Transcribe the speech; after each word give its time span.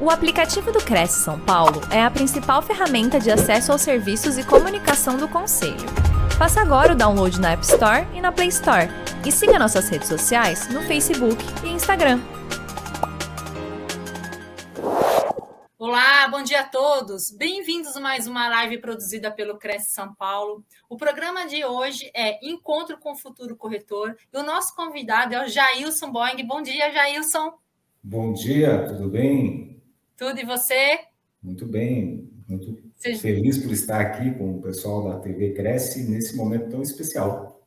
O 0.00 0.10
aplicativo 0.10 0.70
do 0.70 0.78
Cresce 0.78 1.24
São 1.24 1.40
Paulo 1.40 1.80
é 1.92 2.00
a 2.00 2.08
principal 2.08 2.62
ferramenta 2.62 3.18
de 3.18 3.32
acesso 3.32 3.72
aos 3.72 3.82
serviços 3.82 4.38
e 4.38 4.46
comunicação 4.46 5.16
do 5.16 5.26
Conselho. 5.26 5.74
Faça 6.38 6.60
agora 6.60 6.92
o 6.92 6.96
download 6.96 7.40
na 7.40 7.50
App 7.50 7.64
Store 7.64 8.06
e 8.14 8.20
na 8.20 8.30
Play 8.30 8.46
Store. 8.46 8.86
E 9.26 9.32
siga 9.32 9.58
nossas 9.58 9.88
redes 9.88 10.06
sociais 10.06 10.68
no 10.68 10.82
Facebook 10.82 11.36
e 11.64 11.70
Instagram. 11.70 12.20
Olá, 15.76 16.28
bom 16.28 16.44
dia 16.44 16.60
a 16.60 16.68
todos. 16.68 17.32
Bem-vindos 17.36 17.96
a 17.96 18.00
mais 18.00 18.28
uma 18.28 18.48
live 18.48 18.78
produzida 18.78 19.32
pelo 19.32 19.58
Cresce 19.58 19.90
São 19.90 20.14
Paulo. 20.14 20.64
O 20.88 20.96
programa 20.96 21.44
de 21.44 21.64
hoje 21.64 22.08
é 22.14 22.38
Encontro 22.48 22.98
com 22.98 23.14
o 23.14 23.18
Futuro 23.18 23.56
Corretor 23.56 24.14
e 24.32 24.38
o 24.38 24.44
nosso 24.44 24.76
convidado 24.76 25.34
é 25.34 25.44
o 25.44 25.48
Jailson 25.48 26.12
Boing. 26.12 26.46
Bom 26.46 26.62
dia, 26.62 26.88
Jailson. 26.92 27.52
Bom 28.00 28.32
dia, 28.32 28.86
tudo 28.86 29.08
bem? 29.08 29.77
Tudo 30.18 30.40
e 30.40 30.44
você? 30.44 30.98
Muito 31.40 31.64
bem, 31.64 32.28
muito 32.48 32.76
Seja... 32.96 33.20
feliz 33.20 33.56
por 33.56 33.70
estar 33.70 34.00
aqui 34.00 34.34
com 34.34 34.56
o 34.56 34.60
pessoal 34.60 35.08
da 35.08 35.20
TV 35.20 35.52
Cresce 35.52 36.10
nesse 36.10 36.36
momento 36.36 36.70
tão 36.70 36.82
especial. 36.82 37.64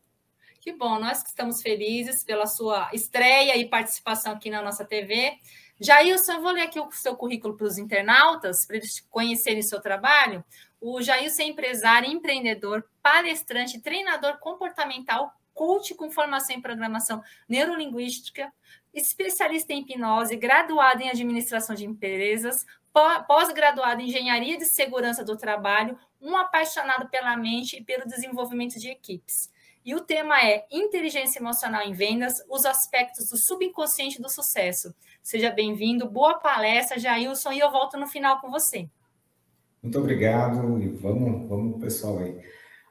Que 0.59 0.73
bom, 0.73 0.99
nós 0.99 1.23
que 1.23 1.29
estamos 1.29 1.61
felizes 1.61 2.25
pela 2.25 2.45
sua 2.45 2.89
estreia 2.91 3.55
e 3.55 3.69
participação 3.69 4.33
aqui 4.33 4.49
na 4.49 4.61
nossa 4.61 4.83
TV. 4.83 5.31
Jailson, 5.79 6.33
eu 6.33 6.41
vou 6.41 6.51
ler 6.51 6.63
aqui 6.63 6.77
o 6.77 6.91
seu 6.91 7.15
currículo 7.15 7.55
para 7.55 7.67
os 7.67 7.77
internautas, 7.77 8.65
para 8.65 8.75
eles 8.75 8.99
conhecerem 9.09 9.61
o 9.61 9.63
seu 9.63 9.79
trabalho. 9.79 10.43
O 10.81 11.01
Jailson 11.01 11.43
é 11.43 11.45
empresário, 11.45 12.11
empreendedor, 12.11 12.83
palestrante, 13.01 13.79
treinador 13.79 14.39
comportamental, 14.39 15.33
coach 15.53 15.95
com 15.95 16.11
formação 16.11 16.55
em 16.55 16.61
programação 16.61 17.23
neurolinguística, 17.47 18.51
especialista 18.93 19.73
em 19.73 19.81
hipnose, 19.81 20.35
graduado 20.35 21.01
em 21.01 21.09
administração 21.09 21.75
de 21.75 21.85
empresas, 21.85 22.65
pós-graduado 23.27 24.01
em 24.01 24.07
engenharia 24.07 24.57
de 24.57 24.65
segurança 24.65 25.23
do 25.23 25.37
trabalho, 25.37 25.97
um 26.21 26.35
apaixonado 26.35 27.09
pela 27.09 27.37
mente 27.37 27.77
e 27.77 27.83
pelo 27.83 28.05
desenvolvimento 28.05 28.79
de 28.79 28.89
equipes. 28.89 29.49
E 29.83 29.95
o 29.95 30.01
tema 30.01 30.39
é 30.43 30.65
Inteligência 30.71 31.39
Emocional 31.39 31.81
em 31.81 31.93
Vendas, 31.93 32.43
os 32.47 32.65
aspectos 32.65 33.29
do 33.29 33.37
subconsciente 33.37 34.21
do 34.21 34.29
sucesso. 34.29 34.93
Seja 35.23 35.49
bem-vindo, 35.49 36.07
boa 36.07 36.35
palestra, 36.35 36.99
Jailson, 36.99 37.51
e 37.51 37.59
eu 37.59 37.71
volto 37.71 37.97
no 37.97 38.07
final 38.07 38.39
com 38.39 38.51
você. 38.51 38.87
Muito 39.81 39.97
obrigado 39.97 40.79
e 40.79 40.87
vamos, 40.87 41.49
vamos 41.49 41.81
pessoal 41.81 42.19
aí. 42.19 42.39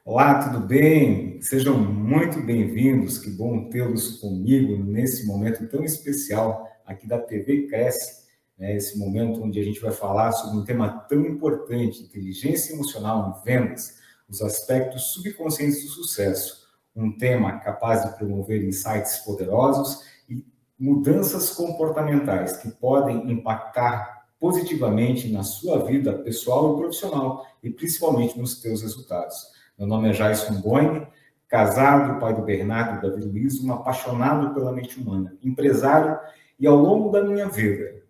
Olá, 0.03 0.49
tudo 0.49 0.65
bem? 0.65 1.39
Sejam 1.43 1.77
muito 1.77 2.41
bem-vindos. 2.41 3.19
Que 3.19 3.29
bom 3.29 3.69
tê-los 3.69 4.17
comigo 4.17 4.83
nesse 4.83 5.27
momento 5.27 5.69
tão 5.69 5.83
especial 5.83 6.67
aqui 6.83 7.07
da 7.07 7.19
TV 7.19 7.67
Cresce, 7.67 8.25
né? 8.57 8.75
esse 8.75 8.97
momento 8.97 9.43
onde 9.43 9.59
a 9.59 9.63
gente 9.63 9.79
vai 9.79 9.91
falar 9.91 10.31
sobre 10.31 10.57
um 10.57 10.65
tema 10.65 10.89
tão 11.07 11.23
importante, 11.23 12.01
inteligência 12.01 12.73
emocional 12.73 13.29
em 13.29 13.45
vendas, 13.45 13.99
os 14.27 14.41
aspectos 14.41 15.13
subconscientes 15.13 15.83
do 15.83 15.89
sucesso, 15.89 16.67
um 16.95 17.15
tema 17.15 17.59
capaz 17.59 18.03
de 18.03 18.17
promover 18.17 18.63
insights 18.63 19.19
poderosos 19.19 20.01
e 20.27 20.43
mudanças 20.79 21.51
comportamentais 21.51 22.57
que 22.57 22.71
podem 22.71 23.31
impactar 23.31 24.25
positivamente 24.39 25.31
na 25.31 25.43
sua 25.43 25.85
vida 25.85 26.11
pessoal 26.11 26.73
e 26.73 26.77
profissional 26.79 27.45
e 27.61 27.69
principalmente 27.69 28.39
nos 28.39 28.59
seus 28.59 28.81
resultados. 28.81 29.60
Meu 29.81 29.87
nome 29.87 30.09
é 30.09 30.11
Jason 30.11 30.61
Boine, 30.61 31.07
casado, 31.47 32.19
pai 32.19 32.35
do 32.35 32.43
Bernardo 32.43 32.99
e 32.99 33.09
Davi 33.09 33.23
Luiz, 33.23 33.59
um 33.63 33.73
apaixonado 33.73 34.53
pela 34.53 34.71
mente 34.71 34.99
humana, 34.99 35.35
empresário 35.41 36.19
e 36.59 36.67
ao 36.67 36.75
longo 36.75 37.09
da 37.09 37.23
minha 37.23 37.49
vida, 37.49 38.03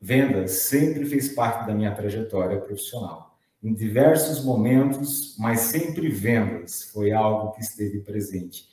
vendas 0.00 0.52
sempre 0.52 1.04
fez 1.04 1.34
parte 1.34 1.66
da 1.66 1.74
minha 1.74 1.94
trajetória 1.94 2.58
profissional. 2.58 3.38
Em 3.62 3.74
diversos 3.74 4.42
momentos, 4.42 5.36
mas 5.38 5.60
sempre 5.60 6.08
vendas 6.08 6.84
foi 6.84 7.12
algo 7.12 7.52
que 7.52 7.60
esteve 7.60 8.00
presente. 8.00 8.66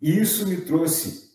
E 0.00 0.18
isso 0.18 0.48
me 0.48 0.62
trouxe 0.62 1.30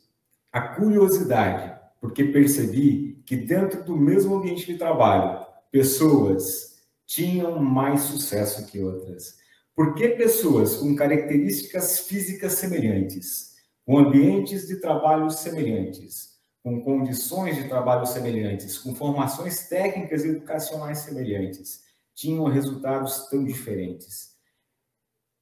a 0.51 0.59
curiosidade, 0.59 1.71
porque 2.01 2.23
percebi 2.23 3.21
que 3.27 3.35
dentro 3.35 3.83
do 3.83 3.95
mesmo 3.95 4.37
ambiente 4.37 4.65
de 4.65 4.75
trabalho, 4.75 5.45
pessoas 5.71 6.81
tinham 7.05 7.59
mais 7.59 8.01
sucesso 8.01 8.65
que 8.65 8.81
outras. 8.81 9.42
Por 9.75 9.95
que 9.95 10.09
pessoas 10.09 10.75
com 10.75 10.95
características 10.95 12.01
físicas 12.01 12.53
semelhantes, 12.53 13.55
com 13.83 13.97
ambientes 13.97 14.67
de 14.67 14.75
trabalho 14.75 15.31
semelhantes, 15.31 16.37
com 16.61 16.79
condições 16.81 17.55
de 17.55 17.67
trabalho 17.67 18.05
semelhantes, 18.05 18.77
com 18.77 18.93
formações 18.93 19.67
técnicas 19.67 20.23
e 20.23 20.29
educacionais 20.29 20.99
semelhantes, 20.99 21.81
tinham 22.13 22.45
resultados 22.45 23.27
tão 23.29 23.43
diferentes? 23.43 24.33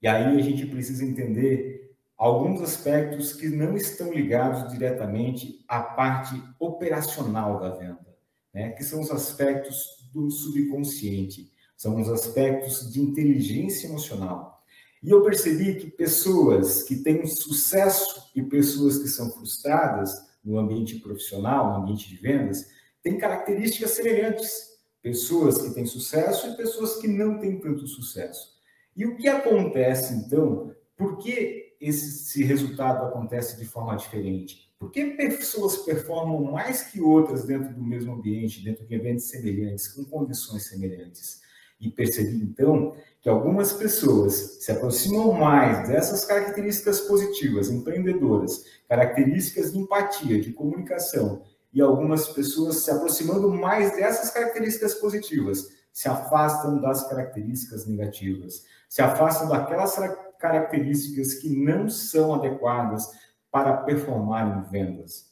E 0.02 0.08
aí 0.08 0.40
a 0.40 0.42
gente 0.42 0.66
precisa 0.66 1.04
entender 1.04 1.94
alguns 2.18 2.62
aspectos 2.62 3.34
que 3.34 3.50
não 3.50 3.76
estão 3.76 4.14
ligados 4.14 4.72
diretamente 4.72 5.66
à 5.68 5.82
parte 5.82 6.42
operacional 6.58 7.60
da 7.60 7.72
venda, 7.72 8.18
né? 8.54 8.70
que 8.72 8.84
são 8.84 9.02
os 9.02 9.12
aspectos 9.12 10.08
do 10.14 10.32
subconsciente 10.32 11.51
são 11.82 12.00
os 12.00 12.10
aspectos 12.10 12.94
de 12.94 13.02
inteligência 13.02 13.88
emocional. 13.88 14.64
E 15.02 15.10
eu 15.10 15.24
percebi 15.24 15.74
que 15.74 15.90
pessoas 15.90 16.84
que 16.84 16.98
têm 16.98 17.26
sucesso 17.26 18.30
e 18.36 18.44
pessoas 18.44 19.00
que 19.00 19.08
são 19.08 19.32
frustradas 19.32 20.12
no 20.46 20.60
ambiente 20.60 21.00
profissional, 21.00 21.72
no 21.72 21.82
ambiente 21.82 22.08
de 22.08 22.18
vendas, 22.18 22.68
têm 23.02 23.18
características 23.18 23.90
semelhantes. 23.92 24.78
Pessoas 25.02 25.60
que 25.60 25.74
têm 25.74 25.88
sucesso 25.88 26.50
e 26.50 26.56
pessoas 26.56 26.98
que 26.98 27.08
não 27.08 27.40
têm 27.40 27.60
tanto 27.60 27.88
sucesso. 27.88 28.60
E 28.96 29.04
o 29.04 29.18
que 29.18 29.28
acontece, 29.28 30.14
então? 30.14 30.76
Por 30.96 31.18
que 31.18 31.78
esse 31.82 32.44
resultado 32.44 33.08
acontece 33.08 33.58
de 33.58 33.66
forma 33.66 33.96
diferente? 33.96 34.72
Por 34.78 34.92
que 34.92 35.04
pessoas 35.04 35.78
performam 35.78 36.44
mais 36.44 36.84
que 36.84 37.02
outras 37.02 37.44
dentro 37.44 37.74
do 37.74 37.84
mesmo 37.84 38.14
ambiente, 38.14 38.64
dentro 38.64 38.86
de 38.86 38.94
eventos 38.94 39.26
semelhantes, 39.30 39.88
com 39.88 40.06
condições 40.06 40.68
semelhantes? 40.68 41.42
E 41.82 41.90
percebi 41.90 42.44
então 42.44 42.96
que 43.20 43.28
algumas 43.28 43.74
pessoas 43.74 44.60
se 44.62 44.72
aproximam 44.72 45.34
mais 45.34 45.88
dessas 45.88 46.24
características 46.24 47.02
positivas, 47.02 47.70
empreendedoras, 47.70 48.64
características 48.88 49.74
de 49.74 49.80
empatia, 49.80 50.40
de 50.40 50.54
comunicação, 50.54 51.42
e 51.74 51.82
algumas 51.82 52.28
pessoas 52.28 52.78
se 52.78 52.92
aproximando 52.92 53.50
mais 53.50 53.96
dessas 53.96 54.30
características 54.32 54.94
positivas, 54.96 55.70
se 55.92 56.08
afastam 56.08 56.80
das 56.80 57.08
características 57.10 57.88
negativas, 57.88 58.66
se 58.88 59.02
afastam 59.02 59.50
daquelas 59.50 59.96
características 60.40 61.36
que 61.36 61.50
não 61.50 61.90
são 61.90 62.34
adequadas 62.34 63.10
para 63.50 63.78
performar 63.78 64.58
em 64.58 64.70
vendas. 64.70 65.32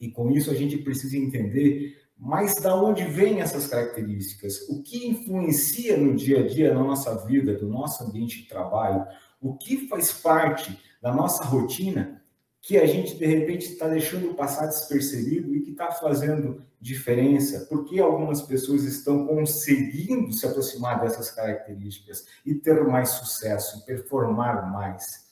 E 0.00 0.10
com 0.10 0.30
isso 0.30 0.50
a 0.50 0.54
gente 0.54 0.78
precisa 0.78 1.16
entender 1.16 1.96
mas 2.18 2.56
da 2.56 2.74
onde 2.74 3.04
vêm 3.04 3.40
essas 3.40 3.68
características? 3.68 4.68
O 4.68 4.82
que 4.82 5.06
influencia 5.06 5.96
no 5.96 6.16
dia 6.16 6.40
a 6.40 6.46
dia, 6.46 6.74
na 6.74 6.82
nossa 6.82 7.14
vida, 7.24 7.54
do 7.54 7.68
nosso 7.68 8.02
ambiente 8.02 8.42
de 8.42 8.48
trabalho? 8.48 9.06
O 9.40 9.56
que 9.56 9.86
faz 9.86 10.12
parte 10.12 10.76
da 11.00 11.14
nossa 11.14 11.44
rotina 11.44 12.20
que 12.60 12.76
a 12.76 12.86
gente, 12.86 13.16
de 13.16 13.24
repente, 13.24 13.66
está 13.66 13.86
deixando 13.86 14.34
passar 14.34 14.66
despercebido 14.66 15.54
e 15.54 15.62
que 15.62 15.70
está 15.70 15.92
fazendo 15.92 16.60
diferença? 16.80 17.66
Por 17.66 17.84
que 17.84 18.00
algumas 18.00 18.42
pessoas 18.42 18.82
estão 18.82 19.24
conseguindo 19.24 20.32
se 20.32 20.44
aproximar 20.44 21.00
dessas 21.00 21.30
características 21.30 22.26
e 22.44 22.54
ter 22.56 22.84
mais 22.84 23.10
sucesso, 23.10 23.86
performar 23.86 24.70
mais? 24.72 25.28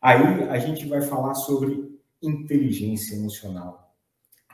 Aí 0.00 0.44
a 0.48 0.58
gente 0.58 0.88
vai 0.88 1.02
falar 1.02 1.34
sobre 1.34 2.00
inteligência 2.22 3.16
emocional. 3.16 3.81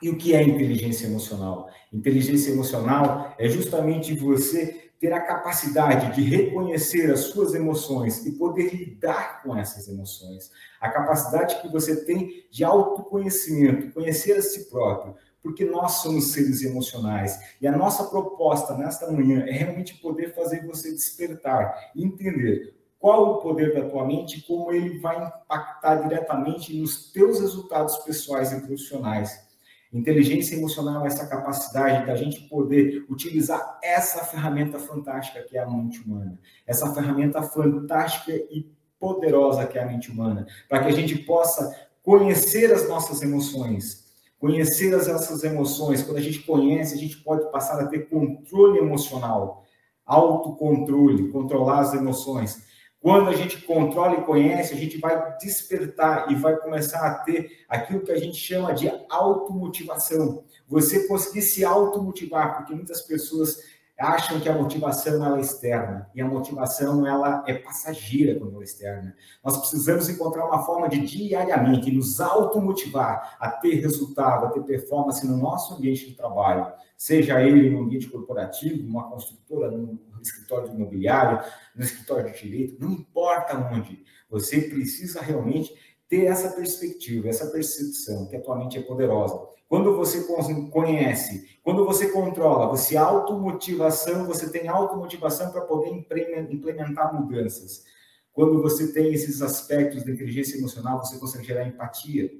E 0.00 0.08
o 0.08 0.16
que 0.16 0.34
é 0.34 0.42
inteligência 0.42 1.06
emocional? 1.06 1.68
Inteligência 1.92 2.50
emocional 2.50 3.34
é 3.38 3.48
justamente 3.48 4.14
você 4.14 4.88
ter 5.00 5.12
a 5.12 5.20
capacidade 5.20 6.14
de 6.14 6.22
reconhecer 6.22 7.10
as 7.10 7.20
suas 7.20 7.54
emoções 7.54 8.26
e 8.26 8.32
poder 8.32 8.74
lidar 8.74 9.42
com 9.42 9.56
essas 9.56 9.88
emoções. 9.88 10.50
A 10.80 10.90
capacidade 10.90 11.60
que 11.62 11.68
você 11.68 12.04
tem 12.04 12.44
de 12.50 12.64
autoconhecimento, 12.64 13.92
conhecer 13.92 14.36
a 14.36 14.42
si 14.42 14.68
próprio, 14.68 15.14
porque 15.40 15.64
nós 15.64 15.92
somos 16.02 16.32
seres 16.32 16.62
emocionais. 16.62 17.38
E 17.60 17.66
a 17.66 17.76
nossa 17.76 18.04
proposta 18.04 18.76
nesta 18.76 19.10
manhã 19.10 19.44
é 19.46 19.52
realmente 19.52 19.94
poder 19.98 20.34
fazer 20.34 20.66
você 20.66 20.90
despertar 20.90 21.92
entender 21.94 22.74
qual 22.98 23.34
o 23.34 23.36
poder 23.38 23.72
da 23.72 23.88
tua 23.88 24.04
mente 24.04 24.38
e 24.38 24.42
como 24.42 24.72
ele 24.72 24.98
vai 24.98 25.16
impactar 25.24 25.96
diretamente 25.96 26.76
nos 26.76 27.12
teus 27.12 27.40
resultados 27.40 27.96
pessoais 27.98 28.52
e 28.52 28.60
profissionais. 28.60 29.47
Inteligência 29.92 30.54
emocional 30.54 31.04
é 31.04 31.06
essa 31.06 31.26
capacidade 31.26 32.06
da 32.06 32.14
gente 32.14 32.42
poder 32.42 33.04
utilizar 33.08 33.78
essa 33.82 34.24
ferramenta 34.24 34.78
fantástica 34.78 35.42
que 35.42 35.56
é 35.56 35.62
a 35.62 35.70
mente 35.70 36.00
humana, 36.00 36.38
essa 36.66 36.92
ferramenta 36.92 37.42
fantástica 37.42 38.32
e 38.32 38.70
poderosa 39.00 39.66
que 39.66 39.78
é 39.78 39.82
a 39.82 39.86
mente 39.86 40.10
humana, 40.10 40.46
para 40.68 40.82
que 40.82 40.88
a 40.88 40.94
gente 40.94 41.16
possa 41.18 41.74
conhecer 42.02 42.72
as 42.72 42.88
nossas 42.88 43.22
emoções, 43.22 44.08
Conhecer 44.38 44.94
as 44.94 45.08
nossas 45.08 45.42
emoções, 45.42 46.02
quando 46.02 46.18
a 46.18 46.20
gente 46.20 46.40
conhece, 46.40 46.94
a 46.94 46.98
gente 46.98 47.16
pode 47.18 47.50
passar 47.50 47.80
a 47.80 47.88
ter 47.88 48.08
controle 48.08 48.78
emocional, 48.78 49.64
autocontrole, 50.06 51.32
controlar 51.32 51.80
as 51.80 51.94
emoções. 51.94 52.62
Quando 53.00 53.28
a 53.28 53.32
gente 53.32 53.62
controla 53.62 54.16
e 54.16 54.24
conhece, 54.24 54.74
a 54.74 54.76
gente 54.76 54.98
vai 54.98 55.36
despertar 55.38 56.30
e 56.32 56.34
vai 56.34 56.56
começar 56.56 57.06
a 57.06 57.14
ter 57.14 57.64
aquilo 57.68 58.00
que 58.00 58.10
a 58.10 58.18
gente 58.18 58.36
chama 58.36 58.74
de 58.74 58.90
automotivação. 59.08 60.44
Você 60.66 61.06
conseguir 61.06 61.42
se 61.42 61.64
automotivar, 61.64 62.56
porque 62.56 62.74
muitas 62.74 63.00
pessoas 63.02 63.62
acham 63.98 64.38
que 64.38 64.48
a 64.48 64.54
motivação 64.54 65.24
ela 65.24 65.38
é 65.38 65.40
externa 65.40 66.08
e 66.14 66.20
a 66.20 66.26
motivação 66.26 67.04
ela 67.04 67.42
é 67.48 67.54
passageira 67.54 68.38
quando 68.38 68.52
ela 68.52 68.62
é 68.62 68.64
externa. 68.64 69.16
Nós 69.44 69.56
precisamos 69.58 70.08
encontrar 70.08 70.46
uma 70.46 70.64
forma 70.64 70.88
de 70.88 71.00
diariamente 71.00 71.90
nos 71.90 72.20
automotivar 72.20 73.36
a 73.40 73.50
ter 73.50 73.74
resultado, 73.80 74.46
a 74.46 74.50
ter 74.50 74.62
performance 74.62 75.26
no 75.26 75.36
nosso 75.36 75.74
ambiente 75.74 76.06
de 76.06 76.14
trabalho, 76.14 76.72
seja 76.96 77.42
ele 77.42 77.70
no 77.70 77.82
ambiente 77.82 78.08
corporativo, 78.08 78.84
numa 78.84 79.10
construtora, 79.10 79.70
num 79.70 79.98
escritório 80.22 80.72
imobiliário, 80.72 81.44
no 81.74 81.82
escritório 81.82 82.32
de 82.32 82.40
direito, 82.40 82.76
não 82.80 82.92
importa 82.92 83.56
onde, 83.72 84.04
você 84.30 84.60
precisa 84.60 85.20
realmente 85.20 85.74
ter 86.08 86.26
essa 86.26 86.50
perspectiva, 86.50 87.28
essa 87.28 87.46
percepção 87.50 88.26
que 88.28 88.36
a 88.36 88.40
tua 88.40 88.56
mente 88.56 88.78
é 88.78 88.82
poderosa. 88.82 89.57
Quando 89.68 89.94
você 89.94 90.24
conhece, 90.70 91.60
quando 91.62 91.84
você 91.84 92.08
controla, 92.08 92.68
você 92.68 92.96
automotivação, 92.96 94.24
você 94.24 94.50
tem 94.50 94.66
automotivação 94.66 95.52
para 95.52 95.60
poder 95.60 95.90
implementar 95.90 97.14
mudanças. 97.14 97.84
Quando 98.32 98.62
você 98.62 98.92
tem 98.92 99.12
esses 99.12 99.42
aspectos 99.42 100.04
da 100.04 100.12
inteligência 100.12 100.56
emocional, 100.56 101.04
você 101.04 101.18
consegue 101.18 101.44
gerar 101.44 101.66
empatia. 101.66 102.30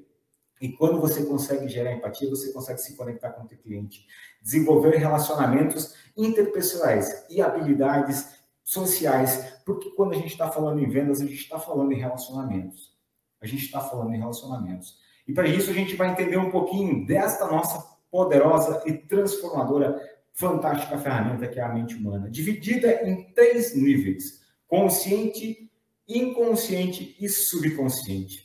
E 0.59 0.69
quando 0.69 0.99
você 0.99 1.23
consegue 1.23 1.69
gerar 1.69 1.93
empatia, 1.93 2.29
você 2.29 2.51
consegue 2.51 2.81
se 2.81 2.97
conectar 2.97 3.29
com 3.31 3.43
o 3.43 3.47
teu 3.47 3.59
cliente, 3.59 4.07
desenvolver 4.41 4.97
relacionamentos 4.97 5.93
interpessoais 6.17 7.25
e 7.29 7.41
habilidades 7.41 8.39
sociais, 8.63 9.61
porque 9.65 9.91
quando 9.91 10.13
a 10.13 10.15
gente 10.15 10.31
está 10.31 10.49
falando 10.51 10.79
em 10.79 10.89
vendas, 10.89 11.21
a 11.21 11.25
gente 11.25 11.41
está 11.41 11.59
falando 11.59 11.91
em 11.91 11.99
relacionamentos. 11.99 12.97
A 13.41 13.45
gente 13.45 13.65
está 13.65 13.79
falando 13.81 14.13
em 14.13 14.19
relacionamentos. 14.19 14.98
E 15.29 15.31
para 15.31 15.47
isso 15.47 15.69
a 15.69 15.73
gente 15.73 15.95
vai 15.95 16.09
entender 16.09 16.37
um 16.37 16.49
pouquinho 16.49 17.05
desta 17.05 17.45
nossa 17.45 17.87
poderosa 18.09 18.81
e 18.87 18.93
transformadora, 18.93 20.01
fantástica 20.33 20.97
ferramenta 20.97 21.47
que 21.47 21.59
é 21.59 21.63
a 21.63 21.71
mente 21.71 21.93
humana, 21.93 22.27
dividida 22.31 23.07
em 23.07 23.31
três 23.31 23.75
níveis: 23.75 24.41
consciente, 24.67 25.69
inconsciente 26.07 27.15
e 27.19 27.29
subconsciente. 27.29 28.43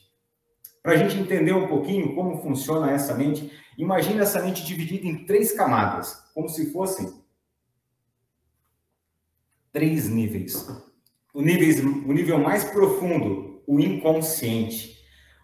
Para 0.82 0.92
a 0.92 0.96
gente 0.98 1.16
entender 1.16 1.54
um 1.54 1.66
pouquinho 1.66 2.14
como 2.14 2.42
funciona 2.42 2.92
essa 2.92 3.14
mente, 3.14 3.50
imagine 3.78 4.20
essa 4.20 4.42
mente 4.42 4.62
dividida 4.62 5.06
em 5.06 5.24
três 5.24 5.52
camadas, 5.52 6.14
como 6.34 6.50
se 6.50 6.70
fossem 6.70 7.10
três 9.72 10.06
níveis. 10.06 10.68
O 11.32 11.40
nível, 11.40 12.04
o 12.06 12.12
nível 12.12 12.38
mais 12.38 12.62
profundo, 12.62 13.62
o 13.66 13.80
inconsciente. 13.80 14.93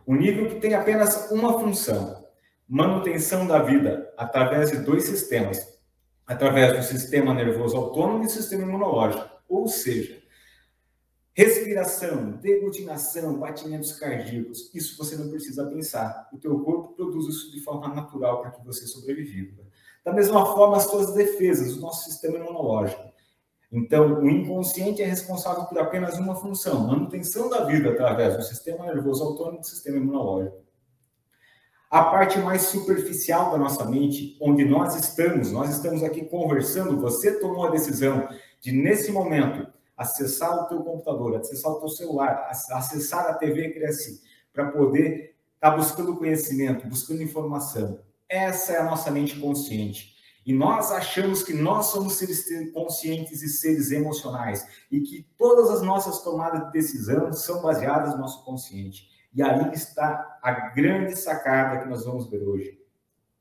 O 0.07 0.15
nível 0.15 0.49
que 0.49 0.61
tem 0.61 0.75
apenas 0.75 1.31
uma 1.31 1.59
função, 1.61 2.25
manutenção 2.69 3.47
da 3.47 3.61
vida 3.61 4.13
através 4.17 4.71
de 4.71 4.79
dois 4.79 5.05
sistemas, 5.05 5.81
através 6.27 6.77
do 6.77 6.83
sistema 6.83 7.35
nervoso 7.35 7.77
autônomo 7.77 8.25
e 8.25 8.29
sistema 8.29 8.63
imunológico. 8.63 9.29
Ou 9.49 9.67
seja, 9.67 10.21
Respiração, 11.33 12.33
deglutinação, 12.33 13.39
batimentos 13.39 13.93
cardíacos, 13.93 14.71
isso 14.75 14.95
você 14.99 15.17
não 15.17 15.31
precisa 15.31 15.65
pensar. 15.67 16.29
O 16.33 16.39
teu 16.39 16.59
corpo 16.61 16.95
produz 16.95 17.29
isso 17.29 17.53
de 17.53 17.61
forma 17.61 17.89
natural 17.95 18.43
para 18.43 18.51
que 18.51 18.63
você 18.63 18.87
sobreviva. 18.87 19.63
Da 20.05 20.13
mesma 20.13 20.45
forma, 20.55 20.77
as 20.77 20.85
suas 20.85 21.15
defesas, 21.15 21.77
o 21.77 21.81
nosso 21.81 22.11
sistema 22.11 22.37
imunológico. 22.37 23.10
Então, 23.73 24.21
o 24.21 24.29
inconsciente 24.29 25.01
é 25.01 25.07
responsável 25.07 25.65
por 25.65 25.79
apenas 25.79 26.19
uma 26.19 26.35
função, 26.35 26.89
manutenção 26.89 27.49
da 27.49 27.65
vida 27.65 27.91
através 27.91 28.37
do 28.37 28.43
sistema 28.43 28.87
nervoso 28.87 29.23
autônomo 29.23 29.59
e 29.59 29.61
do 29.61 29.67
sistema 29.67 29.97
imunológico. 29.97 30.59
A 31.89 32.05
parte 32.05 32.39
mais 32.39 32.63
superficial 32.63 33.53
da 33.53 33.59
nossa 33.59 33.85
mente, 33.85 34.37
onde 34.41 34.65
nós 34.65 34.95
estamos, 34.97 35.53
nós 35.53 35.71
estamos 35.71 36.03
aqui 36.03 36.25
conversando, 36.25 37.01
você 37.01 37.39
tomou 37.39 37.67
a 37.67 37.71
decisão 37.71 38.29
de, 38.61 38.73
nesse 38.73 39.13
momento, 39.13 39.67
acessar 39.97 40.65
o 40.65 40.67
teu 40.67 40.83
computador, 40.83 41.37
acessar 41.37 41.73
o 41.73 41.81
teu 41.81 41.89
celular, 41.89 42.49
acessar 42.49 43.27
a 43.27 43.35
TV 43.35 43.71
Cresce, 43.71 44.23
para 44.53 44.71
poder 44.71 45.35
estar 45.55 45.71
tá 45.71 45.77
buscando 45.77 46.17
conhecimento, 46.17 46.89
buscando 46.89 47.23
informação. 47.23 48.01
Essa 48.29 48.73
é 48.73 48.79
a 48.79 48.85
nossa 48.85 49.11
mente 49.11 49.39
consciente. 49.39 50.15
E 50.45 50.53
nós 50.53 50.91
achamos 50.91 51.43
que 51.43 51.53
nós 51.53 51.87
somos 51.87 52.15
seres 52.15 52.47
conscientes 52.73 53.43
e 53.43 53.49
seres 53.49 53.91
emocionais 53.91 54.67
e 54.91 55.01
que 55.01 55.27
todas 55.37 55.71
as 55.71 55.83
nossas 55.83 56.23
tomadas 56.23 56.67
de 56.67 56.73
decisão 56.73 57.33
são 57.33 57.61
baseadas 57.61 58.15
no 58.15 58.21
nosso 58.21 58.45
consciente. 58.45 59.09
E 59.33 59.43
aí 59.43 59.73
está 59.73 60.39
a 60.43 60.53
grande 60.71 61.15
sacada 61.15 61.81
que 61.81 61.89
nós 61.89 62.05
vamos 62.05 62.29
ver 62.29 62.43
hoje. 62.43 62.79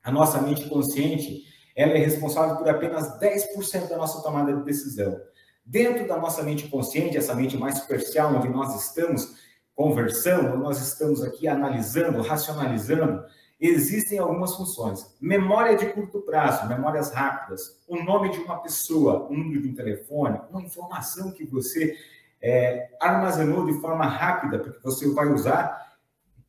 A 0.04 0.12
nossa 0.12 0.42
mente 0.42 0.68
consciente, 0.70 1.44
ela 1.76 1.94
é 1.94 1.98
responsável 1.98 2.58
por 2.58 2.70
apenas 2.70 3.20
10% 3.20 3.88
da 3.88 3.98
nossa 3.98 4.22
tomada 4.22 4.54
de 4.54 4.64
decisão. 4.64 5.20
Dentro 5.66 6.08
da 6.08 6.18
nossa 6.18 6.44
mente 6.44 6.68
consciente, 6.68 7.18
essa 7.18 7.34
mente 7.34 7.58
mais 7.58 7.80
superficial, 7.80 8.36
onde 8.36 8.50
nós 8.50 8.76
estamos 8.84 9.36
conversando, 9.76 10.58
nós 10.58 10.82
estamos 10.82 11.24
aqui 11.24 11.48
analisando, 11.48 12.22
racionalizando, 12.22 13.24
existem 13.60 14.20
algumas 14.20 14.56
funções. 14.56 15.16
Memória 15.20 15.76
de 15.76 15.88
curto 15.88 16.22
prazo, 16.22 16.68
memórias 16.68 17.12
rápidas, 17.12 17.82
o 17.88 18.02
nome 18.02 18.30
de 18.30 18.40
uma 18.40 18.62
pessoa, 18.62 19.28
um 19.30 19.38
número 19.38 19.62
de 19.62 19.70
um 19.70 19.76
telefone, 19.76 20.40
uma 20.50 20.62
informação 20.62 21.32
que 21.32 21.44
você 21.44 21.96
é, 22.42 22.90
armazenou 23.02 23.66
de 23.66 23.80
forma 23.82 24.06
rápida, 24.06 24.60
porque 24.60 24.80
você 24.82 25.10
vai 25.12 25.28
usar, 25.28 25.98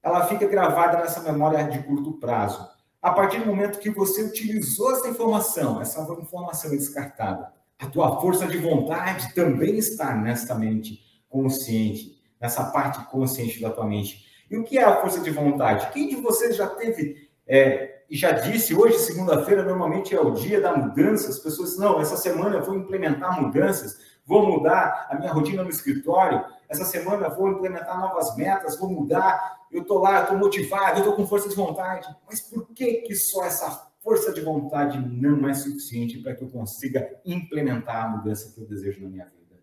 ela 0.02 0.26
fica 0.26 0.46
gravada 0.46 0.98
nessa 0.98 1.20
memória 1.20 1.64
de 1.64 1.82
curto 1.82 2.12
prazo. 2.14 2.68
A 3.02 3.10
partir 3.12 3.40
do 3.40 3.46
momento 3.46 3.78
que 3.78 3.90
você 3.90 4.22
utilizou 4.22 4.92
essa 4.92 5.08
informação, 5.08 5.80
essa 5.80 6.00
informação 6.20 6.72
é 6.72 6.76
descartada. 6.76 7.52
A 7.78 7.86
tua 7.86 8.20
força 8.20 8.46
de 8.46 8.58
vontade 8.58 9.34
também 9.34 9.78
está 9.78 10.14
nessa 10.14 10.54
mente 10.54 11.00
consciente, 11.28 12.20
nessa 12.38 12.64
parte 12.64 13.02
consciente 13.10 13.60
da 13.60 13.70
tua 13.70 13.86
mente. 13.86 14.29
E 14.50 14.56
o 14.56 14.64
que 14.64 14.78
é 14.78 14.84
a 14.84 15.00
força 15.00 15.20
de 15.20 15.30
vontade? 15.30 15.90
Quem 15.92 16.08
de 16.08 16.16
vocês 16.16 16.56
já 16.56 16.66
teve 16.66 17.30
é, 17.46 18.02
e 18.10 18.16
já 18.16 18.32
disse, 18.32 18.74
hoje, 18.74 18.98
segunda-feira, 18.98 19.62
normalmente 19.62 20.14
é 20.14 20.20
o 20.20 20.32
dia 20.32 20.60
da 20.60 20.76
mudança. 20.76 21.30
As 21.30 21.38
pessoas, 21.38 21.78
não, 21.78 22.00
essa 22.00 22.16
semana 22.16 22.56
eu 22.56 22.64
vou 22.64 22.74
implementar 22.74 23.40
mudanças, 23.40 24.18
vou 24.26 24.46
mudar 24.46 25.06
a 25.08 25.14
minha 25.16 25.32
rotina 25.32 25.62
no 25.62 25.70
escritório, 25.70 26.44
essa 26.68 26.84
semana 26.84 27.26
eu 27.26 27.36
vou 27.36 27.48
implementar 27.48 27.98
novas 27.98 28.36
metas, 28.36 28.78
vou 28.78 28.90
mudar, 28.90 29.60
eu 29.70 29.82
estou 29.82 29.98
lá, 29.98 30.22
estou 30.22 30.36
motivado, 30.36 30.98
estou 30.98 31.14
com 31.14 31.26
força 31.26 31.48
de 31.48 31.54
vontade. 31.54 32.08
Mas 32.26 32.40
por 32.40 32.66
que, 32.74 33.02
que 33.02 33.14
só 33.14 33.44
essa 33.44 33.90
força 34.02 34.32
de 34.32 34.40
vontade 34.40 34.98
não 34.98 35.48
é 35.48 35.54
suficiente 35.54 36.18
para 36.18 36.34
que 36.34 36.42
eu 36.42 36.48
consiga 36.48 37.20
implementar 37.24 38.04
a 38.04 38.08
mudança 38.08 38.52
que 38.52 38.60
eu 38.60 38.66
desejo 38.66 39.02
na 39.02 39.08
minha 39.08 39.24
vida. 39.26 39.60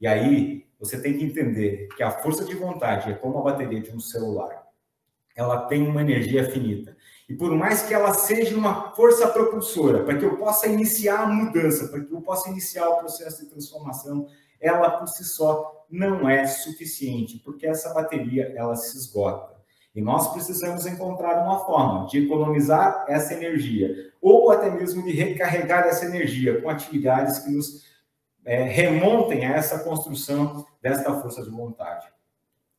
E 0.00 0.06
aí, 0.06 0.69
você 0.80 0.98
tem 0.98 1.18
que 1.18 1.24
entender 1.24 1.88
que 1.94 2.02
a 2.02 2.10
força 2.10 2.44
de 2.44 2.54
vontade 2.54 3.12
é 3.12 3.14
como 3.14 3.38
a 3.38 3.42
bateria 3.42 3.80
de 3.80 3.94
um 3.94 4.00
celular. 4.00 4.66
Ela 5.36 5.66
tem 5.66 5.86
uma 5.86 6.00
energia 6.00 6.50
finita. 6.50 6.96
E 7.28 7.34
por 7.34 7.54
mais 7.54 7.82
que 7.82 7.94
ela 7.94 8.12
seja 8.14 8.56
uma 8.56 8.90
força 8.92 9.28
propulsora, 9.28 10.02
para 10.02 10.18
que 10.18 10.24
eu 10.24 10.36
possa 10.36 10.66
iniciar 10.66 11.20
a 11.20 11.26
mudança, 11.26 11.86
para 11.88 12.00
que 12.00 12.12
eu 12.12 12.20
possa 12.22 12.48
iniciar 12.48 12.88
o 12.88 12.96
processo 12.96 13.44
de 13.44 13.50
transformação, 13.50 14.26
ela 14.60 14.90
por 14.90 15.06
si 15.06 15.24
só 15.24 15.86
não 15.90 16.28
é 16.28 16.46
suficiente, 16.46 17.38
porque 17.44 17.66
essa 17.66 17.92
bateria 17.92 18.52
ela 18.56 18.74
se 18.74 18.96
esgota. 18.96 19.60
E 19.94 20.00
nós 20.00 20.32
precisamos 20.32 20.86
encontrar 20.86 21.42
uma 21.42 21.64
forma 21.64 22.06
de 22.06 22.24
economizar 22.24 23.04
essa 23.08 23.34
energia, 23.34 24.12
ou 24.20 24.50
até 24.50 24.70
mesmo 24.70 25.02
de 25.02 25.10
recarregar 25.10 25.84
essa 25.84 26.06
energia 26.06 26.60
com 26.60 26.70
atividades 26.70 27.40
que 27.40 27.50
nos 27.50 27.84
é, 28.44 28.62
remontem 28.64 29.44
a 29.44 29.52
essa 29.52 29.80
construção 29.80 30.64
desta 30.82 31.12
força 31.20 31.42
de 31.42 31.50
vontade. 31.50 32.06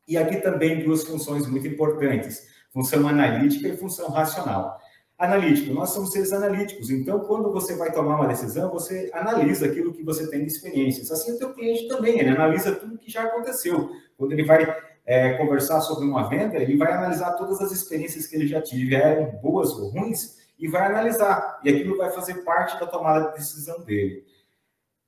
E 0.08 0.18
aqui 0.18 0.38
também 0.38 0.84
duas 0.84 1.03
funções 1.03 1.48
muito 1.48 1.68
importantes: 1.68 2.48
função 2.72 3.08
analítica 3.08 3.68
e 3.68 3.77
função 3.77 4.10
racional. 4.10 4.80
Analítico, 5.18 5.72
nós 5.72 5.91
somos 5.91 6.12
seres 6.12 6.34
analíticos, 6.34 6.89
então 6.89 7.20
quando 7.20 7.51
você 7.51 7.75
vai 7.75 7.91
tomar 7.91 8.15
uma 8.15 8.27
decisão, 8.27 8.72
você 8.72 9.12
analisa 9.13 9.68
aquilo 9.68 9.94
que 9.94 10.03
você 10.03 10.27
tem 10.27 10.44
de 10.44 10.51
experiências. 10.51 11.12
Assim 11.12 11.34
o 11.34 11.38
teu 11.38 11.53
cliente 11.53 11.88
também, 11.88 12.20
ele 12.20 12.30
analisa 12.30 12.75
tudo 12.75 12.98
que 12.98 13.12
já 13.12 13.25
aconteceu. 13.25 13.91
Quando 14.18 14.32
ele 14.32 14.44
vai 14.44 14.65
é, 15.06 15.34
conversar 15.34 15.80
sobre 15.82 16.06
uma 16.06 16.27
venda, 16.27 16.58
ele 16.58 16.75
vai 16.75 16.91
analisar 16.91 17.34
todas 17.34 17.62
as 17.62 17.72
experiências 17.72 18.25
que 18.25 18.36
ele 18.36 18.48
já 18.48 18.62
tiveram, 18.63 19.39
boas 19.39 19.70
ou 19.74 19.89
ruins, 19.89 20.39
e 20.58 20.68
vai 20.68 20.88
analisar. 20.88 21.60
E 21.63 21.70
aquilo 21.70 21.98
vai 21.98 22.10
fazer 22.12 22.44
parte 22.44 22.80
da 22.80 22.88
tomada 22.88 23.30
de 23.30 23.38
decisão 23.38 23.80
dele. 23.82 24.25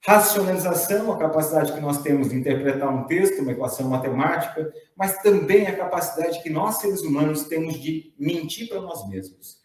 Racionalização, 0.06 1.14
a 1.14 1.18
capacidade 1.18 1.72
que 1.72 1.80
nós 1.80 2.02
temos 2.02 2.30
de 2.30 2.36
interpretar 2.36 2.94
um 2.94 3.06
texto, 3.06 3.42
uma 3.42 3.54
equação 3.54 3.88
matemática, 3.88 4.74
mas 4.98 5.18
também 5.20 5.66
a 5.66 5.78
capacidade 5.78 6.44
que 6.44 6.50
nós, 6.50 6.80
seres 6.80 7.02
humanos, 7.02 7.44
temos 7.44 7.80
de 7.80 8.14
mentir 8.20 8.68
para 8.68 8.82
nós 8.82 9.08
mesmos. 9.08 9.60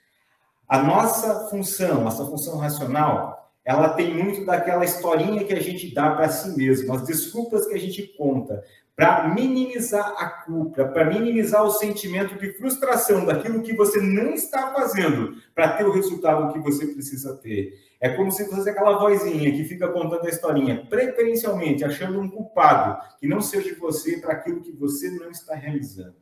A 0.68 0.80
nossa 0.80 1.48
função, 1.48 2.04
nossa 2.04 2.24
função 2.24 2.56
racional, 2.56 3.52
ela 3.64 3.88
tem 3.90 4.14
muito 4.14 4.46
daquela 4.46 4.84
historinha 4.84 5.44
que 5.44 5.52
a 5.52 5.60
gente 5.60 5.92
dá 5.92 6.10
para 6.12 6.28
si 6.28 6.56
mesmo, 6.56 6.94
as 6.94 7.02
desculpas 7.02 7.66
que 7.66 7.74
a 7.74 7.78
gente 7.78 8.02
conta, 8.16 8.62
para 8.98 9.28
minimizar 9.32 10.12
a 10.18 10.28
culpa, 10.28 10.84
para 10.86 11.04
minimizar 11.04 11.62
o 11.62 11.70
sentimento 11.70 12.36
de 12.36 12.52
frustração 12.54 13.24
daquilo 13.24 13.62
que 13.62 13.72
você 13.72 14.00
não 14.00 14.34
está 14.34 14.74
fazendo 14.74 15.40
para 15.54 15.76
ter 15.76 15.84
o 15.84 15.92
resultado 15.92 16.52
que 16.52 16.58
você 16.58 16.84
precisa 16.84 17.36
ter. 17.36 17.78
É 18.00 18.08
como 18.08 18.32
se 18.32 18.50
fosse 18.50 18.68
aquela 18.68 18.98
vozinha 18.98 19.52
que 19.52 19.62
fica 19.62 19.86
contando 19.86 20.26
a 20.26 20.28
historinha, 20.28 20.84
preferencialmente 20.90 21.84
achando 21.84 22.18
um 22.18 22.28
culpado 22.28 23.00
que 23.20 23.28
não 23.28 23.40
seja 23.40 23.72
você 23.78 24.18
para 24.18 24.32
aquilo 24.32 24.62
que 24.62 24.72
você 24.72 25.08
não 25.12 25.30
está 25.30 25.54
realizando. 25.54 26.16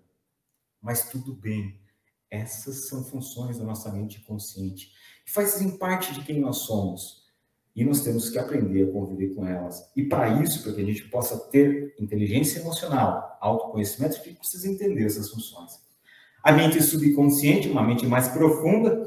Mas 0.78 1.08
tudo 1.08 1.32
bem, 1.32 1.80
essas 2.30 2.88
são 2.88 3.02
funções 3.02 3.58
da 3.58 3.64
nossa 3.64 3.90
mente 3.90 4.20
consciente, 4.20 4.92
fazem 5.26 5.78
parte 5.78 6.12
de 6.12 6.22
quem 6.22 6.42
nós 6.42 6.58
somos 6.58 7.25
e 7.76 7.84
nós 7.84 8.00
temos 8.00 8.30
que 8.30 8.38
aprender 8.38 8.84
a 8.84 8.92
conviver 8.92 9.34
com 9.34 9.46
elas. 9.46 9.92
E 9.94 10.02
para 10.02 10.40
isso, 10.42 10.62
para 10.62 10.72
que 10.72 10.80
a 10.80 10.84
gente 10.84 11.02
possa 11.04 11.38
ter 11.50 11.94
inteligência 12.00 12.60
emocional, 12.60 13.36
autoconhecimento, 13.38 14.14
a 14.14 14.24
gente 14.24 14.38
precisa 14.38 14.66
entender 14.66 15.04
essas 15.04 15.30
funções. 15.30 15.78
A 16.42 16.52
mente 16.52 16.82
subconsciente, 16.82 17.68
uma 17.68 17.82
mente 17.82 18.06
mais 18.06 18.28
profunda, 18.28 19.06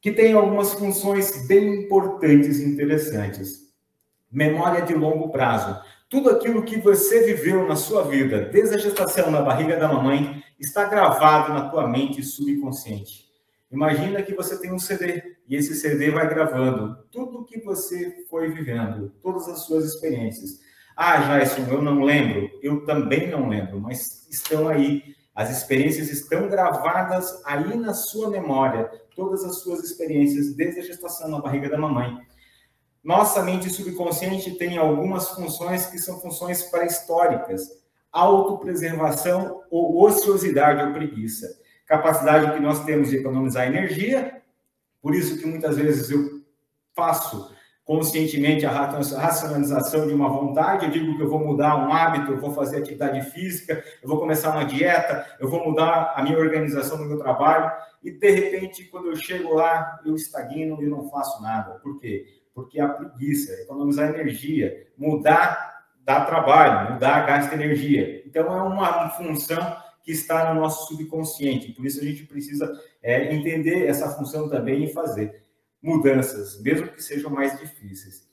que 0.00 0.12
tem 0.12 0.32
algumas 0.32 0.74
funções 0.74 1.48
bem 1.48 1.82
importantes 1.82 2.60
e 2.60 2.68
interessantes. 2.68 3.68
Memória 4.30 4.82
de 4.82 4.94
longo 4.94 5.30
prazo. 5.30 5.82
Tudo 6.08 6.30
aquilo 6.30 6.62
que 6.62 6.78
você 6.78 7.26
viveu 7.26 7.66
na 7.66 7.74
sua 7.74 8.04
vida, 8.04 8.42
desde 8.42 8.76
a 8.76 8.78
gestação 8.78 9.28
na 9.28 9.42
barriga 9.42 9.76
da 9.76 9.88
mamãe, 9.88 10.40
está 10.60 10.84
gravado 10.84 11.52
na 11.52 11.68
tua 11.68 11.88
mente 11.88 12.22
subconsciente. 12.22 13.27
Imagina 13.70 14.22
que 14.22 14.34
você 14.34 14.58
tem 14.58 14.72
um 14.72 14.78
CD 14.78 15.36
e 15.46 15.54
esse 15.54 15.74
CD 15.74 16.10
vai 16.10 16.26
gravando 16.26 17.04
tudo 17.10 17.44
que 17.44 17.60
você 17.60 18.24
foi 18.30 18.50
vivendo, 18.50 19.12
todas 19.22 19.46
as 19.46 19.66
suas 19.66 19.84
experiências. 19.84 20.58
Ah, 20.96 21.18
Jason, 21.18 21.66
eu 21.70 21.82
não 21.82 22.02
lembro. 22.02 22.50
Eu 22.62 22.84
também 22.86 23.30
não 23.30 23.48
lembro, 23.48 23.78
mas 23.78 24.26
estão 24.30 24.68
aí. 24.68 25.14
As 25.34 25.50
experiências 25.56 26.10
estão 26.10 26.48
gravadas 26.48 27.40
aí 27.44 27.76
na 27.76 27.92
sua 27.92 28.30
memória, 28.30 28.90
todas 29.14 29.44
as 29.44 29.60
suas 29.60 29.84
experiências, 29.84 30.54
desde 30.54 30.80
a 30.80 30.84
gestação 30.84 31.28
na 31.28 31.40
barriga 31.40 31.68
da 31.68 31.78
mamãe. 31.78 32.18
Nossa 33.04 33.42
mente 33.42 33.70
subconsciente 33.70 34.56
tem 34.58 34.78
algumas 34.78 35.28
funções 35.28 35.86
que 35.86 35.98
são 35.98 36.18
funções 36.20 36.62
pré-históricas: 36.64 37.62
autopreservação 38.10 39.62
ou 39.70 40.02
ociosidade 40.02 40.82
ou 40.82 40.92
preguiça 40.94 41.46
capacidade 41.88 42.52
que 42.52 42.60
nós 42.60 42.84
temos 42.84 43.08
de 43.08 43.16
economizar 43.16 43.66
energia, 43.66 44.42
por 45.00 45.14
isso 45.14 45.38
que 45.38 45.46
muitas 45.46 45.76
vezes 45.76 46.10
eu 46.10 46.42
faço 46.94 47.56
conscientemente 47.82 48.66
a 48.66 48.70
racionalização 48.70 50.06
de 50.06 50.12
uma 50.12 50.28
vontade, 50.28 50.84
eu 50.84 50.90
digo 50.90 51.16
que 51.16 51.22
eu 51.22 51.28
vou 51.30 51.38
mudar 51.38 51.74
um 51.76 51.90
hábito, 51.90 52.32
eu 52.32 52.38
vou 52.38 52.52
fazer 52.52 52.76
atividade 52.76 53.30
física, 53.30 53.82
eu 54.02 54.08
vou 54.08 54.20
começar 54.20 54.50
uma 54.50 54.66
dieta, 54.66 55.24
eu 55.40 55.48
vou 55.48 55.64
mudar 55.64 56.12
a 56.14 56.22
minha 56.22 56.38
organização 56.38 56.98
do 56.98 57.06
meu 57.06 57.18
trabalho, 57.18 57.72
e 58.04 58.10
de 58.10 58.30
repente, 58.30 58.84
quando 58.84 59.08
eu 59.08 59.16
chego 59.16 59.54
lá, 59.54 59.98
eu 60.04 60.14
estagno 60.14 60.82
e 60.82 60.86
não 60.86 61.08
faço 61.08 61.42
nada. 61.42 61.76
Por 61.76 61.98
quê? 61.98 62.26
Porque 62.54 62.78
a 62.78 62.88
preguiça, 62.88 63.54
economizar 63.62 64.10
energia, 64.10 64.86
mudar 64.98 65.68
dá 66.04 66.24
trabalho, 66.26 66.92
mudar 66.92 67.26
gasta 67.26 67.54
energia. 67.54 68.22
Então, 68.26 68.54
é 68.54 68.62
uma 68.62 69.08
função 69.10 69.76
que 70.08 70.12
está 70.12 70.54
no 70.54 70.58
nosso 70.62 70.88
subconsciente. 70.88 71.70
Por 71.72 71.84
isso 71.84 72.00
a 72.00 72.02
gente 72.02 72.24
precisa 72.24 72.72
é, 73.02 73.34
entender 73.34 73.86
essa 73.86 74.08
função 74.16 74.48
também 74.48 74.84
e 74.84 74.92
fazer 74.94 75.44
mudanças, 75.82 76.58
mesmo 76.62 76.88
que 76.88 77.02
sejam 77.02 77.30
mais 77.30 77.58
difíceis. 77.60 78.26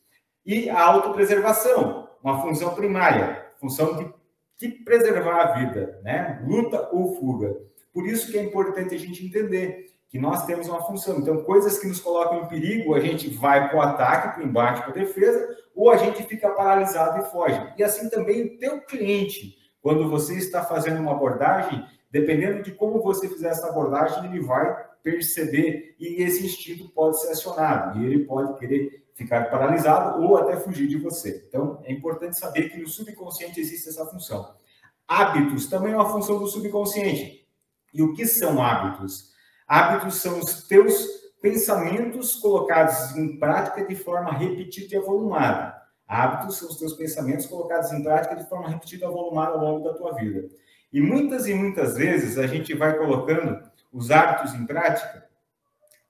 E 0.46 0.70
a 0.70 0.82
autopreservação, 0.82 2.08
uma 2.24 2.42
função 2.42 2.74
primária, 2.74 3.46
função 3.60 3.98
de, 3.98 4.14
de 4.58 4.74
preservar 4.86 5.42
a 5.42 5.52
vida, 5.60 6.00
né? 6.02 6.42
Luta 6.48 6.88
ou 6.94 7.14
fuga. 7.18 7.54
Por 7.92 8.08
isso 8.08 8.32
que 8.32 8.38
é 8.38 8.44
importante 8.44 8.96
a 8.96 8.98
gente 8.98 9.26
entender 9.26 9.92
que 10.08 10.18
nós 10.18 10.46
temos 10.46 10.70
uma 10.70 10.82
função. 10.82 11.18
Então, 11.18 11.44
coisas 11.44 11.78
que 11.78 11.88
nos 11.88 12.00
colocam 12.00 12.44
em 12.44 12.48
perigo, 12.48 12.96
a 12.96 13.02
gente 13.02 13.28
vai 13.32 13.68
para 13.68 13.78
o 13.78 13.82
ataque, 13.82 14.36
para 14.36 14.46
o 14.46 14.48
embate, 14.48 14.82
para 14.84 14.92
a 14.92 14.94
defesa, 14.94 15.58
ou 15.76 15.90
a 15.90 15.98
gente 15.98 16.24
fica 16.24 16.52
paralisado 16.52 17.22
e 17.22 17.30
foge. 17.30 17.62
E 17.78 17.84
assim 17.84 18.10
também 18.10 18.46
o 18.46 18.58
teu 18.58 18.80
cliente 18.80 19.65
quando 19.86 20.10
você 20.10 20.34
está 20.34 20.64
fazendo 20.64 21.00
uma 21.00 21.12
abordagem, 21.12 21.86
dependendo 22.10 22.64
de 22.64 22.72
como 22.72 23.04
você 23.04 23.30
fizer 23.30 23.50
essa 23.50 23.70
abordagem, 23.70 24.26
ele 24.26 24.40
vai 24.40 24.84
perceber 25.04 25.96
e 26.00 26.24
esse 26.24 26.44
instinto 26.44 26.90
pode 26.90 27.22
ser 27.22 27.28
acionado 27.28 28.00
e 28.00 28.04
ele 28.04 28.26
pode 28.26 28.58
querer 28.58 29.06
ficar 29.14 29.46
paralisado 29.52 30.24
ou 30.24 30.38
até 30.38 30.58
fugir 30.58 30.88
de 30.88 30.98
você. 30.98 31.46
Então, 31.48 31.84
é 31.84 31.94
importante 31.94 32.40
saber 32.40 32.70
que 32.70 32.80
no 32.80 32.88
subconsciente 32.88 33.60
existe 33.60 33.88
essa 33.88 34.08
função. 34.08 34.56
Hábitos 35.08 35.68
também 35.68 35.94
é 35.94 35.96
uma 35.96 36.12
função 36.12 36.40
do 36.40 36.48
subconsciente. 36.48 37.48
E 37.94 38.02
o 38.02 38.16
que 38.16 38.26
são 38.26 38.60
hábitos? 38.64 39.36
Hábitos 39.68 40.16
são 40.16 40.40
os 40.40 40.68
teus 40.68 41.08
pensamentos 41.44 42.38
colocados 42.38 43.16
em 43.16 43.38
prática 43.38 43.86
de 43.86 43.96
forma 43.96 44.32
repetida 44.32 44.96
e 44.96 44.98
avolumada. 44.98 45.85
Hábitos 46.08 46.58
são 46.58 46.70
os 46.70 46.78
teus 46.78 46.94
pensamentos 46.94 47.46
colocados 47.46 47.92
em 47.92 48.04
prática 48.04 48.36
de 48.36 48.48
forma 48.48 48.70
repetida, 48.70 49.10
volumada 49.10 49.54
ao 49.54 49.60
longo 49.60 49.84
da 49.84 49.94
tua 49.94 50.14
vida. 50.14 50.48
E 50.94 51.02
muitas 51.02 51.48
e 51.48 51.54
muitas 51.54 51.96
vezes 51.96 52.38
a 52.38 52.48
gente 52.48 52.74
vai 52.74 52.98
colocando 52.98 53.60
os 53.92 54.12
hábitos 54.12 54.54
em 54.54 54.66
prática 54.66 55.26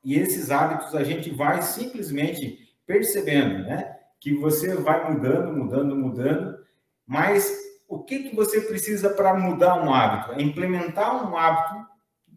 e 0.06 0.20
esses 0.20 0.52
hábitos 0.52 0.94
a 0.94 1.04
gente 1.04 1.32
vai 1.32 1.64
simplesmente 1.64 2.60
percebendo, 2.86 3.64
né? 3.64 3.98
Que 4.20 4.36
você 4.36 4.76
vai 4.76 5.12
mudando, 5.12 5.52
mudando, 5.52 5.96
mudando, 5.96 6.60
mas 7.08 7.52
o 7.88 8.04
que, 8.04 8.30
que 8.30 8.36
você 8.36 8.62
precisa 8.62 9.10
para 9.10 9.34
mudar 9.34 9.84
um 9.84 9.92
hábito? 9.92 10.34
É 10.34 10.44
implementar 10.44 11.28
um 11.28 11.36
hábito 11.36 11.88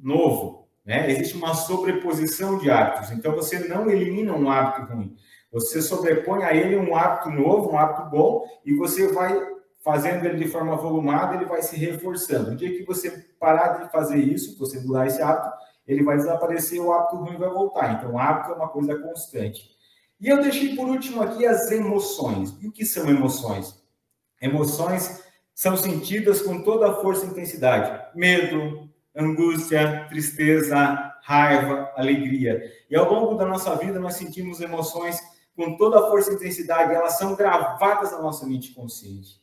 novo, 0.01 0.67
né? 0.83 1.11
Existe 1.11 1.37
uma 1.37 1.55
sobreposição 1.55 2.57
de 2.57 2.71
hábitos, 2.71 3.11
então 3.11 3.33
você 3.33 3.59
não 3.59 3.91
elimina 3.91 4.33
um 4.33 4.51
hábito 4.51 4.91
ruim, 4.91 5.15
você 5.53 5.81
sobrepõe 5.81 6.45
a 6.45 6.55
ele 6.55 6.77
um 6.77 6.97
hábito 6.97 7.31
novo, 7.31 7.73
um 7.73 7.79
hábito 7.79 8.09
bom, 8.11 8.45
e 8.65 8.75
você 8.75 9.13
vai 9.13 9.35
fazendo 9.81 10.27
ele 10.27 10.45
de 10.45 10.51
forma 10.51 10.77
volumada, 10.77 11.35
ele 11.35 11.47
vai 11.47 11.63
se 11.63 11.77
reforçando. 11.77 12.51
No 12.51 12.57
dia 12.57 12.77
que 12.77 12.85
você 12.85 13.11
parar 13.39 13.85
de 13.85 13.91
fazer 13.91 14.19
isso, 14.19 14.59
você 14.59 14.81
mudar 14.81 15.07
esse 15.07 15.23
hábito, 15.23 15.51
ele 15.87 16.05
vai 16.05 16.17
desaparecer, 16.17 16.81
o 16.81 16.93
hábito 16.93 17.17
ruim 17.17 17.39
vai 17.39 17.49
voltar. 17.49 17.95
Então, 17.95 18.13
o 18.13 18.19
hábito 18.19 18.53
é 18.53 18.55
uma 18.57 18.69
coisa 18.69 18.99
constante. 18.99 19.71
E 20.21 20.29
eu 20.29 20.43
deixei 20.43 20.77
por 20.77 20.89
último 20.89 21.23
aqui 21.23 21.47
as 21.47 21.71
emoções. 21.71 22.55
E 22.61 22.69
o 22.69 22.73
que 22.73 22.85
são 22.85 23.09
emoções? 23.09 23.83
Emoções 24.43 25.23
são 25.55 25.77
sentidas 25.77 26.43
com 26.43 26.63
toda 26.63 26.89
a 26.89 26.95
força 26.97 27.25
e 27.25 27.29
intensidade. 27.29 28.15
Medo, 28.15 28.89
angústia, 29.17 30.07
tristeza, 30.09 30.77
raiva, 31.23 31.91
alegria. 31.97 32.63
E 32.91 32.97
ao 32.97 33.13
longo 33.13 33.37
da 33.37 33.47
nossa 33.47 33.75
vida 33.77 33.99
nós 33.99 34.15
sentimos 34.15 34.61
emoções 34.61 35.21
com 35.59 35.77
toda 35.77 35.99
a 35.99 36.07
força 36.09 36.31
e 36.31 36.37
intensidade, 36.37 36.95
elas 36.95 37.19
são 37.19 37.35
gravadas 37.35 38.13
na 38.13 38.23
nossa 38.23 38.47
mente 38.47 38.73
consciente. 38.73 39.43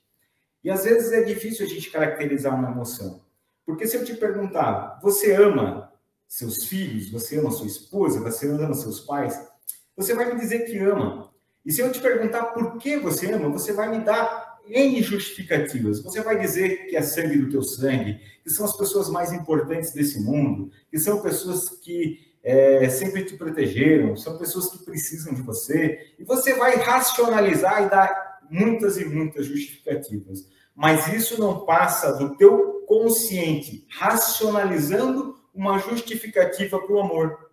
E 0.63 0.71
às 0.71 0.85
vezes 0.85 1.11
é 1.11 1.21
difícil 1.23 1.65
a 1.65 1.67
gente 1.67 1.91
caracterizar 1.91 2.55
uma 2.55 2.71
emoção. 2.71 3.21
Porque 3.65 3.85
se 3.85 3.97
eu 3.97 4.05
te 4.05 4.13
perguntar, 4.13 4.97
você 5.03 5.33
ama 5.33 5.91
seus 6.25 6.63
filhos, 6.67 7.11
você 7.11 7.37
ama 7.37 7.51
sua 7.51 7.67
esposa, 7.67 8.21
você 8.21 8.47
ama 8.47 8.73
seus 8.73 9.01
pais, 9.01 9.45
você 9.93 10.15
vai 10.15 10.33
me 10.33 10.39
dizer 10.39 10.59
que 10.59 10.77
ama. 10.77 11.33
E 11.65 11.71
se 11.73 11.81
eu 11.81 11.91
te 11.91 11.99
perguntar 11.99 12.45
por 12.45 12.77
que 12.77 12.95
você 12.95 13.33
ama, 13.33 13.49
você 13.49 13.73
vai 13.73 13.89
me 13.89 14.05
dar 14.05 14.61
N 14.69 15.03
justificativas. 15.03 16.01
Você 16.01 16.21
vai 16.21 16.39
dizer 16.39 16.87
que 16.87 16.95
é 16.95 17.01
sangue 17.01 17.39
do 17.39 17.49
teu 17.51 17.61
sangue, 17.61 18.21
que 18.41 18.49
são 18.49 18.65
as 18.65 18.77
pessoas 18.77 19.09
mais 19.09 19.33
importantes 19.33 19.91
desse 19.91 20.21
mundo, 20.21 20.71
que 20.89 20.97
são 20.97 21.21
pessoas 21.21 21.67
que 21.67 22.34
é, 22.45 22.87
sempre 22.89 23.25
te 23.25 23.35
protegeram, 23.35 24.15
são 24.15 24.37
pessoas 24.37 24.69
que 24.69 24.85
precisam 24.85 25.33
de 25.33 25.41
você, 25.41 26.13
e 26.19 26.23
você 26.23 26.53
vai 26.53 26.75
racionalizar 26.75 27.83
e 27.83 27.89
dar 27.89 28.39
muitas 28.51 28.97
e 28.97 29.05
muitas 29.05 29.47
justificativas. 29.47 30.47
Mas 30.75 31.11
isso 31.11 31.39
não 31.39 31.65
passa 31.65 32.13
do 32.13 32.37
teu 32.37 32.85
consciente 32.87 33.87
racionalizando 33.89 35.35
uma 35.55 35.79
justificativa 35.79 36.79
para 36.79 36.93
o 36.93 36.99
amor. 36.99 37.49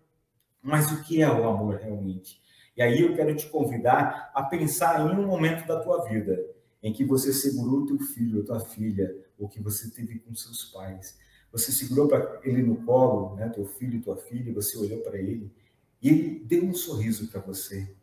Mas 0.61 0.93
o 0.93 1.03
que 1.03 1.23
é 1.23 1.31
o 1.31 1.49
amor 1.49 1.77
realmente? 1.77 2.43
E 2.77 2.83
aí 2.83 3.01
eu 3.01 3.15
quero 3.15 3.35
te 3.35 3.47
convidar 3.47 4.31
a 4.35 4.43
pensar 4.43 5.01
em 5.01 5.19
um 5.19 5.27
momento 5.27 5.67
da 5.67 5.81
tua 5.81 6.05
vida 6.05 6.39
em 6.83 6.93
que 6.93 7.05
você 7.05 7.33
segurou 7.33 7.87
teu 7.87 7.99
filho 7.99 8.41
ou 8.41 8.45
tua 8.45 8.61
filha, 8.61 9.15
ou 9.39 9.49
que 9.49 9.63
você 9.63 9.91
teve 9.91 10.19
com 10.19 10.35
seus 10.35 10.65
pais, 10.65 11.17
você 11.53 11.71
segurou 11.71 12.09
para 12.09 12.41
ele 12.43 12.63
no 12.63 12.77
colo, 12.77 13.37
né, 13.37 13.49
teu 13.51 13.67
filho 13.67 13.99
e 13.99 14.01
tua 14.01 14.17
filha, 14.17 14.53
você 14.53 14.77
olhou 14.79 15.01
para 15.01 15.19
ele 15.19 15.53
e 16.01 16.09
ele 16.09 16.45
deu 16.45 16.65
um 16.65 16.75
sorriso 16.75 17.29
para 17.29 17.41
você. 17.41 17.95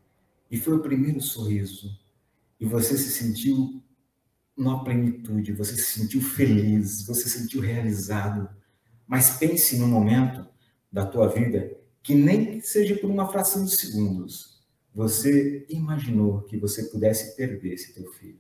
E 0.50 0.58
foi 0.58 0.76
o 0.76 0.82
primeiro 0.82 1.20
sorriso. 1.20 2.00
E 2.60 2.66
você 2.66 2.98
se 2.98 3.10
sentiu 3.10 3.82
numa 4.56 4.84
plenitude, 4.84 5.54
você 5.54 5.76
se 5.76 6.00
sentiu 6.00 6.22
feliz, 6.22 7.06
você 7.06 7.24
se 7.24 7.40
sentiu 7.40 7.62
realizado. 7.62 8.50
Mas 9.08 9.38
pense 9.38 9.78
no 9.78 9.88
momento 9.88 10.46
da 10.92 11.06
tua 11.06 11.28
vida 11.28 11.76
que 12.04 12.14
nem 12.14 12.62
seja 12.62 12.96
por 12.96 13.10
uma 13.10 13.28
fração 13.30 13.66
de 13.66 13.76
segundos, 13.76 14.60
você 14.94 15.66
imaginou 15.70 16.42
que 16.42 16.58
você 16.58 16.84
pudesse 16.84 17.36
perder 17.36 17.74
esse 17.74 17.94
teu 17.94 18.12
filho. 18.14 18.40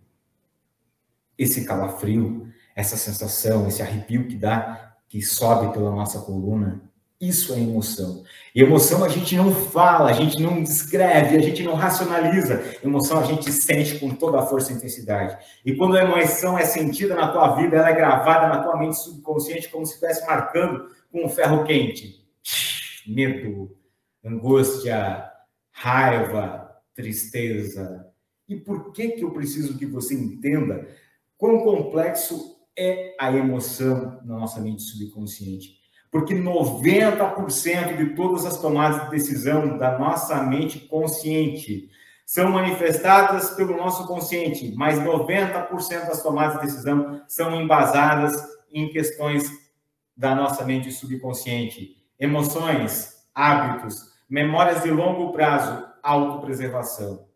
Esse 1.37 1.63
calafrio, 1.65 2.51
essa 2.75 2.97
sensação, 2.97 3.67
esse 3.67 3.81
arrepio 3.81 4.27
que 4.27 4.35
dá, 4.35 4.88
que 5.09 5.21
sobe 5.21 5.73
pela 5.73 5.91
nossa 5.91 6.19
coluna, 6.19 6.81
isso 7.19 7.53
é 7.53 7.59
emoção. 7.59 8.23
E 8.55 8.61
emoção 8.61 9.03
a 9.03 9.09
gente 9.09 9.35
não 9.35 9.53
fala, 9.53 10.09
a 10.09 10.13
gente 10.13 10.41
não 10.41 10.63
descreve, 10.63 11.35
a 11.35 11.41
gente 11.41 11.63
não 11.63 11.73
racionaliza. 11.73 12.63
Emoção 12.81 13.19
a 13.19 13.23
gente 13.23 13.51
sente 13.51 13.99
com 13.99 14.11
toda 14.11 14.39
a 14.39 14.45
força 14.45 14.71
e 14.71 14.75
intensidade. 14.75 15.37
E 15.65 15.75
quando 15.75 15.97
a 15.97 16.03
emoção 16.03 16.57
é 16.57 16.63
sentida 16.63 17.15
na 17.15 17.29
tua 17.29 17.55
vida, 17.55 17.75
ela 17.75 17.89
é 17.89 17.95
gravada 17.95 18.47
na 18.47 18.63
tua 18.63 18.77
mente 18.77 18.97
subconsciente 18.97 19.67
como 19.67 19.85
se 19.85 19.95
estivesse 19.95 20.25
marcando 20.25 20.87
com 21.11 21.25
um 21.25 21.29
ferro 21.29 21.65
quente. 21.65 22.23
Medo, 23.05 23.75
angústia, 24.23 25.29
raiva, 25.71 26.71
tristeza. 26.93 28.07
E 28.47 28.55
por 28.55 28.93
que 28.93 29.09
que 29.09 29.23
eu 29.23 29.31
preciso 29.31 29.77
que 29.77 29.85
você 29.85 30.13
entenda 30.13 30.87
quão 31.37 31.59
complexo 31.65 32.58
é 32.79 33.15
a 33.19 33.31
emoção 33.31 34.19
na 34.23 34.37
nossa 34.37 34.61
mente 34.61 34.81
subconsciente? 34.83 35.79
porque 36.11 36.33
90% 36.33 37.97
de 37.97 38.15
todas 38.15 38.45
as 38.45 38.59
tomadas 38.59 39.03
de 39.03 39.09
decisão 39.11 39.77
da 39.77 39.97
nossa 39.97 40.41
mente 40.43 40.79
consciente 40.79 41.89
são 42.25 42.51
manifestadas 42.51 43.51
pelo 43.51 43.75
nosso 43.75 44.07
consciente, 44.07 44.73
mas 44.75 44.99
90% 44.99 46.07
das 46.07 46.21
tomadas 46.21 46.59
de 46.59 46.65
decisão 46.65 47.23
são 47.27 47.59
embasadas 47.59 48.41
em 48.71 48.89
questões 48.89 49.49
da 50.15 50.35
nossa 50.35 50.63
mente 50.65 50.91
subconsciente, 50.91 51.95
emoções, 52.19 53.25
hábitos, 53.33 54.13
memórias 54.29 54.83
de 54.83 54.91
longo 54.91 55.31
prazo, 55.31 55.87
autopreservação. 56.03 57.27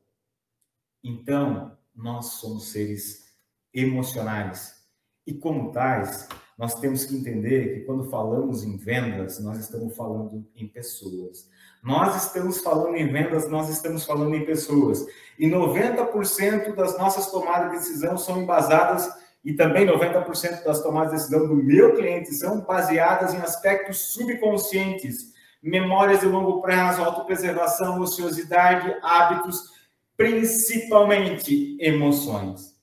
Então, 1.03 1.75
nós 1.95 2.33
somos 2.33 2.71
seres 2.71 3.33
emocionais 3.73 4.82
e 5.25 5.33
como 5.33 5.71
tais, 5.71 6.27
nós 6.57 6.75
temos 6.79 7.05
que 7.05 7.15
entender 7.15 7.73
que 7.73 7.85
quando 7.85 8.09
falamos 8.09 8.63
em 8.63 8.77
vendas, 8.77 9.39
nós 9.39 9.57
estamos 9.57 9.95
falando 9.95 10.45
em 10.55 10.67
pessoas. 10.67 11.49
Nós 11.81 12.23
estamos 12.23 12.59
falando 12.59 12.95
em 12.95 13.11
vendas, 13.11 13.49
nós 13.49 13.69
estamos 13.69 14.05
falando 14.05 14.35
em 14.35 14.45
pessoas. 14.45 15.05
E 15.37 15.47
90% 15.47 16.75
das 16.75 16.97
nossas 16.97 17.31
tomadas 17.31 17.71
de 17.71 17.77
decisão 17.77 18.17
são 18.17 18.41
embasadas, 18.41 19.11
e 19.43 19.53
também 19.53 19.85
90% 19.85 20.63
das 20.63 20.81
tomadas 20.81 21.11
de 21.11 21.17
decisão 21.17 21.47
do 21.47 21.55
meu 21.55 21.95
cliente 21.95 22.33
são 22.33 22.61
baseadas 22.61 23.33
em 23.33 23.37
aspectos 23.37 24.13
subconscientes, 24.13 25.33
memórias 25.61 26.21
de 26.21 26.27
longo 26.27 26.61
prazo, 26.61 27.03
autopreservação, 27.03 27.99
ociosidade, 27.99 28.95
hábitos, 29.01 29.73
principalmente 30.15 31.77
emoções. 31.81 32.73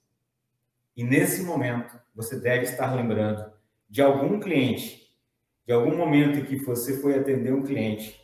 E 0.96 1.04
nesse 1.04 1.42
momento, 1.42 1.99
você 2.14 2.38
deve 2.38 2.64
estar 2.64 2.94
lembrando 2.94 3.52
de 3.88 4.02
algum 4.02 4.38
cliente, 4.38 5.16
de 5.66 5.72
algum 5.72 5.96
momento 5.96 6.38
em 6.38 6.44
que 6.44 6.56
você 6.56 7.00
foi 7.00 7.18
atender 7.18 7.52
um 7.52 7.62
cliente 7.62 8.20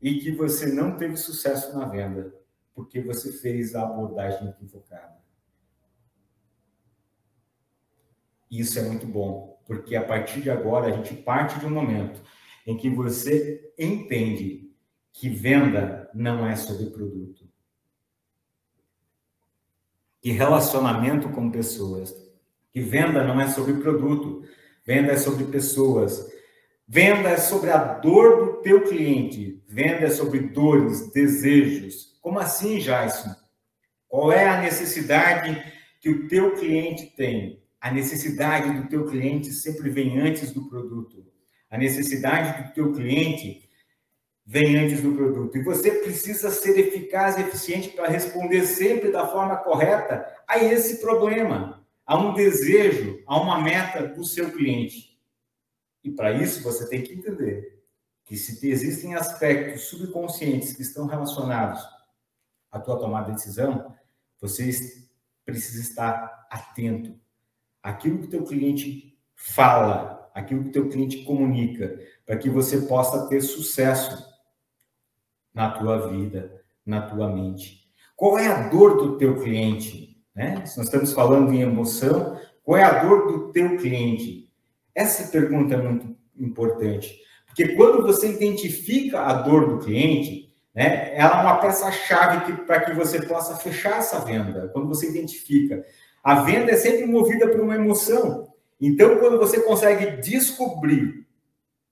e 0.00 0.18
que 0.20 0.30
você 0.30 0.66
não 0.66 0.96
teve 0.96 1.16
sucesso 1.16 1.76
na 1.78 1.86
venda, 1.86 2.34
porque 2.74 3.00
você 3.00 3.32
fez 3.32 3.74
a 3.74 3.82
abordagem 3.82 4.48
equivocada. 4.48 5.22
Isso 8.50 8.78
é 8.78 8.82
muito 8.82 9.06
bom, 9.06 9.60
porque 9.66 9.96
a 9.96 10.04
partir 10.04 10.40
de 10.40 10.50
agora 10.50 10.86
a 10.86 10.96
gente 10.96 11.14
parte 11.22 11.58
de 11.58 11.66
um 11.66 11.70
momento 11.70 12.22
em 12.66 12.76
que 12.76 12.88
você 12.88 13.72
entende 13.78 14.72
que 15.12 15.28
venda 15.28 16.10
não 16.14 16.46
é 16.46 16.56
sobre 16.56 16.90
produto. 16.90 17.48
Que 20.20 20.30
relacionamento 20.30 21.28
com 21.30 21.50
pessoas, 21.50 22.14
que 22.74 22.82
venda 22.82 23.24
não 23.24 23.40
é 23.40 23.48
sobre 23.48 23.74
produto, 23.74 24.44
Venda 24.86 25.12
é 25.12 25.16
sobre 25.16 25.44
pessoas. 25.44 26.30
Venda 26.86 27.30
é 27.30 27.38
sobre 27.38 27.70
a 27.70 27.78
dor 27.78 28.44
do 28.44 28.52
teu 28.60 28.84
cliente. 28.84 29.62
Venda 29.66 30.04
é 30.04 30.10
sobre 30.10 30.40
dores, 30.40 31.10
desejos. 31.10 32.18
Como 32.20 32.38
assim, 32.38 32.78
Jason? 32.78 33.34
Qual 34.06 34.30
é 34.30 34.46
a 34.46 34.60
necessidade 34.60 35.72
que 36.02 36.10
o 36.10 36.28
teu 36.28 36.54
cliente 36.54 37.06
tem? 37.16 37.62
A 37.80 37.90
necessidade 37.90 38.70
do 38.78 38.88
teu 38.88 39.06
cliente 39.06 39.52
sempre 39.52 39.88
vem 39.88 40.20
antes 40.20 40.52
do 40.52 40.68
produto. 40.68 41.24
A 41.70 41.78
necessidade 41.78 42.62
do 42.62 42.74
teu 42.74 42.92
cliente 42.92 43.66
vem 44.44 44.76
antes 44.76 45.00
do 45.00 45.12
produto. 45.12 45.56
E 45.56 45.62
você 45.62 45.90
precisa 45.90 46.50
ser 46.50 46.78
eficaz 46.78 47.38
e 47.38 47.40
eficiente 47.40 47.88
para 47.88 48.08
responder 48.08 48.66
sempre 48.66 49.10
da 49.10 49.26
forma 49.26 49.56
correta 49.56 50.26
a 50.46 50.58
esse 50.58 51.00
problema 51.00 51.83
a 52.06 52.18
um 52.18 52.34
desejo, 52.34 53.22
a 53.26 53.40
uma 53.40 53.60
meta 53.60 54.06
do 54.06 54.24
seu 54.24 54.52
cliente. 54.52 55.18
E 56.02 56.10
para 56.10 56.32
isso 56.32 56.62
você 56.62 56.88
tem 56.88 57.02
que 57.02 57.14
entender 57.14 57.82
que 58.24 58.36
se 58.36 58.66
existem 58.68 59.14
aspectos 59.14 59.84
subconscientes 59.84 60.74
que 60.74 60.82
estão 60.82 61.06
relacionados 61.06 61.82
à 62.70 62.78
tua 62.78 62.98
tomada 62.98 63.26
de 63.26 63.36
decisão, 63.36 63.94
você 64.40 64.70
precisa 65.44 65.80
estar 65.80 66.46
atento 66.50 67.18
àquilo 67.82 68.20
que 68.20 68.28
teu 68.28 68.44
cliente 68.44 69.18
fala, 69.34 70.30
aquilo 70.34 70.64
que 70.64 70.70
teu 70.70 70.88
cliente 70.88 71.24
comunica, 71.24 71.98
para 72.24 72.38
que 72.38 72.48
você 72.48 72.82
possa 72.82 73.28
ter 73.28 73.40
sucesso 73.42 74.24
na 75.52 75.70
tua 75.70 76.08
vida, 76.08 76.64
na 76.84 77.02
tua 77.02 77.28
mente. 77.28 77.92
Qual 78.16 78.38
é 78.38 78.46
a 78.46 78.68
dor 78.68 78.96
do 78.96 79.18
teu 79.18 79.42
cliente? 79.42 80.13
Né? 80.34 80.64
Se 80.66 80.76
nós 80.76 80.86
estamos 80.86 81.12
falando 81.12 81.52
em 81.52 81.60
emoção, 81.60 82.38
qual 82.62 82.78
é 82.78 82.82
a 82.82 83.04
dor 83.04 83.26
do 83.26 83.52
teu 83.52 83.76
cliente? 83.76 84.50
Essa 84.94 85.30
pergunta 85.30 85.74
é 85.74 85.78
muito 85.78 86.16
importante, 86.36 87.20
porque 87.46 87.76
quando 87.76 88.02
você 88.02 88.28
identifica 88.30 89.20
a 89.20 89.34
dor 89.34 89.68
do 89.68 89.84
cliente, 89.84 90.52
né, 90.74 91.16
ela 91.16 91.38
é 91.38 91.42
uma 91.42 91.58
peça-chave 91.58 92.52
para 92.62 92.80
que 92.80 92.92
você 92.92 93.22
possa 93.22 93.56
fechar 93.56 93.98
essa 93.98 94.18
venda. 94.24 94.68
Quando 94.72 94.88
você 94.88 95.08
identifica, 95.08 95.84
a 96.22 96.42
venda 96.42 96.72
é 96.72 96.76
sempre 96.76 97.06
movida 97.06 97.48
por 97.48 97.60
uma 97.60 97.76
emoção. 97.76 98.52
Então, 98.80 99.18
quando 99.18 99.38
você 99.38 99.60
consegue 99.60 100.20
descobrir 100.20 101.26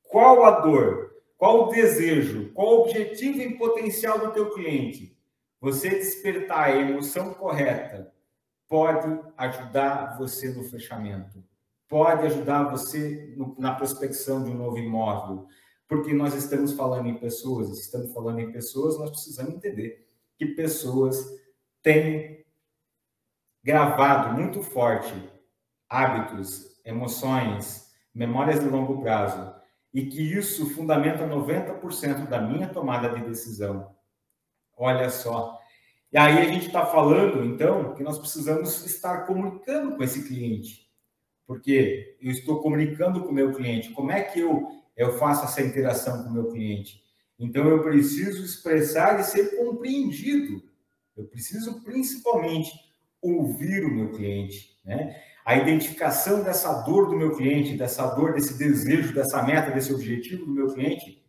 qual 0.02 0.44
a 0.44 0.61
dor, 0.61 1.12
qual 1.38 1.68
o 1.68 1.70
desejo, 1.70 2.50
qual 2.52 2.68
o 2.68 2.81
objetivo 2.83 3.40
em 3.40 3.57
potencial 3.57 4.18
do 4.18 4.33
teu 4.33 4.50
cliente, 4.50 5.16
você 5.61 5.90
despertar 5.90 6.64
a 6.64 6.76
emoção 6.76 7.35
correta 7.35 8.12
pode 8.72 9.20
ajudar 9.37 10.16
você 10.16 10.48
no 10.48 10.64
fechamento, 10.64 11.44
pode 11.87 12.24
ajudar 12.24 12.70
você 12.70 13.35
no, 13.37 13.54
na 13.58 13.74
prospecção 13.74 14.42
de 14.42 14.48
um 14.48 14.54
novo 14.54 14.78
imóvel, 14.78 15.46
porque 15.87 16.14
nós 16.14 16.32
estamos 16.32 16.72
falando 16.72 17.06
em 17.06 17.18
pessoas, 17.18 17.78
estamos 17.78 18.11
falando 18.14 18.38
em 18.38 18.50
pessoas, 18.50 18.98
nós 18.98 19.11
precisamos 19.11 19.52
entender 19.52 20.08
que 20.38 20.46
pessoas 20.46 21.22
têm 21.82 22.46
gravado 23.62 24.32
muito 24.32 24.62
forte 24.62 25.12
hábitos, 25.87 26.80
emoções, 26.82 27.92
memórias 28.14 28.58
de 28.58 28.70
longo 28.70 29.02
prazo, 29.02 29.54
e 29.92 30.06
que 30.06 30.32
isso 30.35 30.70
fundamenta 30.70 31.28
90% 31.28 32.26
da 32.26 32.40
minha 32.40 32.70
tomada 32.70 33.11
de 33.11 33.22
decisão. 33.22 33.94
Olha 34.74 35.11
só, 35.11 35.61
e 36.12 36.18
aí 36.18 36.38
a 36.40 36.44
gente 36.44 36.66
está 36.66 36.85
falando, 36.85 37.42
então, 37.42 37.94
que 37.94 38.03
nós 38.03 38.18
precisamos 38.18 38.85
estar 38.85 39.22
comunicando 39.22 39.96
com 39.96 40.03
esse 40.03 40.25
cliente. 40.29 40.87
Porque 41.46 42.18
eu 42.20 42.31
estou 42.31 42.61
comunicando 42.61 43.22
com 43.22 43.31
o 43.31 43.35
meu 43.35 43.53
cliente. 43.55 43.90
Como 43.92 44.12
é 44.12 44.20
que 44.20 44.40
eu, 44.40 44.68
eu 44.94 45.16
faço 45.18 45.46
essa 45.46 45.62
interação 45.62 46.22
com 46.22 46.29
o 46.29 46.33
meu 46.33 46.48
cliente? 46.51 47.03
Então, 47.38 47.66
eu 47.66 47.83
preciso 47.83 48.44
expressar 48.44 49.20
e 49.20 49.25
ser 49.25 49.57
compreendido. 49.57 50.62
Eu 51.16 51.25
preciso, 51.25 51.81
principalmente, 51.83 52.70
ouvir 53.22 53.83
o 53.83 53.90
meu 53.90 54.12
cliente. 54.12 54.79
Né? 54.85 55.18
A 55.46 55.57
identificação 55.57 56.42
dessa 56.42 56.83
dor 56.83 57.09
do 57.09 57.16
meu 57.16 57.35
cliente, 57.35 57.75
dessa 57.75 58.07
dor, 58.14 58.35
desse 58.35 58.59
desejo, 58.59 59.14
dessa 59.14 59.42
meta, 59.42 59.70
desse 59.70 59.94
objetivo 59.94 60.44
do 60.44 60.53
meu 60.53 60.75
cliente. 60.75 61.25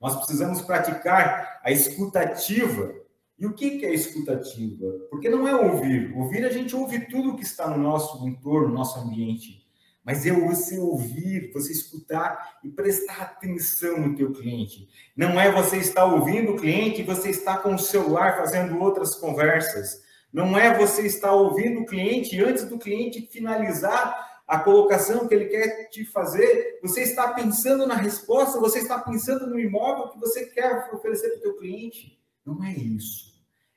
Nós 0.00 0.16
precisamos 0.16 0.62
praticar 0.62 1.60
a 1.62 1.70
escutativa 1.70 3.01
e 3.42 3.46
o 3.46 3.52
que 3.52 3.84
é 3.84 3.92
escutativa? 3.92 4.86
Porque 5.10 5.28
não 5.28 5.48
é 5.48 5.56
ouvir. 5.56 6.16
Ouvir, 6.16 6.44
a 6.44 6.48
gente 6.48 6.76
ouve 6.76 7.08
tudo 7.08 7.34
que 7.34 7.42
está 7.42 7.68
no 7.68 7.76
nosso 7.76 8.24
entorno, 8.24 8.68
no 8.68 8.74
nosso 8.74 9.00
ambiente. 9.00 9.66
Mas 10.04 10.24
é 10.24 10.30
você 10.30 10.78
ouvir, 10.78 11.50
você 11.52 11.72
escutar 11.72 12.60
e 12.62 12.68
prestar 12.68 13.20
atenção 13.20 13.98
no 13.98 14.14
teu 14.14 14.32
cliente. 14.32 14.88
Não 15.16 15.40
é 15.40 15.50
você 15.50 15.78
estar 15.78 16.04
ouvindo 16.04 16.52
o 16.52 16.56
cliente 16.56 17.00
e 17.00 17.04
você 17.04 17.30
está 17.30 17.58
com 17.58 17.74
o 17.74 17.78
celular 17.80 18.36
fazendo 18.36 18.78
outras 18.78 19.16
conversas. 19.16 20.04
Não 20.32 20.56
é 20.56 20.78
você 20.78 21.04
estar 21.04 21.32
ouvindo 21.32 21.80
o 21.80 21.86
cliente 21.86 22.36
e 22.36 22.44
antes 22.44 22.62
do 22.68 22.78
cliente 22.78 23.28
finalizar 23.28 24.40
a 24.46 24.60
colocação 24.60 25.26
que 25.26 25.34
ele 25.34 25.46
quer 25.46 25.88
te 25.88 26.04
fazer, 26.04 26.78
você 26.80 27.02
está 27.02 27.32
pensando 27.32 27.88
na 27.88 27.96
resposta, 27.96 28.60
você 28.60 28.78
está 28.78 29.00
pensando 29.00 29.48
no 29.48 29.58
imóvel 29.58 30.10
que 30.10 30.20
você 30.20 30.46
quer 30.46 30.88
oferecer 30.92 31.28
para 31.30 31.38
o 31.38 31.42
teu 31.42 31.56
cliente. 31.56 32.22
Não 32.46 32.62
é 32.62 32.72
isso. 32.72 33.31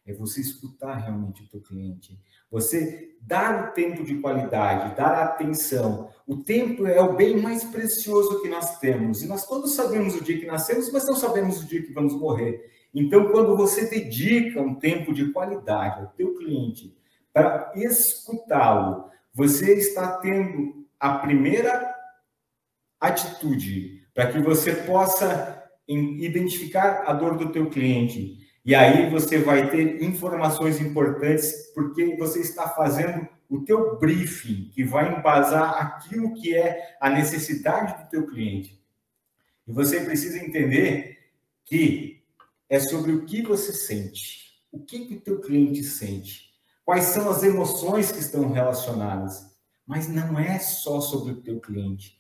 É 0.06 0.14
você 0.14 0.42
escutar 0.42 0.98
realmente 0.98 1.44
o 1.44 1.50
teu 1.50 1.62
cliente. 1.62 2.20
Você 2.52 3.16
dar 3.22 3.70
o 3.70 3.74
tempo 3.74 4.04
de 4.04 4.20
qualidade, 4.20 4.96
dar 4.96 5.24
atenção. 5.24 6.10
O 6.28 6.38
tempo 6.38 6.86
é 6.86 7.02
o 7.02 7.16
bem 7.16 7.42
mais 7.42 7.64
precioso 7.64 8.42
que 8.42 8.48
nós 8.48 8.78
temos. 8.80 9.24
E 9.24 9.28
nós 9.28 9.48
todos 9.48 9.74
sabemos 9.74 10.16
o 10.16 10.24
dia 10.24 10.40
que 10.40 10.46
nascemos, 10.46 10.92
mas 10.92 11.08
não 11.08 11.16
sabemos 11.16 11.64
o 11.64 11.68
dia 11.68 11.82
que 11.82 11.92
vamos 11.92 12.14
morrer. 12.14 12.72
Então, 12.94 13.32
quando 13.32 13.58
você 13.58 13.90
dedica 13.90 14.62
um 14.62 14.76
tempo 14.76 15.14
de 15.14 15.32
qualidade 15.32 16.02
ao 16.02 16.08
teu 16.08 16.36
cliente 16.36 16.96
para 17.34 17.74
escutá-lo, 17.76 19.10
você 19.34 19.74
está 19.74 20.18
tendo 20.20 20.86
a 21.00 21.18
primeira 21.18 21.94
atitude 23.00 24.08
para 24.14 24.32
que 24.32 24.40
você 24.40 24.74
possa 24.74 25.62
identificar 25.88 27.04
a 27.06 27.14
dor 27.14 27.38
do 27.38 27.52
teu 27.52 27.70
cliente. 27.70 28.45
E 28.66 28.74
aí 28.74 29.12
você 29.12 29.38
vai 29.38 29.70
ter 29.70 30.02
informações 30.02 30.82
importantes 30.82 31.72
porque 31.76 32.16
você 32.18 32.40
está 32.40 32.68
fazendo 32.70 33.28
o 33.48 33.64
teu 33.64 34.00
briefing, 34.00 34.72
que 34.74 34.84
vai 34.84 35.16
embasar 35.16 35.76
aquilo 35.76 36.34
que 36.34 36.56
é 36.56 36.98
a 37.00 37.08
necessidade 37.10 38.04
do 38.04 38.10
teu 38.10 38.26
cliente. 38.26 38.84
E 39.68 39.72
você 39.72 40.00
precisa 40.00 40.40
entender 40.40 41.20
que 41.64 42.24
é 42.68 42.80
sobre 42.80 43.12
o 43.12 43.24
que 43.26 43.44
você 43.44 43.72
sente. 43.72 44.46
O 44.72 44.80
que, 44.80 45.06
que 45.06 45.16
teu 45.18 45.40
cliente 45.40 45.84
sente? 45.84 46.50
Quais 46.84 47.06
são 47.06 47.30
as 47.30 47.44
emoções 47.44 48.12
que 48.12 48.20
estão 48.20 48.52
relacionadas? 48.52 49.46
Mas 49.86 50.08
não 50.08 50.40
é 50.40 50.58
só 50.58 51.00
sobre 51.00 51.34
o 51.34 51.42
teu 51.42 51.60
cliente. 51.60 52.18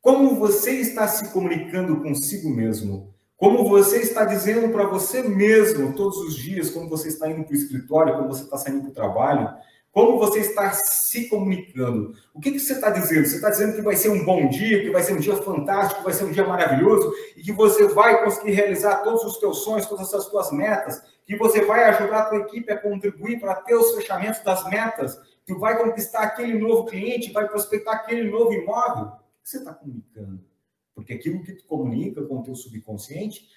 Como 0.00 0.34
você 0.34 0.72
está 0.80 1.06
se 1.06 1.32
comunicando 1.32 2.02
consigo 2.02 2.50
mesmo? 2.50 3.13
Como 3.44 3.68
você 3.68 3.98
está 3.98 4.24
dizendo 4.24 4.72
para 4.72 4.86
você 4.86 5.22
mesmo 5.22 5.94
todos 5.94 6.16
os 6.16 6.34
dias, 6.34 6.70
quando 6.70 6.88
você 6.88 7.08
está 7.08 7.28
indo 7.28 7.44
para 7.44 7.52
o 7.52 7.54
escritório, 7.54 8.14
quando 8.14 8.28
você 8.28 8.44
está 8.44 8.56
saindo 8.56 8.80
para 8.80 8.90
o 8.90 8.94
trabalho, 8.94 9.54
como 9.92 10.18
você 10.18 10.38
está 10.38 10.72
se 10.72 11.28
comunicando? 11.28 12.14
O 12.32 12.40
que, 12.40 12.52
que 12.52 12.58
você 12.58 12.72
está 12.72 12.88
dizendo? 12.88 13.26
Você 13.26 13.34
está 13.34 13.50
dizendo 13.50 13.74
que 13.74 13.82
vai 13.82 13.96
ser 13.96 14.08
um 14.08 14.24
bom 14.24 14.48
dia, 14.48 14.80
que 14.80 14.88
vai 14.88 15.02
ser 15.02 15.12
um 15.12 15.18
dia 15.18 15.36
fantástico, 15.36 15.98
que 15.98 16.04
vai 16.04 16.14
ser 16.14 16.24
um 16.24 16.30
dia 16.30 16.46
maravilhoso 16.46 17.12
e 17.36 17.42
que 17.42 17.52
você 17.52 17.86
vai 17.86 18.24
conseguir 18.24 18.52
realizar 18.52 19.02
todos 19.02 19.22
os 19.24 19.36
teus 19.36 19.58
sonhos, 19.58 19.84
todas 19.84 20.14
as 20.14 20.24
suas 20.24 20.50
metas, 20.50 21.02
que 21.26 21.36
você 21.36 21.66
vai 21.66 21.84
ajudar 21.84 22.20
a 22.20 22.24
tua 22.30 22.38
equipe 22.38 22.72
a 22.72 22.78
contribuir 22.78 23.40
para 23.40 23.56
ter 23.56 23.74
os 23.74 23.94
fechamentos 23.94 24.42
das 24.42 24.66
metas, 24.70 25.20
que 25.44 25.52
vai 25.52 25.76
conquistar 25.76 26.20
aquele 26.20 26.58
novo 26.58 26.86
cliente, 26.86 27.30
vai 27.30 27.46
prospectar 27.46 27.96
aquele 27.96 28.30
novo 28.30 28.54
imóvel. 28.54 29.04
O 29.04 29.42
que 29.42 29.50
você 29.50 29.58
está 29.58 29.74
comunicando? 29.74 30.53
Porque 30.94 31.12
aquilo 31.12 31.42
que 31.42 31.52
tu 31.54 31.64
comunica 31.66 32.22
com 32.22 32.38
o 32.38 32.42
teu 32.42 32.54
subconsciente 32.54 33.48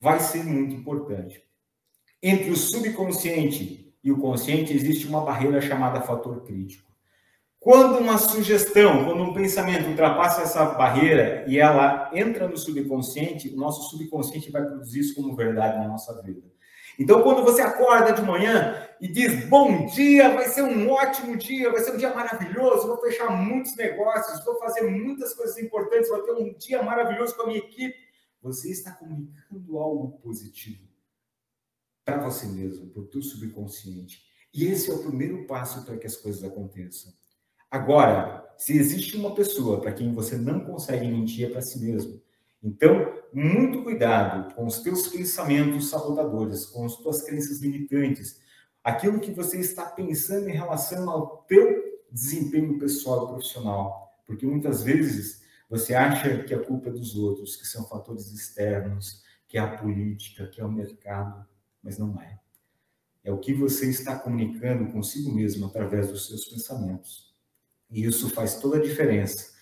vai 0.00 0.18
ser 0.20 0.44
muito 0.44 0.74
importante. 0.74 1.42
Entre 2.22 2.50
o 2.50 2.56
subconsciente 2.56 3.94
e 4.02 4.10
o 4.10 4.18
consciente 4.18 4.72
existe 4.72 5.06
uma 5.06 5.24
barreira 5.24 5.60
chamada 5.60 6.00
fator 6.00 6.44
crítico. 6.44 6.88
Quando 7.60 7.98
uma 7.98 8.18
sugestão, 8.18 9.04
quando 9.04 9.22
um 9.22 9.34
pensamento 9.34 9.88
ultrapassa 9.88 10.42
essa 10.42 10.64
barreira 10.64 11.44
e 11.48 11.58
ela 11.58 12.10
entra 12.14 12.48
no 12.48 12.56
subconsciente, 12.56 13.48
o 13.48 13.56
nosso 13.56 13.90
subconsciente 13.90 14.50
vai 14.50 14.64
produzir 14.64 15.00
isso 15.00 15.14
como 15.14 15.34
verdade 15.34 15.78
na 15.78 15.88
nossa 15.88 16.22
vida. 16.22 16.40
Então, 16.98 17.22
quando 17.22 17.44
você 17.44 17.62
acorda 17.62 18.12
de 18.12 18.22
manhã 18.22 18.88
e 19.00 19.06
diz 19.06 19.48
bom 19.48 19.86
dia, 19.86 20.34
vai 20.34 20.48
ser 20.48 20.62
um 20.62 20.90
ótimo 20.90 21.36
dia, 21.36 21.70
vai 21.70 21.80
ser 21.80 21.92
um 21.92 21.96
dia 21.96 22.12
maravilhoso, 22.12 22.88
vou 22.88 23.00
fechar 23.00 23.30
muitos 23.30 23.76
negócios, 23.76 24.44
vou 24.44 24.58
fazer 24.58 24.82
muitas 24.82 25.32
coisas 25.32 25.56
importantes, 25.58 26.08
vou 26.08 26.22
ter 26.22 26.32
um 26.32 26.52
dia 26.54 26.82
maravilhoso 26.82 27.36
com 27.36 27.42
a 27.42 27.46
minha 27.46 27.60
equipe, 27.60 27.96
você 28.42 28.70
está 28.70 28.90
comunicando 28.92 29.78
algo 29.78 30.18
positivo 30.18 30.88
para 32.04 32.18
você 32.18 32.46
mesmo, 32.46 32.88
para 32.88 33.02
o 33.02 33.06
teu 33.06 33.22
subconsciente. 33.22 34.22
E 34.52 34.64
esse 34.64 34.90
é 34.90 34.94
o 34.94 35.02
primeiro 35.02 35.46
passo 35.46 35.84
para 35.84 35.96
que 35.96 36.06
as 36.06 36.16
coisas 36.16 36.42
aconteçam. 36.42 37.12
Agora, 37.70 38.44
se 38.56 38.76
existe 38.76 39.16
uma 39.16 39.34
pessoa 39.34 39.80
para 39.80 39.92
quem 39.92 40.12
você 40.12 40.36
não 40.36 40.64
consegue 40.64 41.06
mentir 41.06 41.46
é 41.46 41.50
para 41.50 41.60
si 41.60 41.78
mesmo. 41.78 42.20
Então, 42.62 43.14
muito 43.32 43.82
cuidado 43.82 44.54
com 44.54 44.66
os 44.66 44.80
teus 44.80 45.08
pensamentos 45.08 45.90
sabotadores, 45.90 46.66
com 46.66 46.84
as 46.84 46.96
tuas 46.96 47.22
crenças 47.22 47.60
limitantes, 47.60 48.40
aquilo 48.82 49.20
que 49.20 49.30
você 49.30 49.58
está 49.60 49.84
pensando 49.84 50.48
em 50.48 50.54
relação 50.54 51.08
ao 51.08 51.44
teu 51.48 52.02
desempenho 52.10 52.78
pessoal 52.78 53.24
e 53.24 53.28
profissional, 53.28 54.22
porque 54.26 54.46
muitas 54.46 54.82
vezes 54.82 55.42
você 55.68 55.94
acha 55.94 56.42
que 56.44 56.54
a 56.54 56.64
culpa 56.64 56.88
é 56.88 56.92
dos 56.92 57.14
outros, 57.14 57.56
que 57.56 57.66
são 57.66 57.86
fatores 57.86 58.32
externos, 58.32 59.22
que 59.46 59.58
é 59.58 59.60
a 59.60 59.76
política, 59.76 60.46
que 60.46 60.60
é 60.60 60.64
o 60.64 60.72
mercado, 60.72 61.46
mas 61.82 61.98
não 61.98 62.20
é. 62.20 62.38
É 63.22 63.32
o 63.32 63.38
que 63.38 63.52
você 63.52 63.88
está 63.90 64.18
comunicando 64.18 64.90
consigo 64.90 65.30
mesmo 65.32 65.66
através 65.66 66.08
dos 66.08 66.26
seus 66.26 66.46
pensamentos. 66.46 67.34
E 67.90 68.04
isso 68.04 68.30
faz 68.30 68.58
toda 68.58 68.78
a 68.78 68.82
diferença. 68.82 69.52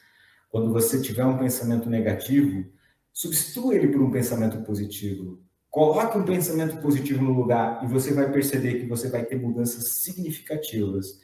Quando 0.49 0.73
você 0.73 1.01
tiver 1.01 1.25
um 1.25 1.39
pensamento 1.39 1.91
negativo, 1.91 2.65
Substitua 3.17 3.75
ele 3.75 3.89
por 3.89 4.03
um 4.03 4.11
pensamento 4.11 4.61
positivo. 4.61 5.41
Coloque 5.71 6.19
um 6.19 6.23
pensamento 6.23 6.77
positivo 6.83 7.25
no 7.25 7.33
lugar 7.33 7.83
e 7.83 7.87
você 7.87 8.13
vai 8.13 8.31
perceber 8.31 8.79
que 8.79 8.87
você 8.87 9.09
vai 9.09 9.25
ter 9.25 9.37
mudanças 9.37 10.03
significativas. 10.03 11.19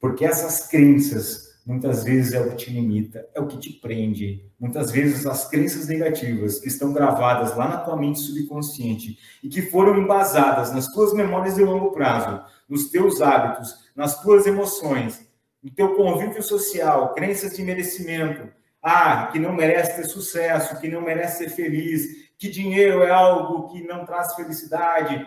Porque 0.00 0.24
essas 0.24 0.66
crenças, 0.66 1.60
muitas 1.66 2.04
vezes, 2.04 2.32
é 2.32 2.40
o 2.40 2.48
que 2.48 2.56
te 2.56 2.70
limita, 2.70 3.28
é 3.34 3.40
o 3.42 3.46
que 3.46 3.58
te 3.58 3.70
prende. 3.70 4.50
Muitas 4.58 4.90
vezes, 4.90 5.26
as 5.26 5.46
crenças 5.46 5.88
negativas 5.88 6.58
que 6.58 6.68
estão 6.68 6.90
gravadas 6.90 7.54
lá 7.54 7.68
na 7.68 7.78
tua 7.80 7.98
mente 7.98 8.20
subconsciente 8.20 9.18
e 9.42 9.50
que 9.50 9.60
foram 9.60 9.98
embasadas 9.98 10.72
nas 10.72 10.86
tuas 10.86 11.12
memórias 11.12 11.56
de 11.56 11.64
longo 11.64 11.92
prazo, 11.92 12.42
nos 12.66 12.88
teus 12.88 13.20
hábitos, 13.20 13.90
nas 13.94 14.22
tuas 14.22 14.46
emoções, 14.46 15.20
no 15.62 15.70
teu 15.70 15.96
convívio 15.96 16.42
social, 16.42 17.12
crenças 17.12 17.54
de 17.54 17.62
merecimento, 17.62 18.48
ah, 18.88 19.26
que 19.32 19.40
não 19.40 19.52
merece 19.52 19.96
ter 19.96 20.04
sucesso, 20.04 20.80
que 20.80 20.86
não 20.86 21.00
merece 21.00 21.38
ser 21.38 21.50
feliz, 21.50 22.30
que 22.38 22.48
dinheiro 22.48 23.02
é 23.02 23.10
algo 23.10 23.68
que 23.72 23.82
não 23.82 24.06
traz 24.06 24.36
felicidade. 24.36 25.26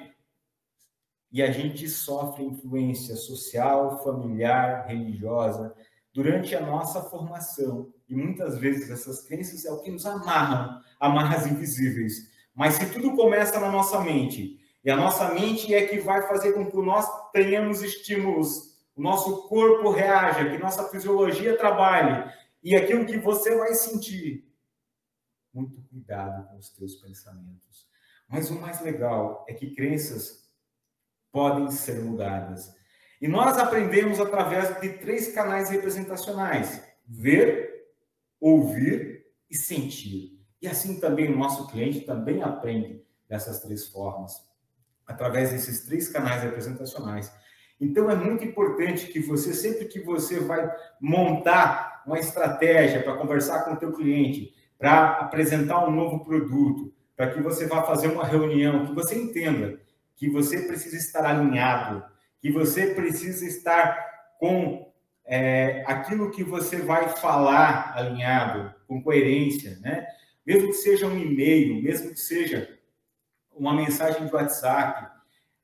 E 1.30 1.43
a 1.43 1.52
gente 1.52 1.89
sofre 1.89 2.45
influência 2.45 3.17
social, 3.17 4.02
familiar, 4.02 4.88
religiosa 4.88 5.76
durante 6.13 6.56
a 6.56 6.62
nossa 6.62 7.02
formação. 7.02 7.89
E 8.08 8.15
muitas 8.15 8.58
vezes 8.58 8.89
essas 8.89 9.28
crenças 9.28 9.65
é 9.65 9.72
o 9.74 9.82
que 9.82 9.91
nos 9.91 10.06
amarram, 10.06 10.80
amarras 10.98 11.45
invisíveis. 11.45 12.30
Mas 12.56 12.76
se 12.76 12.86
tudo 12.93 13.13
começa 13.13 13.60
na 13.60 13.69
nossa 13.69 14.00
mente, 14.00 14.58
e 14.86 14.89
a 14.89 14.95
nossa 14.95 15.34
mente 15.34 15.76
é 15.76 15.86
que 15.86 16.00
vai 16.00 16.26
fazer 16.30 16.54
com 16.54 16.65
que 16.65 16.78
nós 16.78 17.06
tenhamos 17.34 17.84
estímulos, 17.84 18.69
o 18.95 19.02
nosso 19.02 19.50
corpo 19.50 19.91
reaja, 19.91 20.50
que 20.50 20.58
nossa 20.58 20.88
fisiologia 20.88 21.58
trabalhe, 21.58 22.32
e 22.63 22.76
aquilo 22.76 23.06
que 23.06 23.17
você 23.17 23.56
vai 23.56 23.74
sentir. 23.74 24.48
Muito 25.54 25.82
cuidado 25.84 26.48
com 26.50 26.58
os 26.58 26.69
teus 26.69 26.95
pensamentos. 26.95 27.88
Mas 28.28 28.50
o 28.50 28.60
mais 28.60 28.82
legal 28.82 29.45
é 29.48 29.54
que 29.54 29.74
crenças 29.74 30.50
podem 31.32 31.69
ser 31.72 32.02
mudadas. 32.04 32.74
E 33.22 33.28
nós 33.28 33.58
aprendemos 33.58 34.19
através 34.19 34.80
de 34.80 34.89
três 34.98 35.34
canais 35.34 35.69
representacionais: 35.69 36.82
ver, 37.06 37.88
ouvir 38.39 39.26
e 39.50 39.56
sentir. 39.56 40.39
E 40.62 40.67
assim 40.67 41.00
também 41.00 41.32
o 41.32 41.38
nosso 41.38 41.67
cliente 41.67 42.02
também 42.02 42.43
aprende 42.43 43.04
dessas 43.28 43.60
três 43.62 43.88
formas, 43.88 44.34
através 45.06 45.52
desses 45.52 45.86
três 45.86 46.10
canais 46.10 46.43
representacionais. 46.43 47.32
Então 47.80 48.10
é 48.10 48.15
muito 48.15 48.44
importante 48.44 49.08
que 49.08 49.20
você, 49.20 49.54
sempre 49.54 49.86
que 49.86 50.00
você 50.02 50.39
vai 50.39 50.70
montar 51.00 52.04
uma 52.06 52.20
estratégia 52.20 53.02
para 53.02 53.15
conversar 53.15 53.63
com 53.63 53.74
o 53.74 53.78
teu 53.78 53.94
cliente, 53.94 54.54
para 54.78 55.12
apresentar 55.20 55.86
um 55.88 55.92
novo 55.92 56.24
produto, 56.24 56.94
para 57.15 57.32
que 57.32 57.42
você 57.42 57.65
vá 57.65 57.84
fazer 57.84 58.08
uma 58.08 58.26
reunião, 58.26 58.86
que 58.86 58.94
você 58.94 59.15
entenda 59.15 59.80
que 60.20 60.30
você 60.30 60.63
precisa 60.63 60.98
estar 60.98 61.26
alinhado, 61.26 62.04
que 62.42 62.52
você 62.52 62.88
precisa 62.94 63.46
estar 63.46 63.98
com 64.38 64.92
é, 65.26 65.84
aquilo 65.88 66.30
que 66.30 66.44
você 66.44 66.78
vai 66.78 67.08
falar 67.08 67.94
alinhado, 67.96 68.74
com 68.86 69.02
coerência, 69.02 69.78
né? 69.80 70.06
Mesmo 70.46 70.68
que 70.68 70.74
seja 70.74 71.08
um 71.08 71.18
e-mail, 71.18 71.82
mesmo 71.82 72.10
que 72.12 72.20
seja 72.20 72.78
uma 73.56 73.74
mensagem 73.74 74.26
de 74.26 74.34
WhatsApp, 74.34 75.18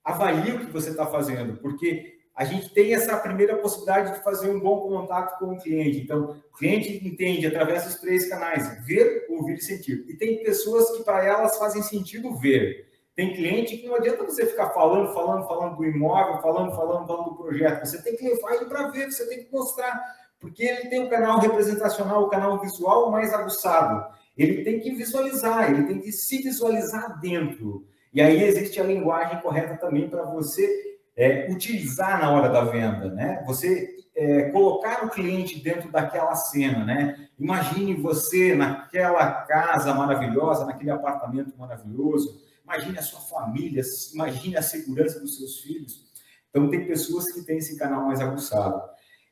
avalie 0.05 0.53
o 0.53 0.59
que 0.59 0.71
você 0.71 0.91
está 0.91 1.07
fazendo, 1.07 1.57
porque 1.57 2.15
a 2.35 2.45
gente 2.45 2.69
tem 2.73 2.93
essa 2.93 3.17
primeira 3.17 3.57
possibilidade 3.57 4.13
de 4.13 4.23
fazer 4.23 4.49
um 4.49 4.59
bom 4.59 4.81
contato 4.81 5.39
com 5.39 5.53
o 5.53 5.57
cliente. 5.57 5.99
Então, 5.99 6.37
o 6.53 6.57
cliente 6.57 7.07
entende 7.07 7.47
através 7.47 7.85
dos 7.85 7.95
três 7.95 8.29
canais: 8.29 8.85
ver, 8.85 9.25
ouvir 9.29 9.55
e 9.55 9.61
sentir. 9.61 10.05
E 10.07 10.15
tem 10.15 10.43
pessoas 10.43 10.91
que 10.95 11.03
para 11.03 11.25
elas 11.25 11.57
fazem 11.57 11.81
sentido 11.81 12.35
ver. 12.35 12.85
Tem 13.15 13.33
cliente 13.33 13.77
que 13.77 13.87
não 13.87 13.95
adianta 13.95 14.25
você 14.25 14.45
ficar 14.45 14.71
falando, 14.71 15.13
falando, 15.13 15.47
falando 15.47 15.77
do 15.77 15.85
imóvel, 15.85 16.41
falando, 16.41 16.75
falando, 16.75 17.07
falando 17.07 17.29
do 17.29 17.37
projeto. 17.37 17.85
Você 17.85 18.01
tem 18.03 18.17
que 18.17 18.27
levar 18.27 18.55
ele 18.55 18.65
para 18.65 18.89
ver, 18.89 19.09
você 19.09 19.25
tem 19.27 19.45
que 19.45 19.51
mostrar. 19.51 19.97
Porque 20.37 20.63
ele 20.63 20.89
tem 20.89 21.01
o 21.05 21.09
canal 21.09 21.39
representacional, 21.39 22.23
o 22.23 22.29
canal 22.29 22.59
visual 22.59 23.09
mais 23.09 23.33
aguçado. 23.33 24.05
Ele 24.37 24.65
tem 24.65 24.81
que 24.81 24.93
visualizar, 24.93 25.71
ele 25.71 25.87
tem 25.87 26.01
que 26.01 26.11
se 26.11 26.43
visualizar 26.43 27.17
dentro. 27.21 27.87
E 28.15 28.21
aí 28.21 28.43
existe 28.43 28.79
a 28.79 28.83
linguagem 28.85 29.41
correta 29.41 29.75
também 29.75 30.09
para 30.09 30.23
você 30.23 30.97
é, 31.17 31.51
utilizar 31.51 32.21
na 32.21 32.31
hora 32.31 32.47
da 32.47 32.63
venda, 32.63 33.09
né? 33.09 33.43
Você 33.45 33.93
é, 34.15 34.51
colocar 34.51 35.03
o 35.05 35.09
cliente 35.09 35.59
dentro 35.59 35.91
daquela 35.91 36.33
cena, 36.33 36.85
né? 36.85 37.27
Imagine 37.37 37.93
você 37.95 38.55
naquela 38.55 39.41
casa 39.41 39.93
maravilhosa, 39.93 40.65
naquele 40.65 40.91
apartamento 40.91 41.57
maravilhoso. 41.57 42.41
Imagine 42.63 42.97
a 42.97 43.01
sua 43.01 43.19
família, 43.19 43.83
imagine 44.13 44.55
a 44.55 44.61
segurança 44.61 45.19
dos 45.19 45.37
seus 45.37 45.59
filhos. 45.59 46.05
Então 46.49 46.69
tem 46.69 46.87
pessoas 46.87 47.29
que 47.33 47.41
têm 47.41 47.57
esse 47.57 47.77
canal 47.77 48.05
mais 48.05 48.21
aguçado. 48.21 48.81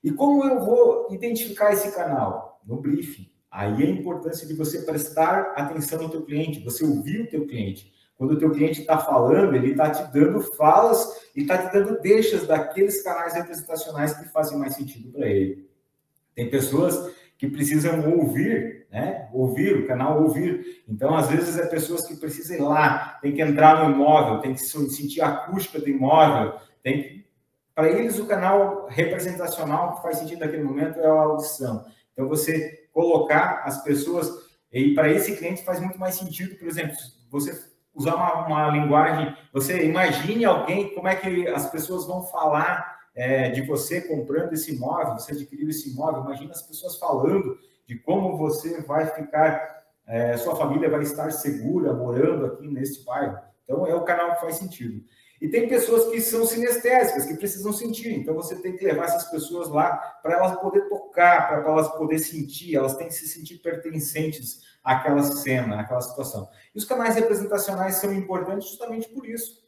E 0.03 0.11
como 0.11 0.43
eu 0.43 0.59
vou 0.59 1.07
identificar 1.09 1.71
esse 1.71 1.95
canal? 1.95 2.61
No 2.65 2.81
briefing. 2.81 3.31
Aí 3.49 3.81
a 3.81 3.89
importância 3.89 4.45
de 4.45 4.53
você 4.53 4.81
prestar 4.81 5.53
atenção 5.55 6.03
no 6.03 6.09
teu 6.09 6.25
cliente, 6.25 6.59
você 6.59 6.83
ouvir 6.83 7.21
o 7.21 7.29
teu 7.29 7.47
cliente. 7.47 7.93
Quando 8.23 8.35
o 8.35 8.39
teu 8.39 8.51
cliente 8.51 8.79
está 8.79 8.97
falando, 8.97 9.53
ele 9.53 9.71
está 9.71 9.89
te 9.89 10.01
dando 10.13 10.39
falas 10.55 11.29
e 11.35 11.41
está 11.41 11.57
te 11.57 11.73
dando 11.73 11.99
deixas 11.99 12.47
daqueles 12.47 13.03
canais 13.03 13.33
representacionais 13.33 14.13
que 14.13 14.29
fazem 14.29 14.57
mais 14.57 14.75
sentido 14.75 15.11
para 15.11 15.27
ele. 15.27 15.67
Tem 16.33 16.49
pessoas 16.49 17.13
que 17.37 17.49
precisam 17.49 18.17
ouvir, 18.17 18.87
né? 18.89 19.27
Ouvir, 19.33 19.75
o 19.75 19.87
canal 19.87 20.23
ouvir. 20.23 20.83
Então, 20.87 21.13
às 21.13 21.27
vezes, 21.27 21.59
é 21.59 21.65
pessoas 21.65 22.07
que 22.07 22.15
precisam 22.15 22.55
ir 22.55 22.61
lá, 22.61 23.19
tem 23.21 23.33
que 23.33 23.41
entrar 23.41 23.83
no 23.83 23.93
imóvel, 23.93 24.39
tem 24.39 24.53
que 24.53 24.61
sentir 24.61 25.19
a 25.19 25.27
acústica 25.27 25.77
do 25.77 25.89
imóvel, 25.89 26.57
tem 26.81 27.03
que... 27.03 27.25
Para 27.75 27.89
eles, 27.89 28.19
o 28.19 28.25
canal 28.25 28.87
representacional 28.87 29.97
que 29.97 30.01
faz 30.01 30.19
sentido 30.19 30.39
naquele 30.39 30.63
momento 30.63 30.97
é 30.97 31.05
a 31.05 31.11
audição. 31.11 31.85
Então, 32.13 32.29
você 32.29 32.87
colocar 32.93 33.63
as 33.65 33.83
pessoas. 33.83 34.29
E 34.71 34.93
para 34.93 35.11
esse 35.11 35.35
cliente 35.35 35.65
faz 35.65 35.81
muito 35.81 35.99
mais 35.99 36.15
sentido, 36.15 36.55
por 36.55 36.69
exemplo, 36.69 36.95
você 37.29 37.72
usar 37.93 38.15
uma, 38.15 38.47
uma 38.47 38.69
linguagem. 38.69 39.35
Você 39.51 39.85
imagine 39.85 40.45
alguém, 40.45 40.93
como 40.93 41.07
é 41.07 41.15
que 41.15 41.47
as 41.47 41.69
pessoas 41.69 42.05
vão 42.05 42.23
falar 42.23 42.93
é, 43.15 43.49
de 43.49 43.61
você 43.61 44.01
comprando 44.01 44.53
esse 44.53 44.75
imóvel, 44.75 45.13
você 45.13 45.33
adquiriu 45.33 45.69
esse 45.69 45.91
imóvel. 45.91 46.23
Imagina 46.23 46.51
as 46.51 46.61
pessoas 46.61 46.97
falando 46.97 47.57
de 47.87 47.99
como 47.99 48.37
você 48.37 48.81
vai 48.81 49.05
ficar, 49.07 49.83
é, 50.07 50.37
sua 50.37 50.55
família 50.55 50.89
vai 50.89 51.01
estar 51.03 51.31
segura 51.31 51.93
morando 51.93 52.45
aqui 52.45 52.67
neste 52.67 53.03
bairro. 53.05 53.37
Então, 53.63 53.87
é 53.87 53.95
o 53.95 54.03
canal 54.03 54.33
que 54.33 54.41
faz 54.41 54.55
sentido. 54.55 55.03
E 55.43 55.49
tem 55.49 55.67
pessoas 55.67 56.09
que 56.09 56.21
são 56.21 56.45
sinestésicas, 56.45 57.25
que 57.25 57.35
precisam 57.35 57.73
sentir. 57.73 58.13
Então 58.13 58.33
você 58.33 58.55
tem 58.61 58.77
que 58.77 58.85
levar 58.85 59.03
essas 59.03 59.29
pessoas 59.29 59.67
lá 59.67 59.97
para 60.23 60.35
elas 60.35 60.57
poder 60.61 60.87
tocar, 60.87 61.49
para 61.49 61.69
elas 61.69 61.89
poder 61.97 62.17
sentir, 62.19 62.77
elas 62.77 62.95
têm 62.95 63.09
que 63.09 63.13
se 63.13 63.27
sentir 63.27 63.57
pertencentes 63.57 64.61
àquela 64.81 65.21
cena, 65.21 65.81
àquela 65.81 65.99
situação. 65.99 66.49
E 66.73 66.77
os 66.77 66.85
canais 66.85 67.15
representacionais 67.15 67.95
são 67.95 68.13
importantes 68.13 68.69
justamente 68.69 69.09
por 69.09 69.27
isso. 69.27 69.61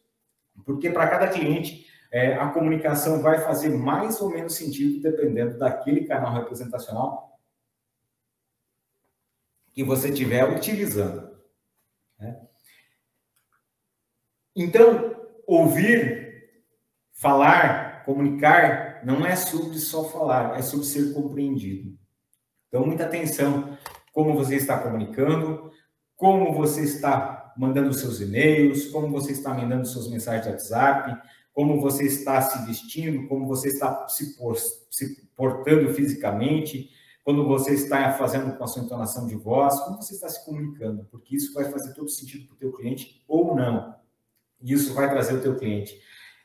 Porque 0.65 0.89
para 0.89 1.09
cada 1.09 1.27
cliente 1.27 1.85
é, 2.09 2.35
a 2.35 2.47
comunicação 2.51 3.21
vai 3.21 3.41
fazer 3.41 3.67
mais 3.67 4.21
ou 4.21 4.29
menos 4.29 4.55
sentido 4.55 5.01
dependendo 5.01 5.57
daquele 5.57 6.05
canal 6.05 6.33
representacional 6.35 7.37
que 9.73 9.83
você 9.83 10.07
estiver 10.07 10.49
utilizando. 10.55 11.37
Né? 12.17 12.39
Então, 14.55 15.14
ouvir, 15.47 16.25
falar, 17.13 18.03
comunicar, 18.05 19.01
não 19.05 19.25
é 19.25 19.35
sobre 19.35 19.77
só 19.79 20.03
falar, 20.05 20.57
é 20.57 20.61
sobre 20.61 20.85
ser 20.85 21.13
compreendido. 21.13 21.97
Então, 22.67 22.85
muita 22.85 23.05
atenção 23.05 23.77
como 24.11 24.35
você 24.35 24.55
está 24.55 24.77
comunicando, 24.77 25.71
como 26.15 26.53
você 26.53 26.83
está 26.83 27.53
mandando 27.57 27.93
seus 27.93 28.19
e-mails, 28.21 28.87
como 28.87 29.09
você 29.09 29.31
está 29.31 29.53
mandando 29.53 29.87
suas 29.87 30.09
mensagens 30.09 30.45
de 30.45 30.51
WhatsApp, 30.51 31.21
como 31.53 31.79
você 31.79 32.05
está 32.05 32.41
se 32.41 32.65
vestindo, 32.65 33.27
como 33.27 33.47
você 33.47 33.69
está 33.69 34.07
se, 34.09 34.37
por, 34.37 34.57
se 34.57 35.29
portando 35.35 35.93
fisicamente, 35.93 36.89
quando 37.23 37.47
você 37.47 37.73
está 37.73 38.11
fazendo 38.13 38.55
com 38.57 38.63
a 38.63 38.67
sua 38.67 38.83
entonação 38.83 39.25
de 39.25 39.35
voz, 39.35 39.79
como 39.79 40.01
você 40.01 40.13
está 40.13 40.29
se 40.29 40.45
comunicando, 40.45 41.05
porque 41.09 41.35
isso 41.35 41.53
vai 41.53 41.65
fazer 41.71 41.93
todo 41.93 42.09
sentido 42.09 42.45
para 42.47 42.55
o 42.55 42.57
teu 42.57 42.71
cliente 42.73 43.23
ou 43.27 43.55
não 43.55 43.95
isso 44.61 44.93
vai 44.93 45.09
trazer 45.09 45.35
o 45.35 45.41
teu 45.41 45.55
cliente. 45.55 45.99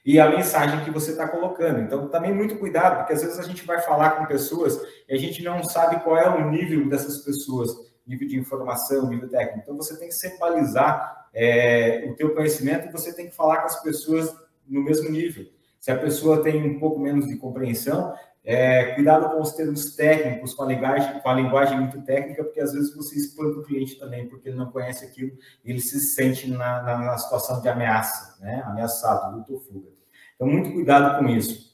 E 0.04 0.18
a 0.18 0.30
mensagem 0.30 0.82
que 0.84 0.90
você 0.90 1.10
está 1.10 1.28
colocando. 1.28 1.80
Então, 1.80 2.08
também 2.08 2.32
muito 2.32 2.56
cuidado, 2.56 2.98
porque 2.98 3.12
às 3.12 3.22
vezes 3.22 3.38
a 3.38 3.42
gente 3.42 3.66
vai 3.66 3.80
falar 3.82 4.12
com 4.12 4.26
pessoas 4.26 4.80
e 5.08 5.14
a 5.14 5.18
gente 5.18 5.42
não 5.42 5.62
sabe 5.62 6.02
qual 6.02 6.16
é 6.16 6.28
o 6.28 6.50
nível 6.50 6.88
dessas 6.88 7.18
pessoas, 7.18 7.70
nível 8.06 8.26
de 8.26 8.38
informação, 8.38 9.08
nível 9.08 9.28
técnico. 9.28 9.60
Então, 9.62 9.76
você 9.76 9.98
tem 9.98 10.08
que 10.08 10.14
sempre 10.14 10.38
balizar 10.38 11.28
é, 11.34 12.08
o 12.10 12.14
teu 12.16 12.34
conhecimento 12.34 12.88
e 12.88 12.92
você 12.92 13.12
tem 13.12 13.28
que 13.28 13.36
falar 13.36 13.58
com 13.58 13.66
as 13.66 13.82
pessoas 13.82 14.34
no 14.66 14.82
mesmo 14.82 15.10
nível. 15.10 15.46
Se 15.78 15.90
a 15.90 15.98
pessoa 15.98 16.42
tem 16.42 16.62
um 16.62 16.78
pouco 16.78 16.98
menos 16.98 17.26
de 17.26 17.36
compreensão, 17.36 18.14
é, 18.42 18.94
cuidado 18.94 19.28
com 19.30 19.40
os 19.40 19.52
termos 19.52 19.94
técnicos, 19.94 20.54
com 20.54 20.62
a, 20.62 20.66
linguagem, 20.66 21.20
com 21.20 21.28
a 21.28 21.34
linguagem 21.34 21.78
muito 21.78 22.00
técnica, 22.02 22.42
porque 22.42 22.60
às 22.60 22.72
vezes 22.72 22.94
você 22.94 23.16
espanta 23.16 23.58
o 23.58 23.62
cliente 23.62 23.98
também, 23.98 24.28
porque 24.28 24.48
ele 24.48 24.56
não 24.56 24.70
conhece 24.70 25.04
aquilo 25.04 25.32
e 25.64 25.70
ele 25.70 25.80
se 25.80 26.00
sente 26.00 26.48
na, 26.48 26.82
na, 26.82 26.98
na 26.98 27.18
situação 27.18 27.60
de 27.60 27.68
ameaça, 27.68 28.38
né? 28.40 28.62
ameaçado, 28.64 29.36
luta 29.36 29.52
ou 29.52 29.60
fuga. 29.60 29.88
Então, 30.34 30.48
muito 30.48 30.72
cuidado 30.72 31.18
com 31.18 31.28
isso. 31.28 31.70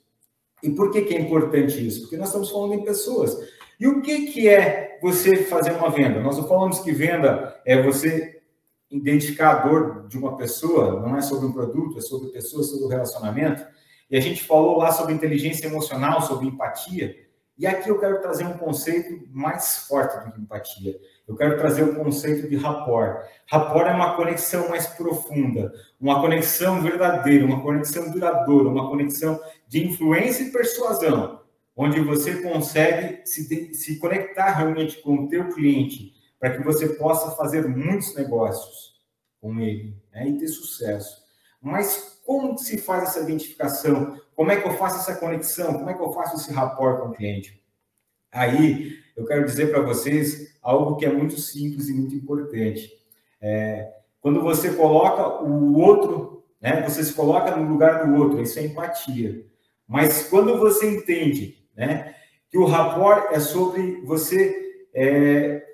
E 0.62 0.70
por 0.70 0.90
que, 0.90 1.02
que 1.02 1.14
é 1.14 1.20
importante 1.20 1.86
isso? 1.86 2.02
Porque 2.02 2.16
nós 2.16 2.28
estamos 2.28 2.50
falando 2.50 2.74
em 2.74 2.84
pessoas. 2.84 3.38
E 3.78 3.86
o 3.86 4.02
que, 4.02 4.32
que 4.32 4.48
é 4.48 4.98
você 5.00 5.36
fazer 5.44 5.72
uma 5.72 5.90
venda? 5.90 6.20
Nós 6.20 6.36
não 6.36 6.48
falamos 6.48 6.80
que 6.80 6.90
venda 6.90 7.60
é 7.64 7.80
você 7.80 8.42
identificar 8.90 9.50
a 9.50 9.66
dor 9.66 10.08
de 10.08 10.16
uma 10.18 10.36
pessoa, 10.36 11.00
não 11.00 11.16
é 11.16 11.20
sobre 11.20 11.46
um 11.46 11.52
produto, 11.52 11.98
é 11.98 12.00
sobre 12.00 12.28
pessoas, 12.30 12.68
sobre 12.70 12.86
o 12.86 12.88
relacionamento. 12.88 13.64
E 14.10 14.16
a 14.16 14.20
gente 14.20 14.44
falou 14.44 14.78
lá 14.78 14.92
sobre 14.92 15.14
inteligência 15.14 15.66
emocional, 15.66 16.22
sobre 16.22 16.46
empatia. 16.46 17.26
E 17.58 17.66
aqui 17.66 17.88
eu 17.88 17.98
quero 17.98 18.20
trazer 18.20 18.44
um 18.44 18.58
conceito 18.58 19.26
mais 19.30 19.86
forte 19.88 20.24
do 20.24 20.32
que 20.32 20.40
empatia. 20.40 20.94
Eu 21.26 21.34
quero 21.34 21.56
trazer 21.56 21.82
o 21.84 21.94
conceito 21.96 22.48
de 22.48 22.56
rapport. 22.56 23.26
Rapport 23.46 23.86
é 23.86 23.94
uma 23.94 24.14
conexão 24.14 24.68
mais 24.68 24.86
profunda, 24.86 25.72
uma 25.98 26.20
conexão 26.20 26.82
verdadeira, 26.82 27.46
uma 27.46 27.62
conexão 27.62 28.10
duradoura, 28.10 28.68
uma 28.68 28.90
conexão 28.90 29.40
de 29.66 29.86
influência 29.86 30.44
e 30.44 30.52
persuasão, 30.52 31.40
onde 31.74 31.98
você 32.00 32.42
consegue 32.42 33.22
se, 33.24 33.74
se 33.74 33.98
conectar 33.98 34.50
realmente 34.50 35.00
com 35.00 35.24
o 35.24 35.28
teu 35.28 35.48
cliente 35.48 36.14
para 36.38 36.50
que 36.50 36.62
você 36.62 36.90
possa 36.90 37.34
fazer 37.36 37.66
muitos 37.66 38.14
negócios 38.14 38.96
com 39.40 39.58
ele 39.58 39.96
né, 40.12 40.28
e 40.28 40.38
ter 40.38 40.48
sucesso. 40.48 41.25
Mas 41.60 42.20
como 42.24 42.58
se 42.58 42.78
faz 42.78 43.04
essa 43.04 43.20
identificação? 43.20 44.20
Como 44.34 44.50
é 44.50 44.60
que 44.60 44.66
eu 44.66 44.74
faço 44.74 44.96
essa 44.98 45.18
conexão? 45.18 45.74
Como 45.74 45.88
é 45.88 45.94
que 45.94 46.02
eu 46.02 46.12
faço 46.12 46.36
esse 46.36 46.52
rapport 46.52 47.00
com 47.00 47.08
o 47.08 47.12
cliente? 47.12 47.62
Aí, 48.32 48.98
eu 49.16 49.24
quero 49.24 49.44
dizer 49.44 49.70
para 49.70 49.80
vocês 49.80 50.58
algo 50.60 50.96
que 50.96 51.06
é 51.06 51.12
muito 51.12 51.40
simples 51.40 51.88
e 51.88 51.94
muito 51.94 52.14
importante. 52.14 52.92
É, 53.40 53.94
quando 54.20 54.42
você 54.42 54.72
coloca 54.74 55.42
o 55.42 55.78
outro, 55.78 56.44
né, 56.60 56.82
você 56.82 57.02
se 57.02 57.14
coloca 57.14 57.56
no 57.56 57.70
lugar 57.70 58.06
do 58.06 58.14
outro, 58.16 58.42
isso 58.42 58.58
é 58.58 58.64
empatia. 58.64 59.46
Mas 59.86 60.28
quando 60.28 60.58
você 60.58 60.90
entende 60.90 61.64
né, 61.74 62.14
que 62.50 62.58
o 62.58 62.66
rapport 62.66 63.32
é 63.32 63.40
sobre 63.40 64.00
você 64.02 64.84
é, 64.92 65.64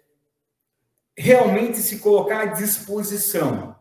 realmente 1.16 1.78
se 1.78 1.98
colocar 1.98 2.40
à 2.40 2.46
disposição 2.46 3.74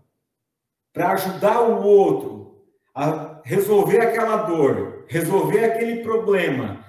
para 0.94 1.12
ajudar 1.12 1.62
o 1.62 1.84
outro, 1.84 2.64
a 2.94 3.42
resolver 3.44 4.00
aquela 4.00 4.44
dor, 4.44 5.06
resolver 5.08 5.64
aquele 5.64 6.04
problema, 6.04 6.86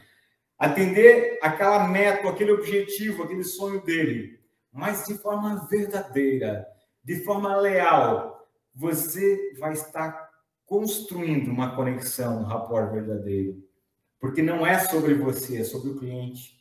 atender 0.58 1.38
aquela 1.42 1.88
meta, 1.88 2.28
aquele 2.28 2.52
objetivo, 2.52 3.22
aquele 3.22 3.44
sonho 3.44 3.82
dele, 3.82 4.40
mas 4.72 5.06
de 5.06 5.14
forma 5.14 5.66
verdadeira, 5.70 6.66
de 7.04 7.22
forma 7.24 7.56
leal, 7.56 8.48
você 8.74 9.54
vai 9.58 9.72
estar 9.72 10.30
construindo 10.64 11.48
uma 11.48 11.76
conexão, 11.76 12.40
um 12.40 12.44
rapport 12.44 12.90
verdadeiro. 12.90 13.62
Porque 14.18 14.40
não 14.40 14.66
é 14.66 14.78
sobre 14.78 15.14
você, 15.14 15.60
é 15.60 15.64
sobre 15.64 15.90
o 15.90 15.98
cliente. 15.98 16.58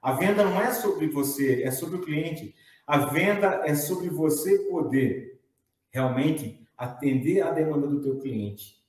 A 0.00 0.12
venda 0.12 0.44
não 0.44 0.60
é 0.60 0.72
sobre 0.72 1.08
você, 1.08 1.62
é 1.62 1.70
sobre 1.70 1.96
o 1.96 2.00
cliente. 2.00 2.54
A 2.86 3.06
venda 3.06 3.62
é 3.64 3.74
sobre 3.74 4.08
você 4.08 4.58
poder 4.70 5.40
realmente 5.90 6.61
atender 6.82 7.40
a 7.42 7.52
demanda 7.52 7.86
do 7.86 8.00
teu 8.00 8.18
cliente. 8.18 8.82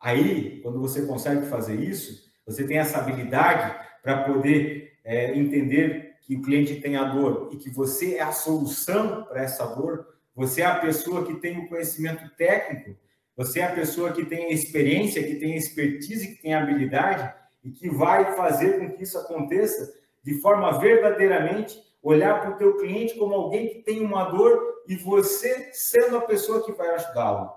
Aí, 0.00 0.58
quando 0.62 0.80
você 0.80 1.04
consegue 1.04 1.44
fazer 1.46 1.78
isso, 1.78 2.30
você 2.46 2.66
tem 2.66 2.78
essa 2.78 2.98
habilidade 2.98 3.78
para 4.02 4.24
poder 4.24 4.94
é, 5.04 5.36
entender 5.36 6.16
que 6.22 6.36
o 6.36 6.40
cliente 6.40 6.80
tem 6.80 6.96
a 6.96 7.04
dor 7.04 7.50
e 7.52 7.56
que 7.56 7.68
você 7.68 8.14
é 8.14 8.22
a 8.22 8.32
solução 8.32 9.24
para 9.24 9.42
essa 9.42 9.66
dor. 9.66 10.06
Você 10.34 10.62
é 10.62 10.64
a 10.64 10.80
pessoa 10.80 11.26
que 11.26 11.34
tem 11.34 11.58
o 11.58 11.68
conhecimento 11.68 12.26
técnico, 12.36 12.98
você 13.36 13.60
é 13.60 13.64
a 13.64 13.74
pessoa 13.74 14.12
que 14.12 14.24
tem 14.24 14.46
a 14.46 14.52
experiência, 14.52 15.22
que 15.22 15.34
tem 15.34 15.52
a 15.52 15.58
expertise, 15.58 16.36
que 16.36 16.42
tem 16.42 16.54
a 16.54 16.62
habilidade. 16.62 17.38
e 17.62 17.70
que 17.70 17.90
vai 17.90 18.34
fazer 18.34 18.78
com 18.78 18.96
que 18.96 19.02
isso 19.02 19.18
aconteça 19.18 19.92
de 20.24 20.40
forma 20.40 20.78
verdadeiramente 20.78 21.78
olhar 22.02 22.40
para 22.40 22.52
o 22.52 22.56
teu 22.56 22.78
cliente 22.78 23.18
como 23.18 23.34
alguém 23.34 23.68
que 23.68 23.82
tem 23.82 24.00
uma 24.00 24.24
dor 24.30 24.69
e 24.86 24.96
você 24.96 25.72
sendo 25.72 26.16
a 26.16 26.22
pessoa 26.22 26.64
que 26.64 26.72
vai 26.72 26.94
ajudá-lo. 26.94 27.50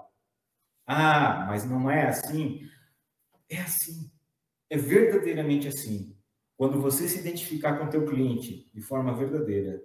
Ah, 0.85 1.45
mas 1.47 1.65
não 1.65 1.89
é 1.89 2.07
assim. 2.07 2.67
É 3.49 3.59
assim. 3.61 4.11
É 4.69 4.77
verdadeiramente 4.77 5.67
assim. 5.67 6.15
Quando 6.57 6.81
você 6.81 7.07
se 7.07 7.19
identificar 7.19 7.77
com 7.77 7.85
o 7.85 7.89
teu 7.89 8.05
cliente 8.05 8.69
de 8.73 8.81
forma 8.81 9.15
verdadeira, 9.15 9.81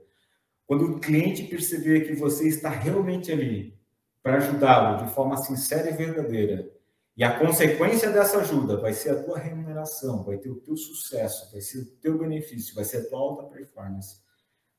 quando 0.67 0.85
o 0.85 1.01
cliente 1.01 1.45
perceber 1.45 2.07
que 2.07 2.15
você 2.15 2.47
está 2.47 2.69
realmente 2.69 3.33
ali 3.33 3.79
para 4.23 4.37
ajudá-lo 4.37 5.05
de 5.05 5.15
forma 5.15 5.37
sincera 5.37 5.91
e 5.91 5.97
verdadeira, 5.97 6.71
e 7.17 7.25
a 7.25 7.37
consequência 7.37 8.11
dessa 8.13 8.39
ajuda 8.39 8.77
vai 8.77 8.93
ser 8.93 9.11
a 9.11 9.23
tua 9.23 9.39
remuneração, 9.39 10.23
vai 10.23 10.39
ter 10.39 10.51
o 10.51 10.61
teu 10.61 10.77
sucesso, 10.77 11.51
vai 11.51 11.61
ser 11.61 11.79
o 11.79 11.87
teu 11.97 12.17
benefício, 12.17 12.75
vai 12.75 12.85
ser 12.85 12.99
a 12.99 13.09
tua 13.09 13.19
alta 13.19 13.43
performance. 13.45 14.21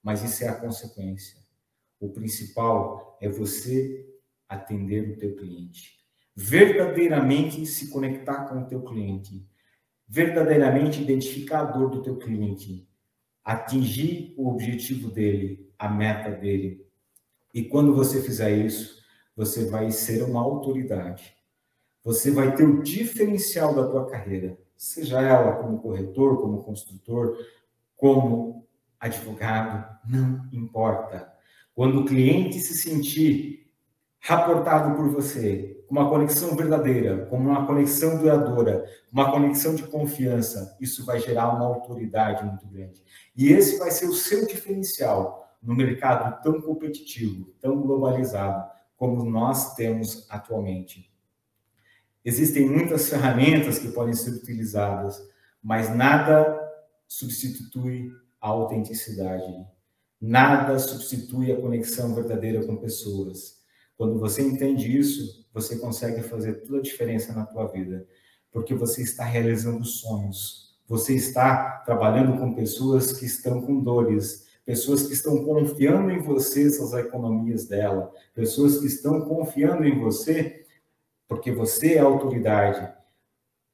Mas 0.01 0.23
isso 0.23 0.45
é 0.45 0.47
a 0.47 0.55
consequência. 0.55 1.37
O 1.99 2.09
principal 2.09 3.17
é 3.21 3.29
você 3.29 4.07
atender 4.47 5.11
o 5.11 5.17
teu 5.17 5.35
cliente. 5.35 5.99
Verdadeiramente 6.35 7.65
se 7.65 7.89
conectar 7.89 8.45
com 8.45 8.61
o 8.61 8.65
teu 8.65 8.81
cliente. 8.83 9.45
Verdadeiramente 10.07 11.01
identificar 11.01 11.61
a 11.61 11.65
dor 11.65 11.89
do 11.89 12.01
teu 12.01 12.17
cliente. 12.17 12.87
Atingir 13.43 14.33
o 14.37 14.49
objetivo 14.49 15.09
dele, 15.11 15.69
a 15.77 15.89
meta 15.89 16.31
dele. 16.31 16.87
E 17.53 17.63
quando 17.63 17.93
você 17.93 18.21
fizer 18.21 18.51
isso, 18.51 19.03
você 19.35 19.69
vai 19.69 19.91
ser 19.91 20.23
uma 20.23 20.41
autoridade 20.41 21.39
você 22.03 22.31
vai 22.31 22.55
ter 22.55 22.63
o 22.63 22.81
diferencial 22.81 23.75
da 23.75 23.87
tua 23.87 24.09
carreira, 24.09 24.57
seja 24.77 25.21
ela 25.21 25.57
como 25.57 25.79
corretor, 25.79 26.41
como 26.41 26.63
construtor, 26.63 27.37
como 27.95 28.67
advogado, 28.99 29.99
não 30.07 30.47
importa. 30.51 31.31
Quando 31.79 32.01
o 32.01 32.05
cliente 32.05 32.59
se 32.59 32.75
sentir 32.75 33.71
raportado 34.19 34.97
por 34.97 35.07
você, 35.07 35.81
uma 35.89 36.09
conexão 36.09 36.53
verdadeira, 36.53 37.25
com 37.27 37.37
uma 37.37 37.65
conexão 37.65 38.17
duradoura, 38.17 38.83
uma 39.09 39.31
conexão 39.31 39.73
de 39.73 39.83
confiança, 39.83 40.75
isso 40.81 41.05
vai 41.05 41.21
gerar 41.21 41.55
uma 41.55 41.63
autoridade 41.67 42.43
muito 42.43 42.67
grande. 42.67 43.01
E 43.33 43.47
esse 43.47 43.79
vai 43.79 43.91
ser 43.91 44.07
o 44.07 44.13
seu 44.13 44.45
diferencial 44.45 45.55
no 45.63 45.73
mercado 45.73 46.43
tão 46.43 46.59
competitivo, 46.61 47.49
tão 47.61 47.79
globalizado 47.79 48.69
como 48.97 49.23
nós 49.23 49.73
temos 49.75 50.27
atualmente. 50.29 51.09
Existem 52.25 52.69
muitas 52.69 53.07
ferramentas 53.07 53.79
que 53.79 53.87
podem 53.87 54.13
ser 54.13 54.31
utilizadas, 54.31 55.17
mas 55.63 55.95
nada 55.95 56.59
substitui 57.07 58.11
a 58.41 58.49
autenticidade. 58.49 59.78
Nada 60.21 60.77
substitui 60.79 61.51
a 61.51 61.59
conexão 61.59 62.13
verdadeira 62.13 62.65
com 62.65 62.75
pessoas. 62.75 63.59
Quando 63.97 64.19
você 64.19 64.41
entende 64.41 64.97
isso, 64.97 65.47
você 65.53 65.77
consegue 65.77 66.21
fazer 66.23 66.61
toda 66.61 66.79
a 66.79 66.81
diferença 66.81 67.33
na 67.33 67.45
tua 67.45 67.67
vida, 67.67 68.05
porque 68.51 68.73
você 68.73 69.01
está 69.01 69.23
realizando 69.23 69.83
sonhos. 69.85 70.77
Você 70.87 71.15
está 71.15 71.81
trabalhando 71.85 72.37
com 72.37 72.53
pessoas 72.53 73.13
que 73.13 73.25
estão 73.25 73.61
com 73.61 73.79
dores, 73.79 74.47
pessoas 74.65 75.07
que 75.07 75.13
estão 75.13 75.43
confiando 75.43 76.11
em 76.11 76.19
você 76.19 76.63
as 76.63 76.93
economias 76.93 77.65
dela, 77.65 78.11
pessoas 78.33 78.79
que 78.79 78.87
estão 78.87 79.21
confiando 79.21 79.85
em 79.85 79.99
você 79.99 80.65
porque 81.29 81.51
você 81.51 81.93
é 81.93 81.99
autoridade, 81.99 82.91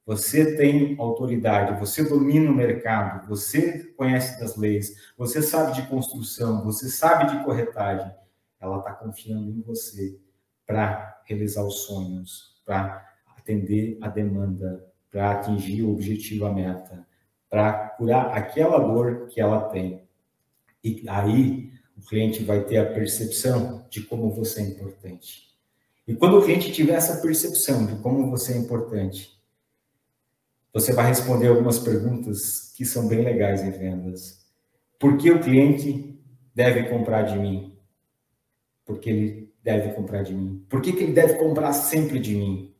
você 0.05 0.55
tem 0.55 0.95
autoridade, 0.99 1.79
você 1.79 2.03
domina 2.03 2.51
o 2.51 2.55
mercado, 2.55 3.27
você 3.27 3.85
conhece 3.97 4.39
das 4.39 4.55
leis, 4.55 4.93
você 5.17 5.41
sabe 5.41 5.73
de 5.73 5.87
construção, 5.87 6.63
você 6.63 6.87
sabe 6.89 7.35
de 7.35 7.43
corretagem. 7.43 8.13
Ela 8.59 8.77
está 8.77 8.93
confiando 8.93 9.49
em 9.49 9.61
você 9.61 10.19
para 10.65 11.21
realizar 11.25 11.63
os 11.63 11.85
sonhos, 11.85 12.61
para 12.63 13.03
atender 13.35 13.97
a 14.01 14.07
demanda, 14.07 14.85
para 15.09 15.31
atingir 15.31 15.81
o 15.81 15.93
objetivo, 15.93 16.45
a 16.45 16.53
meta, 16.53 17.07
para 17.49 17.89
curar 17.89 18.37
aquela 18.37 18.77
dor 18.77 19.27
que 19.27 19.41
ela 19.41 19.69
tem. 19.69 20.07
E 20.83 21.03
aí 21.07 21.71
o 21.97 22.01
cliente 22.05 22.43
vai 22.43 22.63
ter 22.63 22.77
a 22.77 22.93
percepção 22.93 23.85
de 23.89 24.03
como 24.03 24.29
você 24.29 24.61
é 24.61 24.65
importante. 24.65 25.45
E 26.07 26.13
quando 26.13 26.37
o 26.37 26.43
cliente 26.43 26.71
tiver 26.71 26.93
essa 26.93 27.19
percepção 27.21 27.87
de 27.87 27.95
como 28.03 28.29
você 28.29 28.53
é 28.53 28.57
importante, 28.57 29.34
você 30.75 30.91
vai 30.91 31.07
responder 31.07 31.47
algumas 31.47 31.79
perguntas 31.79 32.73
que 32.75 32.83
são 32.83 33.07
bem 33.07 33.23
legais 33.23 33.63
em 33.63 33.71
vendas. 33.71 34.45
Por 34.99 35.15
que 35.15 35.31
o 35.31 35.39
cliente 35.39 36.21
deve 36.53 36.89
comprar 36.89 37.21
de 37.21 37.39
mim? 37.39 37.79
Porque 38.85 39.09
ele 39.09 39.53
deve 39.63 39.93
comprar 39.93 40.23
de 40.23 40.33
mim. 40.33 40.65
Por 40.67 40.81
que, 40.81 40.91
que 40.91 41.03
ele 41.03 41.13
deve 41.13 41.35
comprar 41.35 41.71
sempre 41.71 42.19
de 42.19 42.35
mim? 42.35 42.75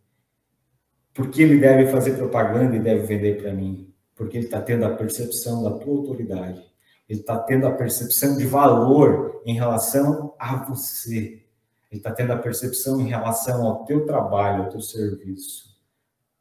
Por 1.14 1.30
que 1.30 1.42
ele 1.42 1.58
deve 1.58 1.90
fazer 1.90 2.18
propaganda 2.18 2.76
e 2.76 2.82
deve 2.82 3.06
vender 3.06 3.42
para 3.42 3.54
mim? 3.54 3.94
Porque 4.14 4.36
ele 4.36 4.46
está 4.48 4.62
tendo 4.62 4.84
a 4.84 4.94
percepção 4.94 5.64
da 5.64 5.72
tua 5.72 5.96
autoridade. 5.96 6.62
Ele 7.08 7.22
está 7.22 7.40
tendo 7.40 7.66
a 7.66 7.72
percepção 7.72 8.36
de 8.36 8.46
valor 8.46 9.42
em 9.46 9.54
relação 9.56 10.36
a 10.38 10.66
você. 10.66 11.46
Ele 11.90 12.00
está 12.00 12.12
tendo 12.12 12.34
a 12.34 12.38
percepção 12.38 13.00
em 13.00 13.08
relação 13.08 13.66
ao 13.66 13.86
teu 13.86 14.06
trabalho, 14.06 14.64
ao 14.64 14.70
teu 14.70 14.82
serviço, 14.82 15.75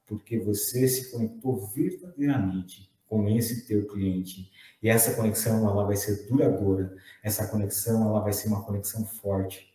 porque 0.07 0.39
você 0.39 0.87
se 0.87 1.11
conectou 1.11 1.67
verdadeiramente 1.69 2.91
com 3.07 3.29
esse 3.29 3.67
teu 3.67 3.87
cliente. 3.87 4.51
E 4.83 4.89
essa 4.89 5.15
conexão 5.15 5.69
ela 5.69 5.85
vai 5.85 5.97
ser 5.97 6.27
duradoura. 6.29 6.97
Essa 7.23 7.47
conexão 7.47 8.09
ela 8.09 8.21
vai 8.21 8.33
ser 8.33 8.49
uma 8.49 8.65
conexão 8.65 9.07
forte. 9.07 9.73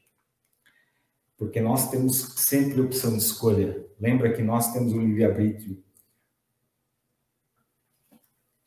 Porque 1.37 1.61
nós 1.61 1.89
temos 1.89 2.17
sempre 2.35 2.81
opção 2.81 3.11
de 3.11 3.23
escolha. 3.23 3.85
Lembra 3.99 4.33
que 4.33 4.43
nós 4.43 4.73
temos 4.73 4.91
o 4.91 4.99
livre-arbítrio. 4.99 5.81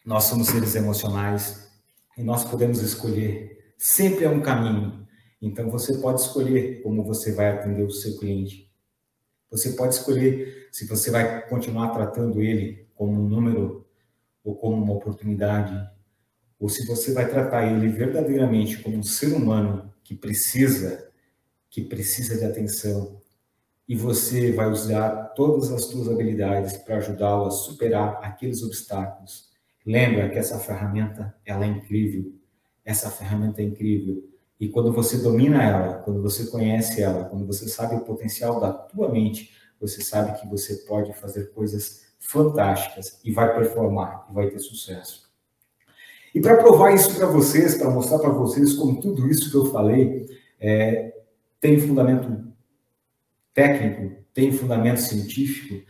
Nós 0.05 0.25
somos 0.25 0.49
seres 0.49 0.75
emocionais 0.75 1.71
e 2.17 2.23
nós 2.23 2.45
podemos 2.45 2.81
escolher. 2.81 3.75
Sempre 3.77 4.25
é 4.25 4.29
um 4.29 4.41
caminho. 4.41 5.07
Então 5.41 5.71
você 5.71 5.99
pode 5.99 6.23
escolher 6.23 6.83
como 6.83 7.05
você 7.05 7.33
vai 7.33 7.51
atender 7.51 7.83
o 7.83 7.91
seu 7.91 8.19
cliente. 8.19 8.72
Você 9.53 9.73
pode 9.73 9.95
escolher 9.95 10.69
se 10.73 10.87
você 10.87 11.11
vai 11.11 11.47
continuar 11.47 11.91
tratando 11.91 12.43
ele 12.43 12.89
como 12.95 13.13
um 13.13 13.29
número 13.29 13.87
ou 14.43 14.57
como 14.57 14.83
uma 14.83 14.95
oportunidade, 14.95 15.79
ou 16.59 16.71
se 16.71 16.87
você 16.87 17.13
vai 17.13 17.29
tratar 17.29 17.67
ele 17.67 17.89
verdadeiramente 17.89 18.83
como 18.83 18.97
um 18.97 19.03
ser 19.03 19.35
humano 19.35 19.93
que 20.03 20.15
precisa, 20.15 21.11
que 21.69 21.83
precisa 21.83 22.39
de 22.39 22.45
atenção, 22.45 23.21
e 23.87 23.95
você 23.95 24.53
vai 24.53 24.71
usar 24.71 25.35
todas 25.35 25.71
as 25.71 25.85
suas 25.85 26.09
habilidades 26.09 26.79
para 26.79 26.97
ajudá-lo 26.97 27.47
a 27.47 27.51
superar 27.51 28.21
aqueles 28.23 28.63
obstáculos. 28.63 29.51
Lembra 29.85 30.31
que 30.31 30.39
essa 30.39 30.59
ferramenta, 30.59 31.37
ela 31.45 31.65
é 31.65 31.69
incrível. 31.69 32.33
Essa 32.85 33.11
ferramenta 33.11 33.61
é 33.61 33.65
incrível 33.65 34.32
e 34.63 34.69
quando 34.69 34.93
você 34.93 35.17
domina 35.17 35.61
ela, 35.61 35.95
quando 35.95 36.23
você 36.23 36.47
conhece 36.47 37.03
ela, 37.03 37.25
quando 37.25 37.45
você 37.45 37.69
sabe 37.69 37.97
o 37.97 38.03
potencial 38.03 38.61
da 38.61 38.73
tua 38.73 39.09
mente, 39.09 39.51
você 39.81 40.01
sabe 40.01 40.41
que 40.41 40.47
você 40.47 40.77
pode 40.87 41.13
fazer 41.15 41.51
coisas 41.51 42.03
fantásticas 42.21 43.19
e 43.25 43.33
vai 43.33 43.53
performar 43.57 44.25
e 44.31 44.33
vai 44.33 44.49
ter 44.49 44.61
sucesso. 44.61 45.29
E 46.33 46.41
para 46.41 46.59
provar 46.59 46.95
isso 46.95 47.13
para 47.17 47.27
vocês, 47.27 47.75
para 47.75 47.91
mostrar 47.91 48.21
para 48.21 48.31
vocês 48.31 48.75
como 48.75 49.01
tudo 49.01 49.29
isso 49.29 49.51
que 49.51 49.57
eu 49.57 49.67
falei 49.67 50.29
é, 50.61 51.13
tem 51.59 51.81
fundamento 51.81 52.47
técnico, 53.53 54.23
tem 54.33 54.53
fundamento 54.53 55.01
científico, 55.01 55.85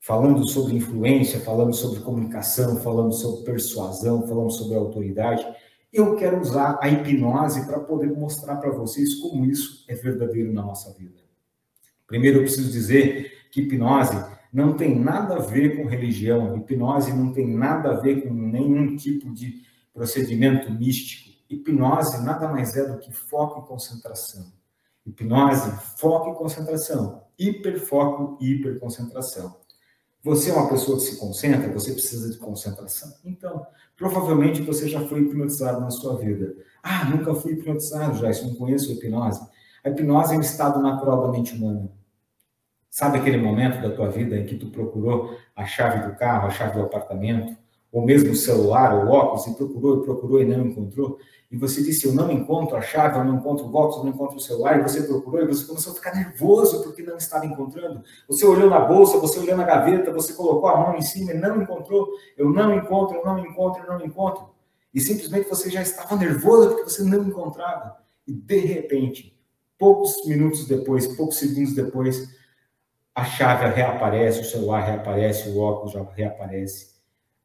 falando 0.00 0.44
sobre 0.48 0.74
influência, 0.74 1.38
falando 1.38 1.72
sobre 1.72 2.00
comunicação, 2.00 2.80
falando 2.80 3.12
sobre 3.12 3.44
persuasão, 3.44 4.26
falando 4.26 4.50
sobre 4.50 4.74
autoridade, 4.74 5.46
eu 5.92 6.16
quero 6.16 6.40
usar 6.40 6.78
a 6.82 6.88
hipnose 6.88 7.66
para 7.66 7.80
poder 7.80 8.10
mostrar 8.10 8.56
para 8.56 8.70
vocês 8.70 9.14
como 9.14 9.46
isso 9.46 9.84
é 9.88 9.94
verdadeiro 9.94 10.52
na 10.52 10.62
nossa 10.62 10.92
vida. 10.92 11.20
Primeiro, 12.06 12.38
eu 12.38 12.42
preciso 12.42 12.70
dizer 12.70 13.48
que 13.50 13.62
hipnose 13.62 14.16
não 14.52 14.74
tem 14.74 14.98
nada 14.98 15.36
a 15.36 15.40
ver 15.40 15.76
com 15.76 15.86
religião, 15.86 16.56
hipnose 16.56 17.12
não 17.12 17.32
tem 17.32 17.46
nada 17.46 17.90
a 17.90 18.00
ver 18.00 18.22
com 18.22 18.32
nenhum 18.32 18.96
tipo 18.96 19.32
de 19.32 19.62
procedimento 19.92 20.70
místico. 20.72 21.36
Hipnose 21.50 22.22
nada 22.24 22.48
mais 22.48 22.76
é 22.76 22.86
do 22.86 22.98
que 22.98 23.12
foco 23.12 23.60
e 23.60 23.68
concentração. 23.68 24.52
Hipnose, 25.06 25.70
foco 25.98 26.32
e 26.32 26.34
concentração. 26.34 27.22
Hiperfoco 27.38 28.38
e 28.40 28.52
hiperconcentração. 28.52 29.56
Você 30.28 30.50
é 30.50 30.52
uma 30.52 30.68
pessoa 30.68 30.98
que 30.98 31.04
se 31.04 31.16
concentra, 31.16 31.72
você 31.72 31.90
precisa 31.90 32.30
de 32.30 32.36
concentração. 32.36 33.14
Então, 33.24 33.66
provavelmente 33.96 34.60
você 34.60 34.86
já 34.86 35.00
foi 35.00 35.22
hipnotizado 35.22 35.80
na 35.80 35.90
sua 35.90 36.18
vida. 36.18 36.54
Ah, 36.82 37.06
nunca 37.06 37.34
fui 37.34 37.52
hipnotizado 37.52 38.18
já, 38.18 38.28
isso 38.28 38.46
não 38.46 38.54
conheço 38.54 38.90
a 38.90 38.94
hipnose. 38.94 39.40
A 39.82 39.88
hipnose 39.88 40.34
é 40.34 40.36
um 40.36 40.42
estado 40.42 40.80
natural 40.82 41.22
da 41.22 41.32
mente 41.32 41.54
humana. 41.54 41.90
Sabe 42.90 43.16
aquele 43.16 43.38
momento 43.38 43.80
da 43.80 43.90
tua 43.96 44.10
vida 44.10 44.36
em 44.36 44.44
que 44.44 44.56
tu 44.56 44.66
procurou 44.66 45.34
a 45.56 45.64
chave 45.64 46.06
do 46.06 46.14
carro, 46.14 46.48
a 46.48 46.50
chave 46.50 46.74
do 46.74 46.82
apartamento, 46.82 47.56
ou 47.90 48.04
mesmo 48.04 48.32
o 48.32 48.36
celular, 48.36 48.94
ou 48.94 49.12
óculos, 49.12 49.46
e 49.46 49.54
procurou, 49.54 50.02
e 50.02 50.04
procurou 50.04 50.42
e 50.42 50.44
não 50.44 50.66
encontrou? 50.66 51.18
E 51.50 51.56
você 51.56 51.82
disse, 51.82 52.06
eu 52.06 52.12
não 52.12 52.30
encontro 52.30 52.76
a 52.76 52.82
chave, 52.82 53.18
eu 53.18 53.24
não 53.24 53.36
encontro 53.36 53.64
o 53.64 53.74
óculos, 53.74 53.96
eu 53.96 54.04
não 54.04 54.10
encontro 54.10 54.36
o 54.36 54.40
celular, 54.40 54.78
e 54.78 54.82
você 54.82 55.02
procurou, 55.02 55.42
e 55.42 55.46
você 55.46 55.64
começou 55.64 55.92
a 55.92 55.96
ficar 55.96 56.14
nervoso 56.14 56.82
porque 56.82 57.02
não 57.02 57.16
estava 57.16 57.46
encontrando. 57.46 58.02
Você 58.28 58.44
olhou 58.44 58.68
na 58.68 58.80
bolsa, 58.80 59.18
você 59.18 59.38
olhou 59.38 59.56
na 59.56 59.64
gaveta, 59.64 60.12
você 60.12 60.34
colocou 60.34 60.68
a 60.68 60.76
mão 60.78 60.96
em 60.96 61.00
cima 61.00 61.32
e 61.32 61.38
não 61.38 61.62
encontrou. 61.62 62.08
Eu 62.36 62.50
não 62.50 62.74
encontro, 62.74 63.16
eu 63.16 63.24
não 63.24 63.38
encontro, 63.38 63.82
eu 63.82 63.98
não 63.98 64.04
encontro. 64.04 64.50
E 64.92 65.00
simplesmente 65.00 65.48
você 65.48 65.70
já 65.70 65.80
estava 65.80 66.16
nervoso 66.16 66.68
porque 66.68 66.90
você 66.90 67.02
não 67.02 67.22
encontrava. 67.24 67.96
E 68.26 68.32
de 68.32 68.58
repente, 68.58 69.34
poucos 69.78 70.26
minutos 70.26 70.66
depois, 70.66 71.06
poucos 71.06 71.38
segundos 71.38 71.74
depois, 71.74 72.28
a 73.14 73.24
chave 73.24 73.66
reaparece, 73.74 74.40
o 74.40 74.44
celular 74.44 74.80
reaparece, 74.80 75.48
o 75.48 75.58
óculos 75.58 75.92
já 75.92 76.02
reaparece. 76.14 76.97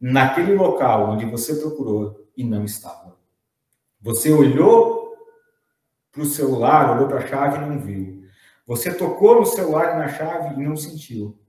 Naquele 0.05 0.53
local 0.53 1.11
onde 1.11 1.25
você 1.25 1.55
procurou 1.55 2.27
e 2.35 2.43
não 2.43 2.65
estava. 2.65 3.15
Você 4.01 4.33
olhou 4.33 5.15
para 6.11 6.23
o 6.23 6.25
celular, 6.25 6.93
olhou 6.93 7.07
para 7.07 7.19
a 7.19 7.25
chave 7.27 7.63
e 7.63 7.69
não 7.69 7.79
viu. 7.79 8.21
Você 8.67 8.93
tocou 8.93 9.39
no 9.39 9.45
celular 9.45 9.95
e 9.95 9.99
na 9.99 10.09
chave 10.09 10.55
e 10.55 10.61
não 10.61 10.75
sentiu. 10.75 11.39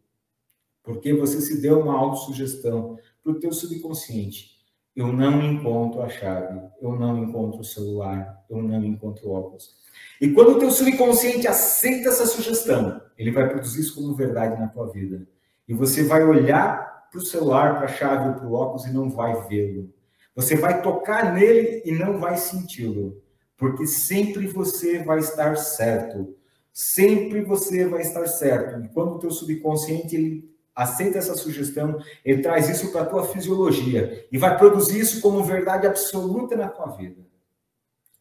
Porque 0.85 1.13
você 1.13 1.41
se 1.41 1.61
deu 1.61 1.81
uma 1.81 1.99
autossugestão 1.99 2.97
para 3.25 3.33
o 3.33 3.41
teu 3.41 3.53
subconsciente. 3.53 4.53
Eu 4.95 5.13
não 5.13 5.43
encontro 5.43 6.01
a 6.01 6.09
chave, 6.09 6.61
eu 6.81 6.95
não 6.95 7.19
encontro 7.25 7.61
o 7.61 7.65
celular, 7.65 8.41
eu 8.49 8.63
não 8.63 8.85
encontro 8.85 9.31
o 9.31 9.33
óculos. 9.33 9.75
E 10.21 10.31
quando 10.31 10.51
o 10.51 10.59
teu 10.61 10.71
subconsciente 10.71 11.49
aceita 11.49 12.11
essa 12.11 12.25
sugestão, 12.25 13.03
ele 13.19 13.33
vai 13.33 13.49
produzir 13.49 13.81
isso 13.81 13.97
como 13.97 14.15
verdade 14.15 14.61
na 14.61 14.69
tua 14.69 14.93
vida. 14.93 15.27
E 15.67 15.75
você 15.75 16.05
vai 16.05 16.23
olhar 16.23 16.94
para 17.15 17.23
o 17.23 17.25
celular, 17.25 17.77
para 17.77 17.85
a 17.85 17.89
chave 17.89 18.29
ou 18.31 18.35
para 18.35 18.47
o 18.47 18.55
óculos 18.55 18.87
e 18.87 18.93
não 18.93 19.09
vai 19.09 19.41
vê-lo. 19.47 19.89
Você 20.35 20.57
vai 20.57 20.83
tocar 20.83 21.33
nele 21.33 21.81
e 21.85 21.93
não 21.93 22.19
vai 22.19 22.37
senti-lo. 22.37 23.23
Porque 23.57 23.87
sempre 23.87 24.49
você 24.49 24.99
vai 24.99 25.21
estar 25.21 25.57
certo. 25.57 26.35
Sempre 26.73 27.43
você 27.43 27.87
vai 27.87 28.03
estar 28.03 28.27
certo. 28.27 28.85
E 28.85 28.89
quando 28.89 29.15
o 29.15 29.19
teu 29.21 29.31
subconsciente 29.31 30.17
ele 30.17 30.53
aceita 30.75 31.19
essa 31.19 31.37
sugestão, 31.37 32.03
ele 32.25 32.43
traz 32.43 32.69
isso 32.69 32.91
para 32.91 33.03
a 33.03 33.07
tua 33.07 33.25
fisiologia 33.29 34.27
e 34.33 34.37
vai 34.37 34.59
produzir 34.59 34.99
isso 34.99 35.21
como 35.21 35.45
verdade 35.45 35.87
absoluta 35.87 36.57
na 36.57 36.69
tua 36.69 36.97
vida. 36.97 37.23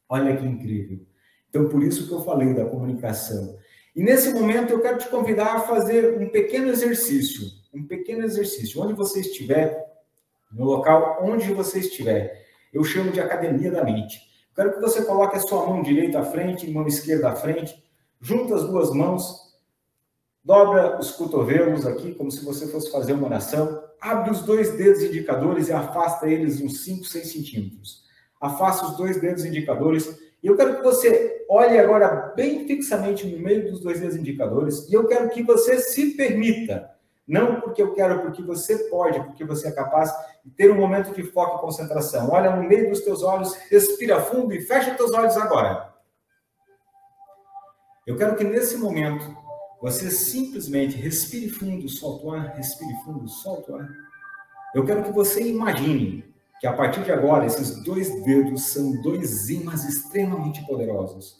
Olha 0.08 0.38
que 0.38 0.46
incrível. 0.46 1.00
Então, 1.50 1.68
por 1.68 1.82
isso 1.82 2.08
que 2.08 2.14
eu 2.14 2.24
falei 2.24 2.54
da 2.54 2.66
comunicação. 2.66 3.58
E 3.96 4.04
nesse 4.04 4.32
momento 4.32 4.70
eu 4.70 4.82
quero 4.82 5.00
te 5.00 5.08
convidar 5.08 5.56
a 5.56 5.60
fazer 5.62 6.20
um 6.20 6.30
pequeno 6.30 6.68
exercício, 6.68 7.48
um 7.74 7.86
pequeno 7.86 8.24
exercício, 8.24 8.82
onde 8.82 8.94
você 8.94 9.20
estiver, 9.22 9.84
no 10.52 10.66
local 10.66 11.20
onde 11.24 11.52
você 11.54 11.80
estiver. 11.80 12.46
Eu 12.72 12.84
chamo 12.84 13.12
de 13.12 13.20
academia 13.20 13.72
da 13.72 13.84
mente. 13.84 14.20
Quero 14.56 14.74
que 14.74 14.82
você 14.82 15.04
coloque 15.04 15.36
a 15.36 15.40
sua 15.40 15.66
mão 15.66 15.82
direita 15.82 16.20
à 16.20 16.24
frente, 16.24 16.70
mão 16.70 16.86
esquerda 16.86 17.30
à 17.30 17.36
frente, 17.36 17.84
junta 18.22 18.54
as 18.56 18.64
duas 18.64 18.92
mãos, 18.92 19.58
dobra 20.44 21.00
os 21.00 21.12
cotovelos 21.12 21.88
aqui, 21.88 22.14
como 22.14 22.30
se 22.30 22.46
você 22.46 22.68
fosse 22.68 22.92
fazer 22.92 23.14
uma 23.14 23.28
oração, 23.28 23.84
abre 24.00 24.32
os 24.32 24.44
dois 24.44 24.72
dedos 24.78 25.02
indicadores 25.02 25.70
e 25.70 25.74
afasta 25.74 26.30
eles 26.30 26.62
uns 26.62 26.84
5, 26.84 27.06
6 27.06 27.32
centímetros. 27.32 28.04
Afasta 28.40 28.86
os 28.86 28.98
dois 28.98 29.20
dedos 29.20 29.46
indicadores 29.46 30.20
e 30.44 30.48
eu 30.48 30.56
quero 30.56 30.76
que 30.76 30.84
você 30.84 31.46
olhe 31.50 31.80
agora 31.80 32.34
bem 32.36 32.68
fixamente 32.68 33.26
no 33.26 33.40
meio 33.40 33.72
dos 33.72 33.80
dois 33.80 34.02
dedos 34.02 34.18
indicadores 34.18 34.88
e 34.90 34.94
eu 34.94 35.08
quero 35.08 35.30
que 35.30 35.42
você 35.42 35.80
se 35.80 36.12
permita, 36.12 36.93
não 37.28 37.62
porque 37.62 37.82
eu 37.82 37.94
quero, 37.94 38.22
porque 38.22 38.42
você 38.42 38.90
pode, 38.90 39.20
porque 39.24 39.46
você 39.46 39.70
é 39.70 39.72
capaz 39.72 40.14
de 40.44 40.52
ter 40.52 40.70
um 40.70 40.76
momento 40.76 41.14
de 41.14 41.24
foco 41.24 41.58
e 41.58 41.62
concentração. 41.62 42.30
Olha 42.32 42.56
no 42.56 42.64
meio 42.64 42.90
dos 42.90 43.02
teus 43.02 43.24
olhos, 43.24 43.54
respira 43.70 44.22
fundo 44.22 44.54
e 44.54 44.62
fecha 44.62 44.96
teus 44.96 45.12
olhos 45.14 45.38
agora. 45.38 45.94
Eu 48.06 48.18
quero 48.18 48.36
que 48.36 48.44
nesse 48.44 48.78
momento 48.78 49.26
você 49.82 50.12
simplesmente 50.12 50.98
respire 50.98 51.50
fundo, 51.50 51.88
solta 51.88 52.26
o 52.26 52.32
ar, 52.34 52.56
respire 52.56 52.94
fundo, 53.06 53.28
solta 53.30 53.72
o 53.72 53.76
ar. 53.78 53.90
Eu 54.76 54.86
quero 54.86 55.04
que 55.04 55.12
você 55.12 55.42
imagine 55.48 56.34
que 56.60 56.68
a 56.68 56.74
partir 56.74 57.04
de 57.04 57.12
agora 57.12 57.46
esses 57.46 57.84
dois 57.84 58.24
dedos 58.24 58.68
são 58.68 59.02
dois 59.02 59.50
ímãs 59.50 59.86
extremamente 59.86 60.66
poderosos. 60.66 61.38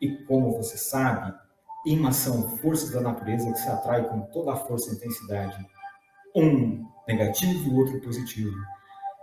E 0.00 0.24
como 0.24 0.56
você 0.56 0.76
sabe, 0.76 1.34
são 2.12 2.56
forças 2.58 2.90
da 2.90 3.00
natureza 3.00 3.50
que 3.52 3.58
se 3.58 3.68
atraem 3.68 4.04
com 4.04 4.20
toda 4.32 4.52
a 4.52 4.56
força 4.56 4.90
e 4.90 4.94
intensidade. 4.94 5.56
Um 6.34 6.84
negativo 7.06 7.68
e 7.68 7.70
o 7.70 7.76
outro 7.76 8.00
positivo. 8.00 8.54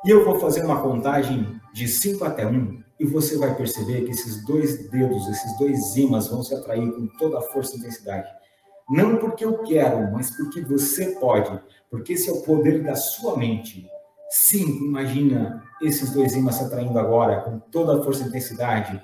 E 0.05 0.09
eu 0.09 0.25
vou 0.25 0.39
fazer 0.39 0.63
uma 0.63 0.81
contagem 0.81 1.59
de 1.73 1.87
5 1.87 2.23
até 2.23 2.45
1 2.45 2.81
e 2.99 3.05
você 3.05 3.37
vai 3.37 3.55
perceber 3.55 4.03
que 4.03 4.11
esses 4.11 4.45
dois 4.45 4.89
dedos, 4.89 5.27
esses 5.27 5.57
dois 5.57 5.95
ímãs 5.95 6.27
vão 6.27 6.43
se 6.43 6.53
atrair 6.53 6.91
com 6.91 7.07
toda 7.17 7.39
a 7.39 7.41
força 7.41 7.75
e 7.75 7.79
intensidade. 7.79 8.29
Não 8.89 9.17
porque 9.17 9.45
eu 9.45 9.59
quero, 9.63 10.11
mas 10.11 10.35
porque 10.35 10.61
você 10.61 11.15
pode, 11.19 11.59
porque 11.89 12.13
esse 12.13 12.29
é 12.29 12.33
o 12.33 12.41
poder 12.41 12.83
da 12.83 12.95
sua 12.95 13.37
mente. 13.37 13.87
Cinco, 14.29 14.85
imagina 14.85 15.63
esses 15.81 16.11
dois 16.11 16.33
ímãs 16.33 16.55
se 16.55 16.63
atraindo 16.63 16.97
agora 16.97 17.41
com 17.41 17.59
toda 17.59 17.99
a 17.99 18.03
força 18.03 18.23
e 18.23 18.27
intensidade. 18.27 19.01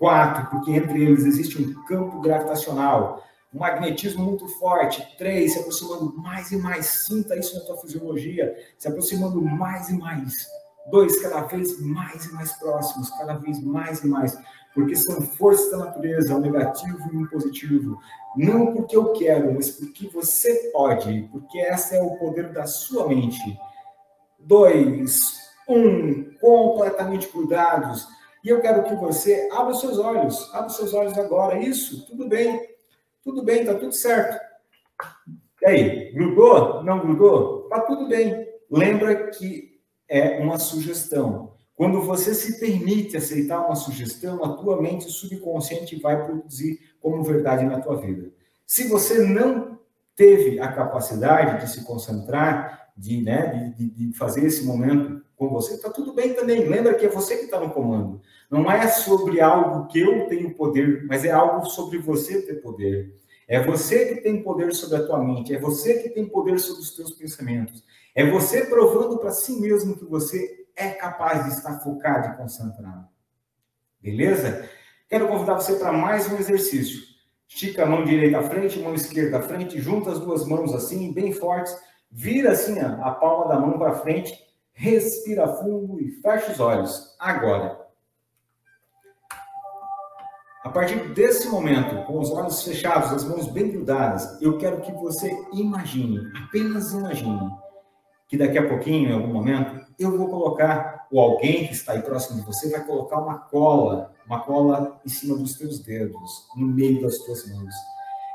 Quatro, 0.00 0.46
porque 0.50 0.70
entre 0.72 1.04
eles 1.04 1.26
existe 1.26 1.60
um 1.62 1.84
campo 1.84 2.20
gravitacional, 2.20 3.22
um 3.54 3.58
magnetismo 3.58 4.24
muito 4.24 4.48
forte. 4.48 5.06
Três, 5.18 5.52
se 5.52 5.58
aproximando 5.58 6.16
mais 6.16 6.50
e 6.50 6.56
mais. 6.56 6.86
Sinta 6.86 7.36
isso 7.36 7.54
na 7.54 7.66
tua 7.66 7.76
fisiologia, 7.76 8.56
se 8.78 8.88
aproximando 8.88 9.42
mais 9.42 9.90
e 9.90 9.98
mais. 9.98 10.46
Dois, 10.90 11.20
cada 11.20 11.42
vez 11.42 11.78
mais 11.78 12.24
e 12.24 12.32
mais 12.32 12.52
próximos, 12.54 13.10
cada 13.10 13.34
vez 13.34 13.62
mais 13.62 14.02
e 14.02 14.08
mais. 14.08 14.38
Porque 14.74 14.96
são 14.96 15.20
forças 15.20 15.70
da 15.70 15.76
natureza, 15.76 16.34
um 16.34 16.40
negativo 16.40 16.98
e 17.12 17.16
um 17.18 17.26
positivo. 17.26 18.00
Não 18.34 18.72
porque 18.72 18.96
eu 18.96 19.12
quero, 19.12 19.52
mas 19.52 19.70
porque 19.70 20.08
você 20.08 20.70
pode, 20.72 21.28
porque 21.30 21.58
esse 21.58 21.94
é 21.94 22.02
o 22.02 22.16
poder 22.16 22.52
da 22.52 22.66
sua 22.66 23.06
mente 23.06 23.38
dois, 24.42 25.20
um, 25.68 26.24
completamente 26.40 27.28
cuidados. 27.28 28.06
E 28.44 28.48
eu 28.48 28.60
quero 28.60 28.84
que 28.84 28.94
você 28.94 29.48
abra 29.52 29.72
os 29.72 29.80
seus 29.80 29.98
olhos, 29.98 30.48
abra 30.54 30.68
os 30.68 30.76
seus 30.76 30.94
olhos 30.94 31.16
agora. 31.18 31.58
Isso, 31.58 32.06
tudo 32.06 32.28
bem, 32.28 32.68
tudo 33.22 33.42
bem, 33.42 33.64
tá 33.64 33.74
tudo 33.74 33.92
certo. 33.92 34.40
E 35.62 35.66
aí, 35.66 36.12
grudou? 36.12 36.82
Não 36.82 37.00
grudou? 37.00 37.68
Tá 37.68 37.80
tudo 37.80 38.08
bem. 38.08 38.48
Lembra 38.70 39.30
que 39.30 39.80
é 40.08 40.38
uma 40.40 40.58
sugestão. 40.58 41.52
Quando 41.74 42.02
você 42.02 42.34
se 42.34 42.60
permite 42.60 43.16
aceitar 43.16 43.64
uma 43.64 43.74
sugestão, 43.74 44.44
a 44.44 44.56
tua 44.56 44.80
mente 44.80 45.10
subconsciente 45.10 46.00
vai 46.00 46.24
produzir 46.24 46.78
como 47.00 47.22
verdade 47.22 47.64
na 47.64 47.80
tua 47.80 47.96
vida. 47.96 48.30
Se 48.66 48.88
você 48.88 49.24
não 49.24 49.78
teve 50.14 50.60
a 50.60 50.70
capacidade 50.70 51.64
de 51.64 51.72
se 51.72 51.84
concentrar, 51.84 52.90
de, 52.96 53.22
né, 53.22 53.74
de, 53.76 53.90
de 53.90 54.12
fazer 54.12 54.44
esse 54.44 54.64
momento 54.64 55.22
com 55.40 55.48
você, 55.48 55.72
está 55.72 55.88
tudo 55.88 56.12
bem 56.12 56.34
também. 56.34 56.68
Lembra 56.68 56.92
que 56.92 57.06
é 57.06 57.08
você 57.08 57.38
que 57.38 57.46
está 57.46 57.58
no 57.58 57.70
comando. 57.70 58.20
Não 58.50 58.70
é 58.70 58.86
sobre 58.88 59.40
algo 59.40 59.86
que 59.86 59.98
eu 59.98 60.26
tenho 60.26 60.54
poder, 60.54 61.06
mas 61.06 61.24
é 61.24 61.30
algo 61.30 61.64
sobre 61.64 61.96
você 61.96 62.42
ter 62.42 62.56
poder. 62.56 63.18
É 63.48 63.64
você 63.64 64.04
que 64.04 64.20
tem 64.20 64.42
poder 64.42 64.74
sobre 64.74 64.98
a 64.98 65.06
tua 65.06 65.24
mente, 65.24 65.54
é 65.54 65.58
você 65.58 66.02
que 66.02 66.10
tem 66.10 66.26
poder 66.26 66.60
sobre 66.60 66.82
os 66.82 66.94
teus 66.94 67.12
pensamentos. 67.12 67.82
É 68.14 68.28
você 68.28 68.66
provando 68.66 69.16
para 69.16 69.30
si 69.30 69.58
mesmo 69.58 69.96
que 69.96 70.04
você 70.04 70.66
é 70.76 70.90
capaz 70.90 71.44
de 71.44 71.54
estar 71.54 71.80
focado 71.80 72.34
e 72.34 72.36
concentrado. 72.36 73.08
Beleza? 73.98 74.68
Quero 75.08 75.26
convidar 75.26 75.54
você 75.54 75.74
para 75.76 75.90
mais 75.90 76.30
um 76.30 76.36
exercício. 76.36 77.00
Estica 77.48 77.84
a 77.84 77.86
mão 77.86 78.04
direita 78.04 78.40
à 78.40 78.42
frente, 78.42 78.78
mão 78.78 78.94
esquerda 78.94 79.38
à 79.38 79.42
frente, 79.42 79.80
junta 79.80 80.10
as 80.10 80.20
duas 80.20 80.46
mãos 80.46 80.74
assim, 80.74 81.14
bem 81.14 81.32
fortes 81.32 81.74
Vira 82.10 82.50
assim 82.50 82.76
ó, 82.82 83.04
a 83.04 83.12
palma 83.12 83.48
da 83.48 83.60
mão 83.60 83.78
para 83.78 83.94
frente, 83.94 84.36
respira 84.80 85.46
fundo 85.46 86.00
e 86.00 86.10
fecha 86.22 86.52
os 86.52 86.58
olhos. 86.58 87.14
Agora. 87.18 87.78
A 90.64 90.70
partir 90.70 91.12
desse 91.12 91.48
momento, 91.48 92.06
com 92.06 92.18
os 92.18 92.30
olhos 92.30 92.62
fechados, 92.62 93.12
as 93.12 93.24
mãos 93.24 93.46
bem 93.48 93.70
grudadas, 93.70 94.40
eu 94.40 94.56
quero 94.58 94.80
que 94.80 94.92
você 94.92 95.30
imagine, 95.52 96.20
apenas 96.36 96.92
imagine, 96.92 97.50
que 98.28 98.36
daqui 98.36 98.58
a 98.58 98.68
pouquinho, 98.68 99.10
em 99.10 99.14
algum 99.14 99.32
momento, 99.32 99.86
eu 99.98 100.16
vou 100.16 100.28
colocar, 100.28 101.06
ou 101.10 101.18
alguém 101.20 101.66
que 101.66 101.72
está 101.72 101.92
aí 101.92 102.02
próximo 102.02 102.40
de 102.40 102.46
você 102.46 102.70
vai 102.70 102.84
colocar 102.84 103.20
uma 103.20 103.38
cola, 103.38 104.14
uma 104.26 104.40
cola 104.40 105.00
em 105.04 105.08
cima 105.08 105.36
dos 105.36 105.56
teus 105.56 105.78
dedos, 105.80 106.46
no 106.54 106.66
meio 106.66 107.02
das 107.02 107.18
tuas 107.18 107.46
mãos. 107.50 107.74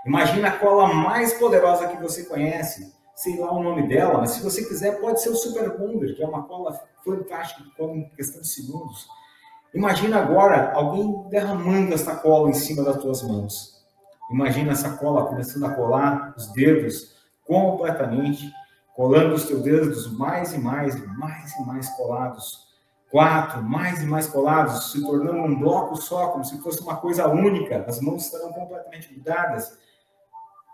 Imagina 0.06 0.50
a 0.50 0.58
cola 0.58 0.94
mais 0.94 1.34
poderosa 1.34 1.88
que 1.88 2.02
você 2.02 2.26
conhece, 2.26 2.92
sei 3.16 3.40
lá 3.40 3.52
o 3.52 3.64
nome 3.64 3.88
dela, 3.88 4.20
mas 4.20 4.32
se 4.32 4.44
você 4.44 4.66
quiser, 4.66 5.00
pode 5.00 5.22
ser 5.22 5.30
o 5.30 5.36
Super 5.36 5.76
que 6.16 6.22
é 6.22 6.28
uma 6.28 6.44
cola 6.44 6.78
fantástica 7.04 7.64
que 7.64 7.76
come 7.76 8.00
em 8.02 8.10
questão 8.10 8.42
de 8.42 8.48
segundos. 8.48 9.08
Imagina 9.74 10.22
agora 10.22 10.74
alguém 10.74 11.28
derramando 11.30 11.94
essa 11.94 12.16
cola 12.16 12.50
em 12.50 12.54
cima 12.54 12.84
das 12.84 12.98
tuas 12.98 13.24
mãos. 13.24 13.76
Imagina 14.32 14.72
essa 14.72 14.98
cola 14.98 15.28
começando 15.28 15.66
a 15.66 15.74
colar 15.74 16.34
os 16.36 16.48
dedos 16.54 17.16
completamente, 17.46 18.52
colando 18.96 19.36
os 19.36 19.46
teus 19.46 19.62
dedos 19.62 20.12
mais 20.18 20.54
e 20.54 20.58
mais, 20.58 20.96
mais 21.18 21.54
e 21.56 21.66
mais 21.66 21.90
colados. 21.90 22.66
Quatro, 23.12 23.64
mais 23.64 24.02
e 24.02 24.06
mais 24.06 24.28
colados, 24.28 24.92
se 24.92 25.02
tornando 25.06 25.40
um 25.40 25.60
bloco 25.60 25.96
só, 25.96 26.30
como 26.30 26.44
se 26.44 26.58
fosse 26.62 26.82
uma 26.82 26.98
coisa 26.98 27.28
única. 27.28 27.86
As 27.88 28.02
mãos 28.02 28.26
estarão 28.26 28.52
completamente 28.52 29.14
grudadas. 29.14 29.78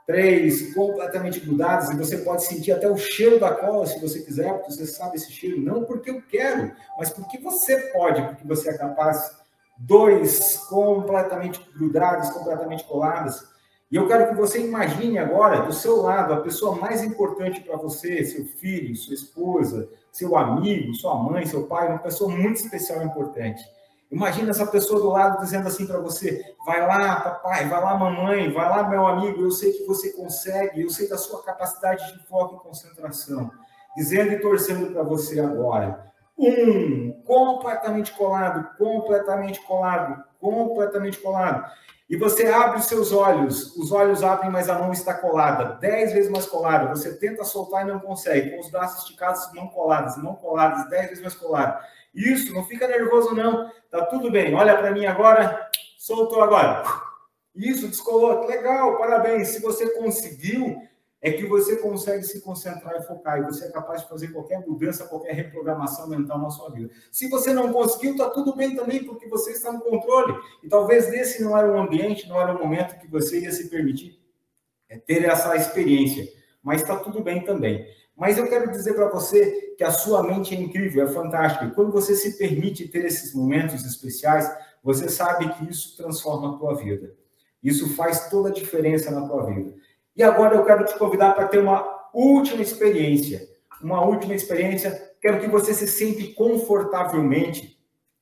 Três, 0.05 0.73
completamente 0.73 1.39
grudadas, 1.39 1.89
e 1.89 1.95
você 1.95 2.17
pode 2.17 2.43
sentir 2.43 2.71
até 2.71 2.89
o 2.89 2.97
cheiro 2.97 3.39
da 3.39 3.51
cola, 3.51 3.85
se 3.85 3.99
você 3.99 4.19
quiser, 4.21 4.51
porque 4.53 4.71
você 4.71 4.87
sabe 4.87 5.15
esse 5.15 5.31
cheiro. 5.31 5.61
Não 5.61 5.83
porque 5.83 6.09
eu 6.09 6.21
quero, 6.21 6.71
mas 6.97 7.09
porque 7.09 7.37
você 7.37 7.77
pode, 7.93 8.21
porque 8.21 8.45
você 8.45 8.69
é 8.69 8.77
capaz 8.77 9.39
dois 9.77 10.57
completamente 10.69 11.59
grudados, 11.75 12.29
completamente 12.29 12.83
colados. 12.83 13.51
E 13.91 13.95
eu 13.95 14.07
quero 14.07 14.29
que 14.29 14.35
você 14.35 14.65
imagine 14.65 15.19
agora, 15.19 15.63
do 15.63 15.73
seu 15.73 15.97
lado, 15.97 16.33
a 16.33 16.41
pessoa 16.41 16.75
mais 16.77 17.03
importante 17.03 17.59
para 17.59 17.75
você, 17.75 18.23
seu 18.23 18.45
filho, 18.45 18.95
sua 18.95 19.13
esposa, 19.13 19.89
seu 20.11 20.37
amigo, 20.37 20.93
sua 20.95 21.15
mãe, 21.15 21.45
seu 21.45 21.67
pai, 21.67 21.89
uma 21.89 21.99
pessoa 21.99 22.33
muito 22.33 22.55
especial 22.55 23.01
e 23.01 23.05
importante. 23.05 23.61
Imagina 24.11 24.49
essa 24.49 24.67
pessoa 24.67 24.99
do 24.99 25.09
lado 25.09 25.39
dizendo 25.41 25.67
assim 25.67 25.87
para 25.87 25.99
você: 25.99 26.43
vai 26.65 26.85
lá, 26.85 27.21
papai, 27.21 27.67
vai 27.69 27.81
lá, 27.81 27.97
mamãe, 27.97 28.51
vai 28.51 28.69
lá, 28.69 28.87
meu 28.89 29.07
amigo, 29.07 29.41
eu 29.41 29.51
sei 29.51 29.71
que 29.71 29.85
você 29.85 30.11
consegue, 30.11 30.81
eu 30.81 30.89
sei 30.89 31.07
da 31.07 31.17
sua 31.17 31.41
capacidade 31.41 32.11
de 32.11 32.27
foco 32.27 32.55
e 32.55 32.59
concentração. 32.59 33.49
Dizendo 33.95 34.33
e 34.33 34.39
torcendo 34.39 34.91
para 34.91 35.03
você 35.03 35.39
agora. 35.39 36.11
Um, 36.37 37.21
completamente 37.25 38.11
colado, 38.13 38.75
completamente 38.77 39.61
colado, 39.61 40.23
completamente 40.41 41.19
colado. 41.19 41.71
E 42.09 42.17
você 42.17 42.47
abre 42.47 42.79
os 42.79 42.87
seus 42.87 43.13
olhos, 43.13 43.73
os 43.77 43.89
olhos 43.93 44.21
abrem, 44.21 44.51
mas 44.51 44.67
a 44.67 44.77
mão 44.77 44.91
está 44.91 45.13
colada, 45.13 45.77
dez 45.79 46.11
vezes 46.11 46.29
mais 46.29 46.45
colada. 46.45 46.89
Você 46.89 47.15
tenta 47.15 47.45
soltar 47.45 47.83
e 47.87 47.89
não 47.89 48.01
consegue, 48.01 48.49
com 48.49 48.59
os 48.59 48.69
braços 48.69 49.03
esticados, 49.03 49.49
não 49.53 49.67
colados, 49.69 50.17
não 50.17 50.35
colados, 50.35 50.89
dez 50.89 51.07
vezes 51.07 51.21
mais 51.21 51.35
colado. 51.35 51.81
Isso, 52.13 52.53
não 52.53 52.65
fica 52.65 52.85
nervoso 52.85 53.33
não, 53.33 53.71
tá 53.89 54.05
tudo 54.07 54.29
bem. 54.29 54.53
Olha 54.53 54.77
para 54.77 54.91
mim 54.91 55.05
agora, 55.05 55.69
soltou 55.97 56.43
agora. 56.43 56.83
Isso, 57.55 57.87
descolou, 57.87 58.45
legal, 58.45 58.97
parabéns. 58.97 59.47
Se 59.49 59.61
você 59.61 59.89
conseguiu, 59.91 60.81
é 61.21 61.31
que 61.31 61.45
você 61.45 61.75
consegue 61.75 62.23
se 62.23 62.41
concentrar 62.41 62.95
e 62.95 63.03
focar, 63.03 63.39
e 63.39 63.43
você 63.43 63.65
é 63.65 63.71
capaz 63.71 64.01
de 64.01 64.09
fazer 64.09 64.29
qualquer 64.29 64.65
mudança, 64.67 65.05
qualquer 65.05 65.33
reprogramação 65.33 66.07
mental 66.07 66.39
na 66.39 66.49
sua 66.49 66.71
vida. 66.71 66.89
Se 67.11 67.29
você 67.29 67.53
não 67.53 67.71
conseguiu, 67.71 68.13
está 68.13 68.29
tudo 68.31 68.55
bem 68.55 68.75
também, 68.75 69.03
porque 69.03 69.27
você 69.27 69.51
está 69.51 69.71
no 69.71 69.81
controle. 69.81 70.33
E 70.63 70.67
talvez 70.67 71.07
esse 71.13 71.43
não 71.43 71.55
era 71.55 71.71
o 71.71 71.79
ambiente, 71.79 72.27
não 72.27 72.41
era 72.41 72.55
o 72.55 72.59
momento 72.59 72.99
que 72.99 73.07
você 73.07 73.41
ia 73.41 73.51
se 73.51 73.69
permitir 73.69 74.19
é, 74.89 74.97
ter 74.97 75.23
essa 75.23 75.55
experiência. 75.55 76.27
Mas 76.61 76.81
está 76.81 76.97
tudo 76.97 77.21
bem 77.21 77.43
também. 77.43 77.87
Mas 78.15 78.37
eu 78.37 78.47
quero 78.47 78.69
dizer 78.69 78.93
para 78.93 79.07
você 79.09 79.73
que 79.77 79.83
a 79.83 79.91
sua 79.91 80.21
mente 80.21 80.53
é 80.53 80.59
incrível, 80.59 81.07
é 81.07 81.11
fantástica. 81.11 81.65
E 81.65 81.71
quando 81.71 81.91
você 81.91 82.15
se 82.15 82.37
permite 82.37 82.87
ter 82.87 83.05
esses 83.05 83.33
momentos 83.33 83.85
especiais, 83.85 84.51
você 84.83 85.07
sabe 85.09 85.51
que 85.53 85.69
isso 85.69 85.95
transforma 85.95 86.53
a 86.55 86.57
tua 86.57 86.75
vida. 86.75 87.15
Isso 87.63 87.95
faz 87.95 88.29
toda 88.29 88.49
a 88.49 88.51
diferença 88.51 89.09
na 89.11 89.27
tua 89.27 89.45
vida. 89.45 89.73
E 90.21 90.23
agora 90.23 90.55
eu 90.55 90.63
quero 90.63 90.85
te 90.85 90.95
convidar 90.99 91.33
para 91.33 91.47
ter 91.47 91.57
uma 91.57 91.83
última 92.13 92.61
experiência. 92.61 93.41
Uma 93.81 94.05
última 94.05 94.35
experiência. 94.35 95.15
Quero 95.19 95.39
que 95.39 95.47
você 95.47 95.73
se 95.73 95.87
sente 95.87 96.35
confortavelmente 96.35 97.75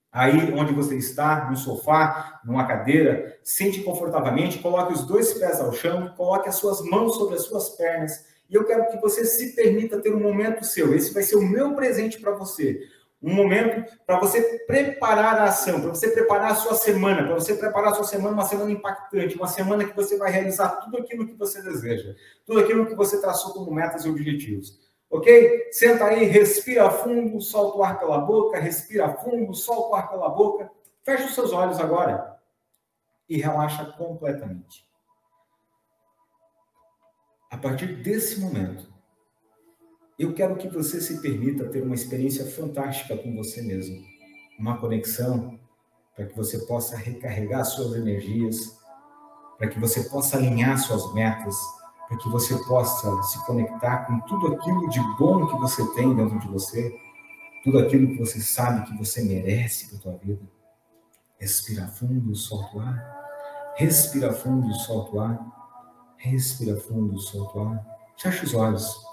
aí 0.09 0.53
onde 0.53 0.73
você 0.73 0.95
está, 0.95 1.49
no 1.49 1.57
sofá, 1.57 2.39
numa 2.45 2.65
cadeira, 2.65 3.37
sente 3.43 3.83
confortavelmente, 3.83 4.59
coloque 4.59 4.93
os 4.93 5.05
dois 5.05 5.33
pés 5.33 5.59
ao 5.59 5.73
chão, 5.73 6.13
coloque 6.15 6.47
as 6.47 6.55
suas 6.55 6.79
mãos 6.85 7.17
sobre 7.17 7.35
as 7.35 7.43
suas 7.43 7.71
pernas, 7.71 8.25
e 8.49 8.55
eu 8.55 8.63
quero 8.63 8.87
que 8.87 8.97
você 9.01 9.25
se 9.25 9.53
permita 9.53 9.99
ter 9.99 10.15
um 10.15 10.21
momento 10.21 10.63
seu. 10.63 10.95
Esse 10.95 11.13
vai 11.13 11.21
ser 11.21 11.35
o 11.35 11.45
meu 11.45 11.75
presente 11.75 12.17
para 12.21 12.31
você 12.31 12.79
um 13.21 13.33
momento 13.33 13.85
para 14.05 14.19
você 14.19 14.41
preparar 14.65 15.39
a 15.39 15.45
ação, 15.45 15.81
para 15.81 15.89
você 15.89 16.09
preparar 16.09 16.51
a 16.51 16.55
sua 16.55 16.75
semana, 16.75 17.23
para 17.23 17.35
você 17.35 17.53
preparar 17.53 17.91
a 17.91 17.95
sua 17.95 18.05
semana, 18.05 18.33
uma 18.33 18.45
semana 18.45 18.71
impactante, 18.71 19.35
uma 19.35 19.47
semana 19.47 19.85
que 19.85 19.95
você 19.95 20.17
vai 20.17 20.31
realizar 20.31 20.69
tudo 20.77 20.97
aquilo 20.97 21.27
que 21.27 21.33
você 21.33 21.61
deseja, 21.61 22.15
tudo 22.45 22.61
aquilo 22.61 22.85
que 22.85 22.95
você 22.95 23.19
traçou 23.19 23.53
como 23.53 23.71
metas 23.71 24.05
e 24.05 24.09
objetivos. 24.09 24.79
Ok? 25.09 25.69
Senta 25.71 26.05
aí, 26.05 26.23
respira 26.25 26.89
fundo, 26.89 27.41
solta 27.41 27.77
o 27.77 27.83
ar 27.83 27.99
pela 27.99 28.19
boca, 28.19 28.59
respira 28.59 29.13
fundo, 29.15 29.53
solta 29.53 29.89
o 29.89 29.95
ar 29.95 30.09
pela 30.09 30.29
boca. 30.29 30.71
Fecha 31.03 31.25
os 31.25 31.33
seus 31.33 31.51
olhos 31.51 31.79
agora 31.79 32.39
e 33.27 33.37
relaxa 33.37 33.85
completamente. 33.97 34.87
A 37.51 37.57
partir 37.57 38.01
desse 38.01 38.39
momento, 38.39 38.93
eu 40.19 40.33
quero 40.33 40.57
que 40.57 40.67
você 40.67 40.99
se 40.99 41.21
permita 41.21 41.69
ter 41.69 41.81
uma 41.81 41.95
experiência 41.95 42.45
fantástica 42.45 43.15
com 43.15 43.33
você 43.33 43.61
mesmo, 43.61 44.03
uma 44.59 44.77
conexão 44.77 45.57
para 46.13 46.25
que 46.25 46.35
você 46.35 46.59
possa 46.65 46.97
recarregar 46.97 47.63
suas 47.63 47.93
energias, 47.95 48.77
para 49.57 49.69
que 49.69 49.79
você 49.79 50.03
possa 50.03 50.35
alinhar 50.35 50.77
suas 50.77 51.13
metas, 51.13 51.55
para 52.09 52.17
que 52.17 52.27
você 52.27 52.57
possa 52.65 53.23
se 53.23 53.45
conectar 53.45 54.07
com 54.07 54.19
tudo 54.21 54.53
aquilo 54.53 54.89
de 54.89 54.99
bom 55.17 55.47
que 55.47 55.57
você 55.57 55.87
tem 55.93 56.13
dentro 56.13 56.37
de 56.37 56.47
você, 56.49 56.93
tudo 57.63 57.79
aquilo 57.79 58.09
que 58.09 58.17
você 58.17 58.41
sabe 58.41 58.87
que 58.87 58.97
você 58.97 59.23
merece 59.23 59.87
para 59.87 59.97
a 59.97 60.01
tua 60.01 60.17
vida. 60.17 60.41
Respira 61.39 61.87
fundo, 61.87 62.35
solta 62.35 62.77
o 62.77 62.81
ar. 62.81 63.73
Respira 63.77 64.33
fundo, 64.33 64.73
solta 64.73 65.15
o 65.15 65.21
ar. 65.21 66.15
Respira 66.17 66.75
fundo, 66.75 67.17
solta 67.19 67.57
o 67.57 67.67
ar. 67.69 67.85
Fecha 68.17 68.43
os 68.43 68.53
olhos. 68.53 69.08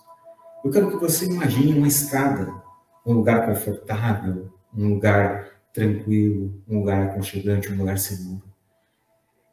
Eu 0.65 0.71
quero 0.71 0.91
que 0.91 0.97
você 0.97 1.27
imagine 1.27 1.79
uma 1.79 1.87
escada, 1.87 2.53
um 3.05 3.15
lugar 3.15 3.47
confortável, 3.47 4.51
um 4.77 4.95
lugar 4.95 5.49
tranquilo, 5.73 6.61
um 6.69 6.79
lugar 6.81 7.07
aconchegante, 7.09 7.73
um 7.73 7.79
lugar 7.79 7.99
seguro. 7.99 8.43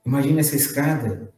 Imagine 0.05 0.39
essa 0.39 0.55
escada 0.55 1.31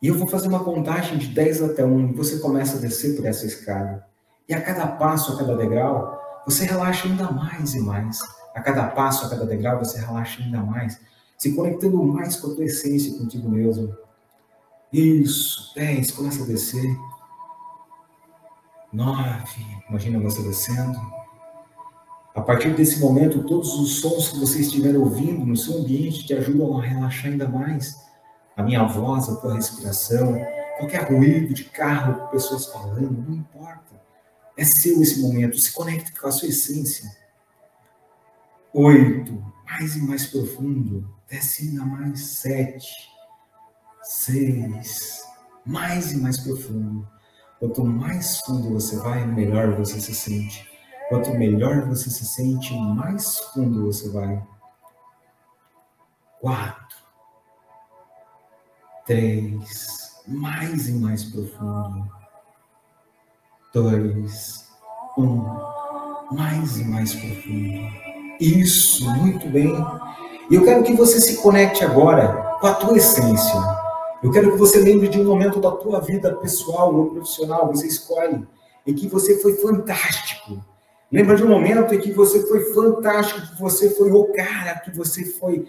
e 0.00 0.08
eu 0.08 0.14
vou 0.14 0.26
fazer 0.26 0.48
uma 0.48 0.62
contagem 0.62 1.18
de 1.18 1.28
10 1.28 1.62
até 1.62 1.84
1 1.84 2.10
e 2.10 2.12
você 2.12 2.38
começa 2.38 2.78
a 2.78 2.80
descer 2.80 3.16
por 3.16 3.26
essa 3.26 3.46
escada. 3.46 4.06
E 4.48 4.54
a 4.54 4.60
cada 4.60 4.86
passo, 4.86 5.32
a 5.32 5.38
cada 5.38 5.56
degrau, 5.56 6.18
você 6.46 6.64
relaxa 6.64 7.06
ainda 7.06 7.30
mais 7.30 7.74
e 7.74 7.80
mais. 7.80 8.20
A 8.54 8.60
cada 8.60 8.88
passo, 8.88 9.26
a 9.26 9.28
cada 9.28 9.44
degrau, 9.44 9.78
você 9.78 10.00
relaxa 10.00 10.42
ainda 10.42 10.60
mais, 10.62 11.00
se 11.36 11.52
conectando 11.54 12.02
mais 12.02 12.36
com 12.36 12.52
a 12.52 12.54
tua 12.54 12.64
essência, 12.64 13.16
contigo 13.18 13.48
mesmo. 13.48 13.94
Isso, 14.92 15.72
10, 15.74 16.12
começa 16.12 16.42
a 16.42 16.46
descer 16.46 16.96
nove. 18.92 19.66
Imagina 19.88 20.18
você 20.20 20.42
descendo. 20.42 20.98
A 22.34 22.40
partir 22.40 22.74
desse 22.74 23.00
momento, 23.00 23.44
todos 23.44 23.74
os 23.74 24.00
sons 24.00 24.28
que 24.28 24.38
você 24.38 24.60
estiver 24.60 24.96
ouvindo 24.96 25.44
no 25.44 25.56
seu 25.56 25.78
ambiente 25.78 26.24
te 26.24 26.34
ajudam 26.34 26.78
a 26.78 26.82
relaxar 26.82 27.32
ainda 27.32 27.48
mais. 27.48 27.96
A 28.56 28.62
minha 28.62 28.84
voz, 28.84 29.28
a 29.28 29.36
tua 29.36 29.54
respiração, 29.54 30.38
qualquer 30.78 31.12
ruído 31.12 31.52
de 31.52 31.64
carro, 31.64 32.28
pessoas 32.28 32.66
falando, 32.66 33.24
não 33.28 33.34
importa. 33.34 34.00
É 34.56 34.64
seu 34.64 35.02
esse 35.02 35.20
momento. 35.20 35.58
Se 35.58 35.72
conecte 35.72 36.12
com 36.12 36.28
a 36.28 36.32
sua 36.32 36.48
essência. 36.48 37.10
Oito. 38.72 39.44
Mais 39.64 39.96
e 39.96 40.02
mais 40.02 40.26
profundo. 40.26 41.08
Desce 41.28 41.68
ainda 41.68 41.84
mais. 41.84 42.20
Sete. 42.20 42.88
Seis. 44.02 45.22
Mais 45.64 46.12
e 46.12 46.16
mais 46.16 46.38
profundo. 46.38 47.08
Quanto 47.58 47.84
mais 47.84 48.38
fundo 48.40 48.72
você 48.74 48.96
vai, 48.98 49.26
melhor 49.26 49.74
você 49.74 50.00
se 50.00 50.14
sente. 50.14 50.68
Quanto 51.08 51.30
melhor 51.34 51.86
você 51.86 52.08
se 52.08 52.24
sente, 52.24 52.72
mais 52.78 53.38
fundo 53.52 53.86
você 53.86 54.08
vai. 54.10 54.40
Quatro. 56.40 56.96
Três. 59.06 60.22
Mais 60.28 60.88
e 60.88 60.92
mais 60.92 61.24
profundo. 61.24 62.08
Dois. 63.74 64.68
Um. 65.16 65.42
Mais 66.30 66.78
e 66.78 66.84
mais 66.84 67.12
profundo. 67.12 67.90
Isso, 68.38 69.10
muito 69.16 69.48
bem. 69.48 69.74
E 70.48 70.54
eu 70.54 70.64
quero 70.64 70.84
que 70.84 70.94
você 70.94 71.20
se 71.20 71.42
conecte 71.42 71.84
agora 71.84 72.56
com 72.60 72.66
a 72.68 72.74
tua 72.74 72.96
essência 72.96 73.87
eu 74.22 74.30
quero 74.30 74.52
que 74.52 74.58
você 74.58 74.80
lembre 74.80 75.08
de 75.08 75.20
um 75.20 75.24
momento 75.24 75.60
da 75.60 75.70
tua 75.70 76.00
vida 76.00 76.34
pessoal 76.36 76.94
ou 76.94 77.10
profissional, 77.10 77.68
você 77.68 77.86
escolhe, 77.86 78.46
em 78.86 78.94
que 78.94 79.06
você 79.06 79.38
foi 79.38 79.54
fantástico. 79.56 80.64
Lembra 81.10 81.36
de 81.36 81.42
um 81.44 81.48
momento 81.48 81.94
em 81.94 82.00
que 82.00 82.12
você 82.12 82.46
foi 82.46 82.72
fantástico, 82.74 83.40
que 83.40 83.60
você 83.60 83.90
foi 83.90 84.10
o 84.10 84.32
cara, 84.32 84.80
que 84.80 84.90
você 84.90 85.24
foi 85.24 85.66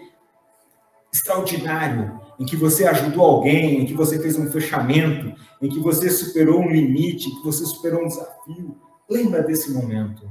extraordinário, 1.12 2.20
em 2.38 2.44
que 2.44 2.56
você 2.56 2.86
ajudou 2.86 3.24
alguém, 3.24 3.80
em 3.80 3.86
que 3.86 3.94
você 3.94 4.18
fez 4.18 4.36
um 4.36 4.50
fechamento, 4.50 5.34
em 5.60 5.68
que 5.68 5.80
você 5.80 6.10
superou 6.10 6.60
um 6.60 6.70
limite, 6.70 7.30
que 7.30 7.44
você 7.44 7.64
superou 7.64 8.02
um 8.02 8.08
desafio. 8.08 8.78
Lembra 9.08 9.42
desse 9.42 9.72
momento. 9.72 10.30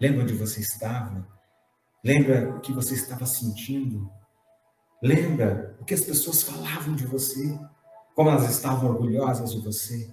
Lembra 0.00 0.22
onde 0.22 0.34
você 0.34 0.60
estava? 0.60 1.26
Lembra 2.04 2.50
o 2.56 2.60
que 2.60 2.72
você 2.72 2.94
estava 2.94 3.26
sentindo? 3.26 4.08
Lembra 5.02 5.76
o 5.80 5.84
que 5.84 5.94
as 5.94 6.00
pessoas 6.00 6.42
falavam 6.42 6.94
de 6.94 7.06
você, 7.06 7.56
como 8.14 8.30
elas 8.30 8.50
estavam 8.50 8.90
orgulhosas 8.90 9.52
de 9.52 9.60
você. 9.60 10.10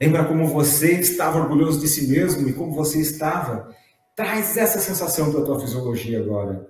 Lembra 0.00 0.24
como 0.26 0.46
você 0.46 0.92
estava 1.00 1.38
orgulhoso 1.38 1.80
de 1.80 1.88
si 1.88 2.06
mesmo 2.06 2.48
e 2.48 2.52
como 2.52 2.72
você 2.72 3.00
estava. 3.00 3.74
Traz 4.14 4.56
essa 4.56 4.78
sensação 4.78 5.32
para 5.32 5.40
a 5.40 5.44
tua 5.44 5.60
fisiologia 5.60 6.20
agora. 6.20 6.68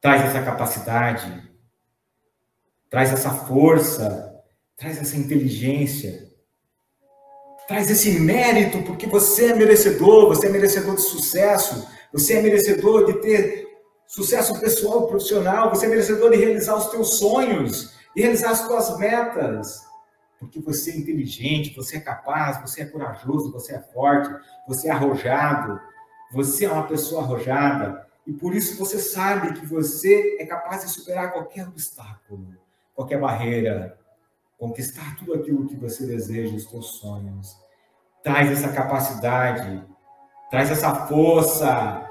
Traz 0.00 0.22
essa 0.22 0.42
capacidade. 0.42 1.48
Traz 2.90 3.12
essa 3.12 3.30
força. 3.30 4.34
Traz 4.76 4.98
essa 4.98 5.16
inteligência. 5.16 6.28
Traz 7.68 7.90
esse 7.90 8.18
mérito, 8.18 8.82
porque 8.82 9.06
você 9.06 9.52
é 9.52 9.54
merecedor, 9.54 10.28
você 10.28 10.46
é 10.46 10.50
merecedor 10.50 10.94
de 10.94 11.02
sucesso, 11.02 11.86
você 12.10 12.38
é 12.38 12.42
merecedor 12.42 13.04
de 13.04 13.20
ter 13.20 13.67
sucesso 14.08 14.58
pessoal 14.58 15.06
profissional, 15.06 15.68
você 15.68 15.86
é 15.86 15.88
merecedor 15.90 16.30
de 16.30 16.38
realizar 16.38 16.74
os 16.74 16.86
teus 16.86 17.18
sonhos, 17.18 17.92
de 18.16 18.22
realizar 18.22 18.50
as 18.50 18.66
tuas 18.66 18.98
metas. 18.98 19.86
Porque 20.40 20.60
você 20.60 20.92
é 20.92 20.96
inteligente, 20.96 21.76
você 21.76 21.98
é 21.98 22.00
capaz, 22.00 22.60
você 22.60 22.82
é 22.82 22.86
corajoso, 22.86 23.52
você 23.52 23.74
é 23.74 23.80
forte, 23.80 24.34
você 24.66 24.88
é 24.88 24.90
arrojado, 24.90 25.78
você 26.32 26.64
é 26.64 26.72
uma 26.72 26.86
pessoa 26.86 27.22
arrojada. 27.22 28.06
E 28.26 28.32
por 28.32 28.54
isso 28.54 28.78
você 28.78 28.98
sabe 28.98 29.52
que 29.54 29.66
você 29.66 30.36
é 30.40 30.46
capaz 30.46 30.84
de 30.84 30.90
superar 30.90 31.32
qualquer 31.32 31.66
obstáculo, 31.66 32.56
qualquer 32.94 33.20
barreira, 33.20 33.98
conquistar 34.56 35.16
tudo 35.16 35.34
aquilo 35.34 35.66
que 35.66 35.76
você 35.76 36.06
deseja, 36.06 36.54
os 36.54 36.70
seus 36.70 36.86
sonhos. 36.98 37.56
Traz 38.22 38.50
essa 38.50 38.72
capacidade, 38.72 39.84
traz 40.50 40.70
essa 40.70 40.94
força, 41.06 42.08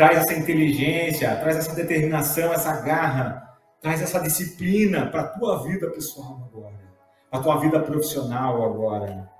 traz 0.00 0.16
essa 0.16 0.32
inteligência, 0.32 1.36
traz 1.36 1.58
essa 1.58 1.74
determinação, 1.74 2.54
essa 2.54 2.72
garra, 2.80 3.54
traz 3.82 4.00
essa 4.00 4.18
disciplina 4.18 5.10
para 5.10 5.20
a 5.20 5.28
tua 5.28 5.62
vida 5.62 5.90
pessoal 5.90 6.48
agora, 6.50 6.80
a 7.30 7.38
tua 7.38 7.58
vida 7.58 7.78
profissional 7.80 8.64
agora, 8.64 9.30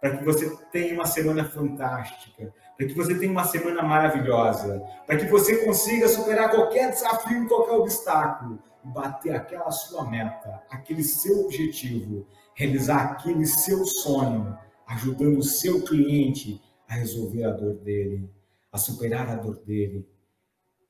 para 0.00 0.16
que 0.16 0.24
você 0.24 0.48
tenha 0.70 0.94
uma 0.94 1.06
semana 1.06 1.44
fantástica, 1.44 2.54
para 2.78 2.86
que 2.86 2.94
você 2.94 3.16
tenha 3.18 3.32
uma 3.32 3.42
semana 3.42 3.82
maravilhosa, 3.82 4.80
para 5.08 5.16
que 5.16 5.26
você 5.26 5.64
consiga 5.64 6.06
superar 6.06 6.52
qualquer 6.52 6.90
desafio, 6.90 7.48
qualquer 7.48 7.72
obstáculo, 7.72 8.60
bater 8.84 9.34
aquela 9.34 9.72
sua 9.72 10.08
meta, 10.08 10.62
aquele 10.70 11.02
seu 11.02 11.46
objetivo, 11.46 12.28
realizar 12.54 13.06
aquele 13.06 13.44
seu 13.44 13.84
sonho, 13.84 14.56
ajudando 14.86 15.38
o 15.38 15.42
seu 15.42 15.82
cliente 15.82 16.62
a 16.88 16.94
resolver 16.94 17.42
a 17.42 17.50
dor 17.50 17.74
dele, 17.78 18.35
a 18.76 18.78
superar 18.78 19.28
a 19.28 19.34
dor 19.34 19.56
dele, 19.56 20.08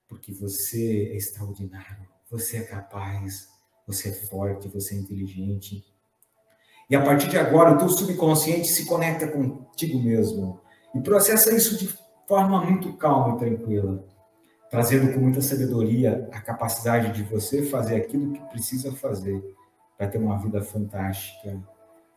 porque 0.07 0.32
você 0.32 1.09
é 1.12 1.16
extraordinário, 1.16 2.07
você 2.30 2.59
é 2.59 2.62
capaz, 2.62 3.49
você 3.87 4.11
é 4.11 4.12
forte, 4.12 4.68
você 4.68 4.95
é 4.95 4.99
inteligente. 4.99 5.84
E 6.89 6.95
a 6.95 7.03
partir 7.03 7.28
de 7.28 7.39
agora, 7.39 7.72
o 7.72 7.78
teu 7.78 7.89
subconsciente 7.89 8.68
se 8.68 8.84
conecta 8.84 9.26
contigo 9.26 9.99
mesmo 9.99 10.61
e 10.95 11.01
processa 11.01 11.55
isso 11.55 11.76
de 11.76 11.89
forma 12.28 12.64
muito 12.64 12.93
calma 12.97 13.37
e 13.37 13.39
tranquila 13.39 14.05
trazendo 14.70 15.12
com 15.12 15.20
muita 15.20 15.41
sabedoria 15.41 16.28
a 16.32 16.41
capacidade 16.41 17.12
de 17.12 17.22
você 17.22 17.62
fazer 17.62 17.97
aquilo 17.97 18.32
que 18.32 18.41
precisa 18.51 18.93
fazer 18.93 19.43
para 19.97 20.09
ter 20.09 20.18
uma 20.18 20.39
vida 20.39 20.61
fantástica. 20.62 21.59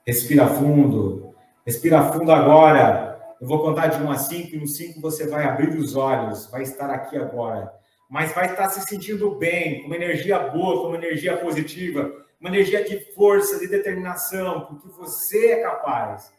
Respira 0.05 0.47
fundo, 0.47 1.33
respira 1.65 2.11
fundo 2.11 2.31
agora. 2.31 3.18
Eu 3.41 3.47
vou 3.47 3.61
contar 3.61 3.87
de 3.87 4.01
1 4.01 4.11
a 4.11 4.17
5 4.17 4.55
e 4.55 4.59
no 4.59 4.67
5 4.67 4.99
você 5.01 5.27
vai 5.27 5.45
abrir 5.45 5.77
os 5.77 5.95
olhos, 5.95 6.47
vai 6.47 6.63
estar 6.63 6.89
aqui 6.89 7.17
agora, 7.17 7.71
mas 8.09 8.33
vai 8.33 8.51
estar 8.51 8.69
se 8.69 8.81
sentindo 8.81 9.35
bem, 9.35 9.81
com 9.81 9.87
uma 9.87 9.95
energia 9.95 10.39
boa, 10.39 10.81
com 10.81 10.87
uma 10.87 10.97
energia 10.97 11.37
positiva, 11.37 12.11
uma 12.39 12.49
energia 12.49 12.83
de 12.83 13.13
força, 13.13 13.59
de 13.59 13.67
determinação, 13.67 14.65
porque 14.65 14.87
você 14.89 15.51
é 15.51 15.61
capaz 15.61 16.31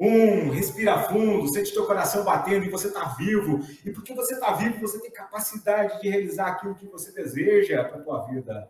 um, 0.00 0.50
respira 0.50 0.96
fundo, 1.04 1.52
sente 1.52 1.72
teu 1.72 1.84
coração 1.84 2.22
batendo 2.22 2.64
e 2.64 2.70
você 2.70 2.86
está 2.86 3.16
vivo. 3.18 3.60
E 3.84 3.90
porque 3.90 4.14
você 4.14 4.34
está 4.34 4.52
vivo, 4.52 4.78
você 4.78 5.00
tem 5.00 5.10
capacidade 5.10 6.00
de 6.00 6.08
realizar 6.08 6.48
aquilo 6.48 6.76
que 6.76 6.86
você 6.86 7.10
deseja 7.10 7.82
para 7.82 7.98
a 7.98 8.02
tua 8.02 8.26
vida. 8.26 8.68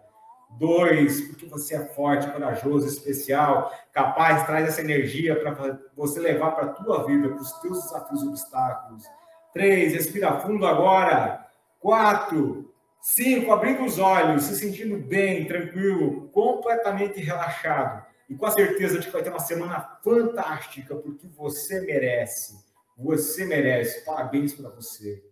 Dois, 0.51 1.21
porque 1.21 1.47
você 1.47 1.77
é 1.77 1.87
forte, 1.87 2.31
corajoso, 2.31 2.87
especial, 2.87 3.73
capaz, 3.93 4.45
traz 4.47 4.69
essa 4.69 4.81
energia 4.81 5.39
para 5.39 5.79
você 5.95 6.19
levar 6.19 6.53
para 6.53 6.65
a 6.65 6.73
tua 6.73 7.07
vida, 7.07 7.29
para 7.29 7.41
os 7.41 7.53
teus 7.61 7.83
desafios 7.85 8.23
e 8.23 8.29
obstáculos. 8.29 9.05
Três, 9.53 9.93
respira 9.93 10.41
fundo 10.41 10.67
agora. 10.67 11.47
Quatro, 11.79 12.75
cinco, 13.01 13.53
abrindo 13.53 13.85
os 13.85 13.99
olhos, 13.99 14.45
se 14.45 14.57
sentindo 14.57 14.99
bem, 14.99 15.47
tranquilo, 15.47 16.29
completamente 16.29 17.21
relaxado 17.21 18.09
e 18.29 18.35
com 18.35 18.45
a 18.45 18.51
certeza 18.51 18.99
de 18.99 19.07
que 19.07 19.13
vai 19.13 19.23
ter 19.23 19.31
uma 19.31 19.39
semana 19.39 19.99
fantástica, 20.03 20.95
porque 20.95 21.27
você 21.29 21.81
merece. 21.81 22.63
Você 22.97 23.47
merece. 23.47 24.05
Parabéns 24.05 24.53
para 24.53 24.69
você. 24.69 25.25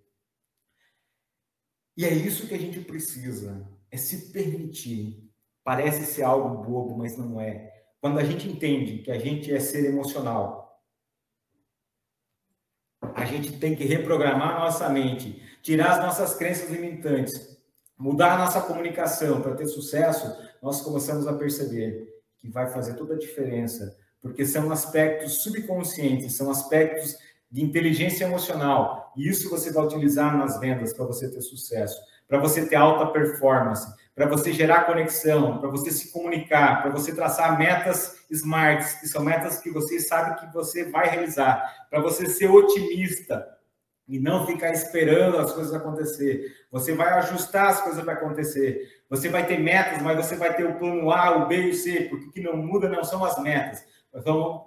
E 1.97 2.05
é 2.05 2.13
isso 2.13 2.47
que 2.47 2.55
a 2.55 2.59
gente 2.59 2.81
precisa, 2.81 3.69
é 3.97 3.99
se 3.99 4.31
permitir. 4.31 5.27
Parece 5.65 6.05
ser 6.05 6.23
algo 6.23 6.63
bobo, 6.63 6.97
mas 6.97 7.17
não 7.17 7.41
é. 7.41 7.73
Quando 8.01 8.19
a 8.19 8.25
gente 8.25 8.49
entende 8.49 8.99
que 8.99 9.11
a 9.11 9.19
gente 9.19 9.53
é 9.53 9.59
ser 9.59 9.85
emocional, 9.87 10.81
a 13.15 13.25
gente 13.25 13.59
tem 13.59 13.75
que 13.75 13.85
reprogramar 13.85 14.61
nossa 14.61 14.89
mente, 14.91 15.43
tirar 15.63 15.93
as 15.93 16.05
nossas 16.05 16.35
crenças 16.35 16.71
limitantes, 16.71 17.59
mudar 17.99 18.39
nossa 18.39 18.61
comunicação 18.61 19.41
para 19.41 19.57
ter 19.57 19.67
sucesso, 19.67 20.37
nós 20.63 20.83
começamos 20.83 21.27
a 21.27 21.33
perceber 21.33 22.07
que 22.39 22.49
vai 22.49 22.69
fazer 22.69 22.95
toda 22.95 23.15
a 23.15 23.19
diferença, 23.19 23.97
porque 24.21 24.45
são 24.45 24.71
aspectos 24.71 25.43
subconscientes, 25.43 26.35
são 26.35 26.51
aspectos 26.51 27.17
de 27.51 27.63
inteligência 27.63 28.25
emocional, 28.25 29.13
e 29.17 29.27
isso 29.27 29.49
você 29.49 29.73
vai 29.73 29.85
utilizar 29.85 30.37
nas 30.37 30.61
vendas 30.61 30.93
para 30.93 31.07
você 31.07 31.31
ter 31.31 31.41
sucesso, 31.41 31.99
para 32.29 32.39
você 32.39 32.67
ter 32.67 32.77
alta 32.77 33.07
performance, 33.07 33.87
para 34.15 34.27
você 34.27 34.53
gerar 34.53 34.85
conexão, 34.85 35.59
para 35.59 35.69
você 35.69 35.91
se 35.91 36.11
comunicar, 36.11 36.83
para 36.83 36.91
você 36.91 37.15
traçar 37.15 37.59
metas 37.59 38.25
smarts, 38.31 38.95
que 38.95 39.07
são 39.07 39.23
metas 39.23 39.59
que 39.59 39.71
você 39.71 40.01
sabe 40.01 40.41
que 40.41 40.53
você 40.53 40.91
vai 40.91 41.09
realizar, 41.09 41.87
para 41.91 42.01
você 42.01 42.27
ser 42.27 42.51
otimista, 42.51 43.47
e 44.09 44.21
não 44.21 44.47
ficar 44.47 44.73
esperando 44.73 45.37
as 45.39 45.53
coisas 45.53 45.75
acontecer. 45.75 46.55
Você 46.71 46.95
vai 46.95 47.09
ajustar 47.15 47.71
as 47.71 47.81
coisas 47.81 48.05
para 48.05 48.13
acontecer. 48.13 48.89
Você 49.11 49.29
vai 49.29 49.45
ter 49.45 49.59
metas, 49.59 50.01
mas 50.01 50.17
você 50.17 50.37
vai 50.37 50.55
ter 50.55 50.65
o 50.65 50.77
plano 50.77 51.11
A, 51.11 51.39
o 51.39 51.49
B 51.49 51.57
e 51.57 51.71
o 51.71 51.75
C, 51.75 52.07
porque 52.09 52.27
o 52.27 52.31
que 52.31 52.41
não 52.41 52.57
muda 52.57 52.89
não 52.89 53.03
são 53.03 53.25
as 53.25 53.37
metas. 53.39 53.85
Então, 54.15 54.67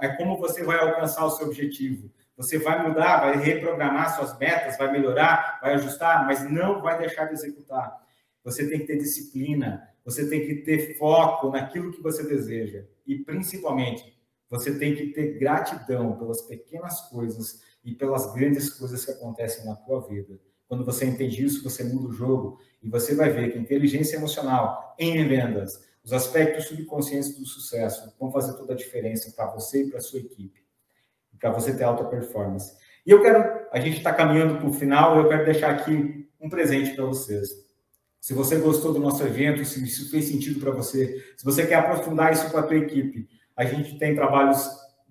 é 0.00 0.08
como 0.08 0.38
você 0.38 0.64
vai 0.64 0.78
alcançar 0.78 1.24
o 1.24 1.30
seu 1.30 1.46
objetivo. 1.46 2.10
Você 2.38 2.56
vai 2.56 2.88
mudar, 2.88 3.20
vai 3.20 3.36
reprogramar 3.36 4.14
suas 4.14 4.38
metas, 4.38 4.78
vai 4.78 4.92
melhorar, 4.92 5.58
vai 5.60 5.74
ajustar, 5.74 6.24
mas 6.24 6.48
não 6.48 6.80
vai 6.80 6.96
deixar 6.96 7.24
de 7.24 7.34
executar. 7.34 7.92
Você 8.44 8.68
tem 8.68 8.78
que 8.78 8.86
ter 8.86 8.96
disciplina, 8.96 9.82
você 10.04 10.26
tem 10.28 10.46
que 10.46 10.54
ter 10.62 10.96
foco 10.96 11.50
naquilo 11.50 11.92
que 11.92 12.00
você 12.00 12.22
deseja. 12.22 12.84
E, 13.04 13.18
principalmente, 13.18 14.16
você 14.48 14.78
tem 14.78 14.94
que 14.94 15.08
ter 15.08 15.36
gratidão 15.38 16.16
pelas 16.16 16.40
pequenas 16.42 17.00
coisas 17.10 17.60
e 17.84 17.92
pelas 17.92 18.32
grandes 18.32 18.70
coisas 18.70 19.04
que 19.04 19.10
acontecem 19.10 19.66
na 19.66 19.74
tua 19.74 20.06
vida. 20.08 20.38
Quando 20.68 20.84
você 20.84 21.06
entende 21.06 21.44
isso, 21.44 21.64
você 21.64 21.82
muda 21.82 22.08
o 22.08 22.12
jogo 22.12 22.60
e 22.80 22.88
você 22.88 23.16
vai 23.16 23.30
ver 23.30 23.52
que 23.52 23.58
inteligência 23.58 24.16
emocional 24.16 24.94
em 24.96 25.26
vendas, 25.26 25.84
os 26.04 26.12
aspectos 26.12 26.66
subconscientes 26.66 27.36
do 27.36 27.44
sucesso 27.44 28.14
vão 28.18 28.30
fazer 28.30 28.54
toda 28.54 28.74
a 28.74 28.76
diferença 28.76 29.32
para 29.32 29.50
você 29.50 29.82
e 29.82 29.90
para 29.90 30.00
sua 30.00 30.20
equipe, 30.20 30.62
para 31.38 31.50
você 31.50 31.74
ter 31.74 31.84
alta 31.84 32.04
performance. 32.04 32.72
E 33.06 33.10
eu 33.10 33.22
quero, 33.22 33.66
a 33.72 33.80
gente 33.80 33.98
está 33.98 34.12
caminhando 34.12 34.56
para 34.56 34.66
o 34.66 34.72
final, 34.72 35.18
eu 35.18 35.28
quero 35.28 35.44
deixar 35.44 35.70
aqui 35.70 36.28
um 36.40 36.48
presente 36.48 36.94
para 36.94 37.04
vocês. 37.04 37.48
Se 38.20 38.34
você 38.34 38.56
gostou 38.56 38.92
do 38.92 38.98
nosso 38.98 39.22
evento, 39.22 39.64
se 39.64 39.82
isso 39.82 40.10
fez 40.10 40.26
sentido 40.26 40.60
para 40.60 40.70
você, 40.70 41.24
se 41.36 41.44
você 41.44 41.66
quer 41.66 41.76
aprofundar 41.76 42.32
isso 42.32 42.50
com 42.50 42.58
a 42.58 42.62
tua 42.62 42.76
equipe, 42.76 43.28
a 43.56 43.64
gente 43.64 43.98
tem 43.98 44.14
trabalhos, 44.14 44.68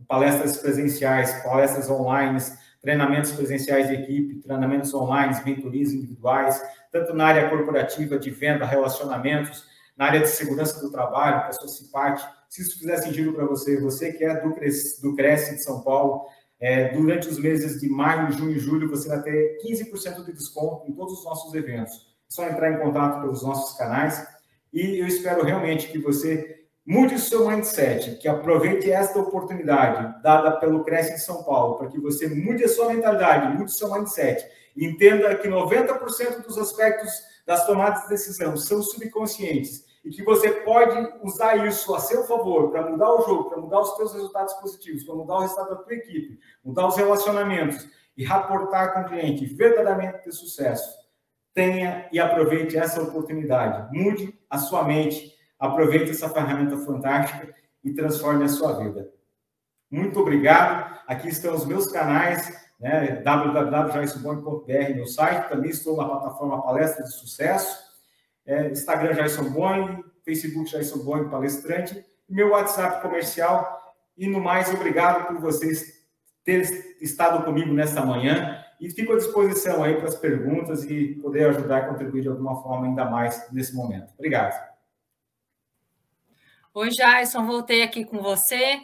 palestras 0.08 0.58
presenciais, 0.58 1.44
palestras 1.44 1.90
online, 1.90 2.40
treinamentos 2.82 3.32
presenciais 3.32 3.88
de 3.88 3.96
equipe, 3.96 4.42
treinamentos 4.42 4.94
online, 4.94 5.36
mentorias 5.44 5.92
individuais, 5.92 6.62
tanto 6.92 7.14
na 7.14 7.26
área 7.26 7.50
corporativa, 7.50 8.20
de 8.20 8.30
venda, 8.30 8.66
relacionamentos, 8.66 9.66
na 9.98 10.06
área 10.06 10.22
de 10.22 10.28
segurança 10.28 10.80
do 10.80 10.92
trabalho, 10.92 11.48
pessoas 11.48 11.80
parte. 11.92 12.26
Se 12.50 12.62
isso 12.62 12.80
fizer 12.80 12.98
sentido 12.98 13.34
para 13.34 13.46
você, 13.46 13.80
você 13.80 14.14
que 14.14 14.24
é 14.24 14.40
do, 14.42 14.54
Cresce, 14.54 15.02
do 15.02 15.16
Cresce 15.16 15.56
de 15.56 15.64
São 15.64 15.82
Paulo, 15.82 16.26
é, 16.60 16.90
durante 16.94 17.28
os 17.28 17.40
meses 17.40 17.80
de 17.80 17.90
maio, 17.90 18.32
junho 18.32 18.52
e 18.52 18.60
julho, 18.60 18.90
você 18.90 19.10
vai 19.10 19.22
ter 19.22 19.58
15% 19.66 20.26
de 20.26 20.34
desconto 20.34 20.90
em 20.90 20.94
todos 20.94 21.20
os 21.20 21.26
nossos 21.26 21.54
eventos. 21.54 21.94
É 22.30 22.34
só 22.34 22.48
entrar 22.48 22.72
em 22.72 22.80
contato 22.80 23.22
pelos 23.22 23.44
nossos 23.44 23.78
canais. 23.78 24.26
E 24.72 25.00
eu 25.00 25.08
espero 25.08 25.44
realmente 25.44 25.88
que 25.88 26.00
você 26.00 26.58
Mude 26.90 27.16
o 27.16 27.20
seu 27.20 27.46
mindset, 27.50 28.16
que 28.16 28.30
aproveite 28.30 28.90
esta 28.90 29.20
oportunidade 29.20 30.24
dada 30.24 30.52
pelo 30.58 30.86
Cresce 30.86 31.16
de 31.16 31.20
São 31.20 31.44
Paulo, 31.44 31.78
para 31.78 31.90
que 31.90 32.00
você 32.00 32.30
mude 32.30 32.64
a 32.64 32.70
sua 32.70 32.94
mentalidade, 32.94 33.58
mude 33.58 33.74
o 33.74 33.76
seu 33.76 33.92
mindset. 33.92 34.42
Entenda 34.74 35.36
que 35.36 35.50
90% 35.50 36.46
dos 36.46 36.58
aspectos 36.58 37.12
das 37.46 37.66
tomadas 37.66 38.04
de 38.04 38.08
decisão 38.08 38.56
são 38.56 38.82
subconscientes 38.82 39.84
e 40.08 40.10
que 40.10 40.24
você 40.24 40.50
pode 40.50 40.96
usar 41.22 41.68
isso 41.68 41.94
a 41.94 42.00
seu 42.00 42.24
favor 42.24 42.72
para 42.72 42.90
mudar 42.90 43.14
o 43.14 43.22
jogo, 43.24 43.50
para 43.50 43.60
mudar 43.60 43.82
os 43.82 43.94
seus 43.98 44.14
resultados 44.14 44.54
positivos, 44.54 45.04
para 45.04 45.16
mudar 45.16 45.36
o 45.36 45.40
resultado 45.42 45.70
da 45.72 45.76
tua 45.76 45.94
equipe, 45.94 46.40
mudar 46.64 46.88
os 46.88 46.96
relacionamentos 46.96 47.86
e 48.16 48.24
raportar 48.24 48.94
com 48.94 49.02
o 49.02 49.06
cliente 49.06 49.46
verdadeiramente 49.46 50.24
ter 50.24 50.32
sucesso, 50.32 50.98
tenha 51.54 52.08
e 52.10 52.20
aproveite 52.22 52.78
essa 52.78 53.02
oportunidade. 53.02 53.94
Mude 53.94 54.34
a 54.50 54.58
sua 54.58 54.86
mente, 54.86 55.36
aproveite 55.60 56.12
essa 56.12 56.30
ferramenta 56.30 56.78
fantástica 56.78 57.54
e 57.84 57.94
transforme 57.94 58.46
a 58.46 58.50
sua 58.50 58.82
vida. 58.82 59.12
Muito 59.92 60.22
obrigado. 60.22 60.98
Aqui 61.06 61.28
estão 61.28 61.54
os 61.54 61.66
meus 61.66 61.92
canais, 61.92 62.50
né? 62.80 63.22
meu 64.96 65.06
site. 65.06 65.50
Também 65.50 65.70
estou 65.70 65.98
na 65.98 66.06
plataforma 66.06 66.64
Palestra 66.64 67.04
de 67.04 67.12
Sucesso. 67.12 67.87
É, 68.48 68.70
Instagram 68.70 69.14
Jason 69.14 69.50
Boing, 69.50 70.04
Facebook 70.24 70.72
Jason 70.72 71.00
Boing 71.00 71.30
Palestrante, 71.30 72.04
meu 72.28 72.52
WhatsApp 72.52 73.02
comercial. 73.02 73.96
E 74.18 74.26
no 74.26 74.40
mais, 74.40 74.74
obrigado 74.74 75.28
por 75.28 75.40
vocês 75.40 76.08
terem 76.44 76.66
estado 77.02 77.44
comigo 77.44 77.74
nesta 77.74 78.04
manhã. 78.06 78.64
E 78.80 78.90
fico 78.90 79.14
à 79.14 79.18
disposição 79.18 79.84
aí 79.84 79.96
para 79.96 80.08
as 80.08 80.16
perguntas 80.16 80.84
e 80.86 81.16
poder 81.16 81.50
ajudar 81.50 81.78
a 81.78 81.88
contribuir 81.88 82.22
de 82.22 82.30
alguma 82.30 82.62
forma 82.62 82.88
ainda 82.88 83.06
mais 83.06 83.52
nesse 83.52 83.76
momento. 83.76 84.14
Obrigado. 84.14 84.56
Oi, 86.74 86.90
Jason, 86.90 87.46
voltei 87.46 87.82
aqui 87.82 88.06
com 88.06 88.22
você. 88.22 88.80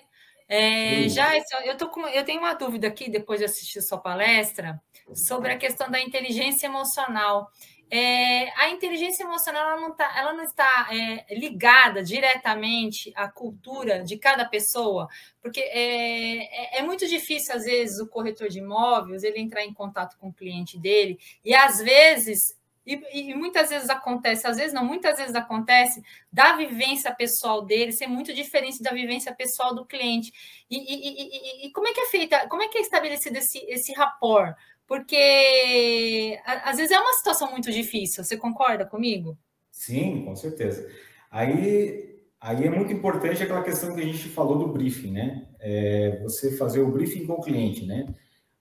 É, 0.49 1.03
Jason, 1.03 1.57
eu, 1.63 1.77
tô 1.77 1.89
com, 1.89 2.07
eu 2.07 2.25
tenho 2.25 2.39
uma 2.39 2.53
dúvida 2.53 2.87
aqui, 2.87 3.09
depois 3.09 3.39
de 3.39 3.45
assistir 3.45 3.81
sua 3.81 3.97
palestra, 3.97 4.81
sobre 5.13 5.51
a 5.51 5.57
questão 5.57 5.89
da 5.89 6.01
inteligência 6.01 6.65
emocional. 6.65 7.49
É, 7.95 8.49
a 8.59 8.71
inteligência 8.71 9.21
emocional 9.21 9.69
ela 9.69 9.79
não, 9.79 9.95
tá, 9.95 10.11
ela 10.17 10.33
não 10.33 10.43
está 10.43 10.87
é, 10.91 11.35
ligada 11.35 12.01
diretamente 12.01 13.13
à 13.15 13.27
cultura 13.27 14.03
de 14.03 14.17
cada 14.17 14.45
pessoa, 14.45 15.07
porque 15.39 15.59
é, 15.59 16.77
é, 16.77 16.79
é, 16.79 16.81
muito 16.81 17.07
difícil, 17.07 17.53
às 17.53 17.65
vezes, 17.65 17.99
o 17.99 18.07
corretor 18.07 18.49
de 18.49 18.57
imóveis 18.57 19.23
ele 19.23 19.39
entrar 19.39 19.63
em 19.63 19.71
contato 19.71 20.17
com 20.17 20.29
o 20.29 20.33
cliente 20.33 20.75
dele, 20.79 21.19
e 21.45 21.53
às 21.53 21.77
vezes 21.77 22.57
e, 22.83 23.29
e, 23.29 23.35
muitas 23.35 23.69
vezes 23.69 23.89
acontece, 23.89 24.47
às 24.47 24.57
vezes 24.57 24.73
não, 24.73 24.83
muitas 24.83 25.17
vezes 25.17 25.35
acontece 25.35 26.01
da 26.31 26.55
vivência 26.55 27.13
pessoal 27.13 27.61
dele 27.61 27.91
ser 27.91 28.07
muito 28.07 28.33
diferente 28.33 28.81
da 28.81 28.91
vivência 28.91 29.33
pessoal 29.33 29.73
do 29.73 29.85
cliente. 29.85 30.33
E, 30.69 30.77
e, 30.77 31.67
e 31.67 31.71
como 31.71 31.87
é 31.87 31.93
que 31.93 32.01
é 32.01 32.05
feita, 32.07 32.47
como 32.49 32.63
é 32.63 32.67
que 32.67 32.79
é 32.79 32.81
estabelecido 32.81 33.37
esse, 33.37 33.59
esse 33.69 33.93
rapport? 33.93 34.57
Porque 34.87 36.39
às 36.45 36.77
vezes 36.77 36.91
é 36.91 36.99
uma 36.99 37.13
situação 37.13 37.51
muito 37.51 37.71
difícil, 37.71 38.23
você 38.23 38.37
concorda 38.37 38.85
comigo? 38.85 39.37
Sim, 39.71 40.23
com 40.25 40.35
certeza. 40.35 40.87
Aí, 41.31 42.19
aí 42.39 42.65
é 42.65 42.69
muito 42.69 42.91
importante 42.91 43.41
aquela 43.41 43.63
questão 43.63 43.95
que 43.95 44.01
a 44.01 44.05
gente 44.05 44.29
falou 44.29 44.57
do 44.57 44.67
briefing, 44.67 45.11
né? 45.11 45.47
É 45.59 46.19
você 46.21 46.55
fazer 46.55 46.81
o 46.81 46.91
briefing 46.91 47.25
com 47.25 47.33
o 47.33 47.41
cliente, 47.41 47.85
né? 47.85 48.13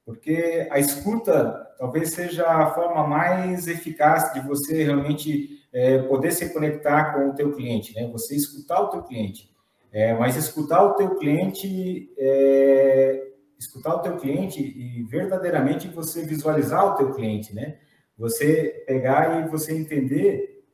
porque 0.05 0.69
a 0.71 0.79
escuta 0.79 1.69
talvez 1.79 2.11
seja 2.11 2.47
a 2.47 2.75
forma 2.75 3.07
mais 3.07 3.67
eficaz 3.67 4.33
de 4.33 4.41
você 4.41 4.85
realmente 4.85 5.63
é, 5.73 5.99
poder 6.03 6.33
se 6.33 6.53
conectar 6.53 7.15
com 7.15 7.31
o 7.31 7.35
teu 7.35 7.53
cliente, 7.53 7.95
né? 7.95 8.09
Você 8.13 8.35
escutar 8.37 8.81
o 8.81 8.89
teu 8.89 9.03
cliente, 9.03 9.51
é, 9.93 10.13
mas 10.15 10.37
escutar 10.37 10.83
o 10.85 10.95
teu 10.95 11.17
cliente, 11.17 12.13
é, 12.19 13.32
escutar 13.63 13.95
o 13.95 14.01
teu 14.01 14.17
cliente 14.17 14.61
e 14.61 15.03
verdadeiramente 15.05 15.89
você 15.89 16.25
visualizar 16.25 16.85
o 16.85 16.97
teu 16.97 17.15
cliente, 17.15 17.55
né? 17.55 17.79
Você 18.19 18.85
pegar 18.87 19.41
e 19.41 19.49
você 19.49 19.73
entender 19.73 20.65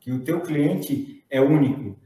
que 0.00 0.10
o 0.10 0.24
teu 0.24 0.40
cliente 0.40 1.24
é 1.30 1.40
único. 1.40 1.98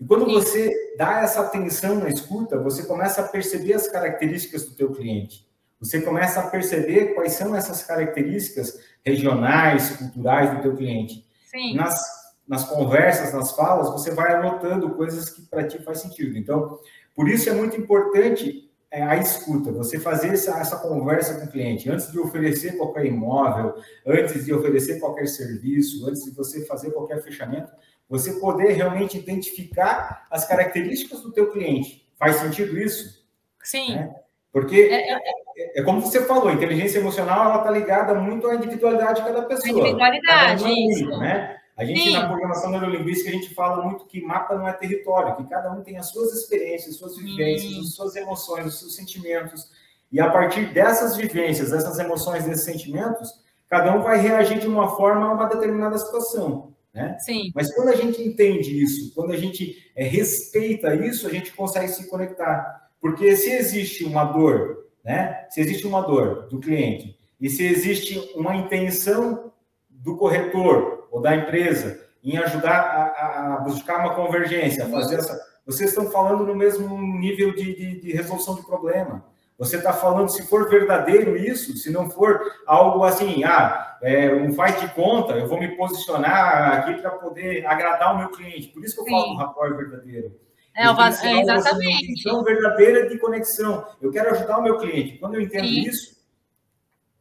E 0.00 0.04
quando 0.04 0.24
você 0.26 0.72
dá 0.96 1.20
essa 1.20 1.40
atenção 1.40 1.96
na 1.96 2.08
escuta, 2.08 2.58
você 2.58 2.84
começa 2.84 3.20
a 3.20 3.28
perceber 3.28 3.74
as 3.74 3.88
características 3.88 4.64
do 4.64 4.74
teu 4.74 4.92
cliente. 4.92 5.46
Você 5.78 6.00
começa 6.00 6.40
a 6.40 6.46
perceber 6.48 7.14
quais 7.14 7.32
são 7.32 7.54
essas 7.54 7.82
características 7.82 8.80
regionais, 9.04 9.96
culturais 9.96 10.54
do 10.54 10.62
teu 10.62 10.76
cliente. 10.76 11.26
Sim. 11.50 11.74
Nas, 11.74 12.00
nas 12.46 12.64
conversas, 12.68 13.32
nas 13.34 13.52
falas, 13.56 13.90
você 13.90 14.10
vai 14.10 14.34
anotando 14.34 14.90
coisas 14.90 15.30
que 15.30 15.42
para 15.42 15.66
ti 15.66 15.78
faz 15.82 15.98
sentido. 16.00 16.36
Então, 16.38 16.78
por 17.14 17.28
isso 17.28 17.48
é 17.48 17.52
muito 17.52 17.76
importante 17.76 18.69
é, 18.90 19.02
a 19.02 19.16
escuta, 19.16 19.70
você 19.70 20.00
fazer 20.00 20.28
essa, 20.28 20.58
essa 20.58 20.76
conversa 20.76 21.38
com 21.38 21.46
o 21.46 21.50
cliente, 21.50 21.88
antes 21.88 22.10
de 22.10 22.18
oferecer 22.18 22.76
qualquer 22.76 23.06
imóvel, 23.06 23.74
antes 24.04 24.44
de 24.44 24.52
oferecer 24.52 24.98
qualquer 24.98 25.28
serviço, 25.28 26.08
antes 26.08 26.24
de 26.24 26.32
você 26.32 26.66
fazer 26.66 26.90
qualquer 26.90 27.22
fechamento, 27.22 27.70
você 28.08 28.32
poder 28.40 28.72
realmente 28.72 29.16
identificar 29.16 30.26
as 30.28 30.44
características 30.44 31.20
do 31.20 31.30
teu 31.30 31.52
cliente. 31.52 32.04
Faz 32.18 32.36
sentido 32.36 32.76
isso? 32.76 33.24
Sim. 33.62 33.94
Né? 33.94 34.14
Porque 34.52 34.74
é, 34.74 35.12
é, 35.12 35.14
é, 35.14 35.80
é, 35.80 35.82
como 35.84 36.00
você 36.00 36.24
falou, 36.26 36.48
a 36.48 36.52
inteligência 36.52 36.98
emocional 36.98 37.44
ela 37.44 37.58
está 37.58 37.70
ligada 37.70 38.14
muito 38.14 38.48
à 38.48 38.56
individualidade 38.56 39.20
de 39.20 39.26
cada 39.26 39.42
pessoa. 39.42 39.70
Individualidade, 39.70 40.64
um 40.64 40.66
é 40.66 40.72
isso. 40.72 41.18
né? 41.18 41.59
A 41.80 41.84
gente, 41.86 42.02
Sim. 42.02 42.12
na 42.12 42.28
programação 42.28 42.70
neurolinguística, 42.70 43.30
a 43.30 43.32
gente 43.32 43.54
fala 43.54 43.82
muito 43.82 44.04
que 44.04 44.20
mapa 44.20 44.54
não 44.54 44.68
é 44.68 44.72
território, 44.74 45.34
que 45.34 45.48
cada 45.48 45.72
um 45.72 45.82
tem 45.82 45.96
as 45.96 46.10
suas 46.10 46.30
experiências, 46.34 46.96
suas 46.96 47.16
vivências, 47.16 47.78
as 47.78 47.94
suas 47.94 48.14
emoções, 48.16 48.66
os 48.66 48.80
seus 48.80 48.94
sentimentos. 48.94 49.70
E 50.12 50.20
a 50.20 50.28
partir 50.28 50.74
dessas 50.74 51.16
vivências, 51.16 51.70
dessas 51.70 51.98
emoções, 51.98 52.44
desses 52.44 52.66
sentimentos, 52.66 53.32
cada 53.66 53.96
um 53.96 54.02
vai 54.02 54.20
reagir 54.20 54.58
de 54.58 54.66
uma 54.66 54.94
forma 54.94 55.24
a 55.24 55.32
uma 55.32 55.46
determinada 55.46 55.96
situação. 55.96 56.74
Né? 56.92 57.16
Sim. 57.20 57.50
Mas 57.54 57.74
quando 57.74 57.88
a 57.88 57.96
gente 57.96 58.20
entende 58.20 58.82
isso, 58.82 59.14
quando 59.14 59.32
a 59.32 59.36
gente 59.38 59.90
é, 59.96 60.04
respeita 60.04 60.94
isso, 60.94 61.26
a 61.26 61.30
gente 61.30 61.50
consegue 61.54 61.88
se 61.88 62.10
conectar. 62.10 62.90
Porque 63.00 63.34
se 63.36 63.52
existe 63.52 64.04
uma 64.04 64.24
dor, 64.24 64.84
né? 65.02 65.46
Se 65.48 65.62
existe 65.62 65.86
uma 65.86 66.02
dor 66.02 66.46
do 66.50 66.60
cliente 66.60 67.18
e 67.40 67.48
se 67.48 67.64
existe 67.64 68.18
uma 68.36 68.54
intenção 68.54 69.50
do 69.88 70.18
corretor 70.18 70.99
ou 71.10 71.20
da 71.20 71.34
empresa 71.34 72.00
em 72.22 72.38
ajudar 72.38 72.80
a, 72.80 73.54
a 73.54 73.56
buscar 73.60 73.98
uma 73.98 74.14
convergência, 74.14 74.86
fazer 74.86 75.16
essa, 75.16 75.40
vocês 75.66 75.90
estão 75.90 76.10
falando 76.10 76.44
no 76.44 76.54
mesmo 76.54 77.00
nível 77.00 77.54
de, 77.54 77.74
de, 77.74 78.00
de 78.00 78.12
resolução 78.12 78.54
de 78.54 78.62
problema. 78.62 79.24
Você 79.58 79.76
está 79.76 79.92
falando 79.92 80.30
se 80.30 80.42
for 80.46 80.70
verdadeiro 80.70 81.36
isso, 81.36 81.76
se 81.76 81.90
não 81.90 82.08
for 82.08 82.40
algo 82.66 83.04
assim, 83.04 83.44
ah, 83.44 83.98
é, 84.02 84.34
um 84.34 84.54
faz 84.54 84.80
de 84.80 84.88
conta, 84.94 85.34
eu 85.34 85.46
vou 85.46 85.60
me 85.60 85.76
posicionar 85.76 86.78
aqui 86.78 87.00
para 87.00 87.10
poder 87.10 87.66
agradar 87.66 88.14
o 88.14 88.18
meu 88.18 88.30
cliente. 88.30 88.68
Por 88.68 88.82
isso 88.82 88.94
que 88.94 89.02
eu 89.02 89.04
Sim. 89.04 89.10
falo 89.10 89.32
do 89.32 89.36
rapport 89.36 89.76
verdadeiro. 89.76 90.34
É, 90.74 90.88
o 90.88 90.94
vaso, 90.94 91.26
é 91.26 91.40
exatamente. 91.40 92.28
Uma 92.28 92.42
verdadeira 92.42 93.08
de 93.08 93.18
conexão. 93.18 93.84
Eu 94.00 94.10
quero 94.10 94.30
ajudar 94.30 94.58
o 94.58 94.62
meu 94.62 94.78
cliente. 94.78 95.18
Quando 95.18 95.34
eu 95.34 95.42
entendo 95.42 95.66
Sim. 95.66 95.80
isso, 95.82 96.16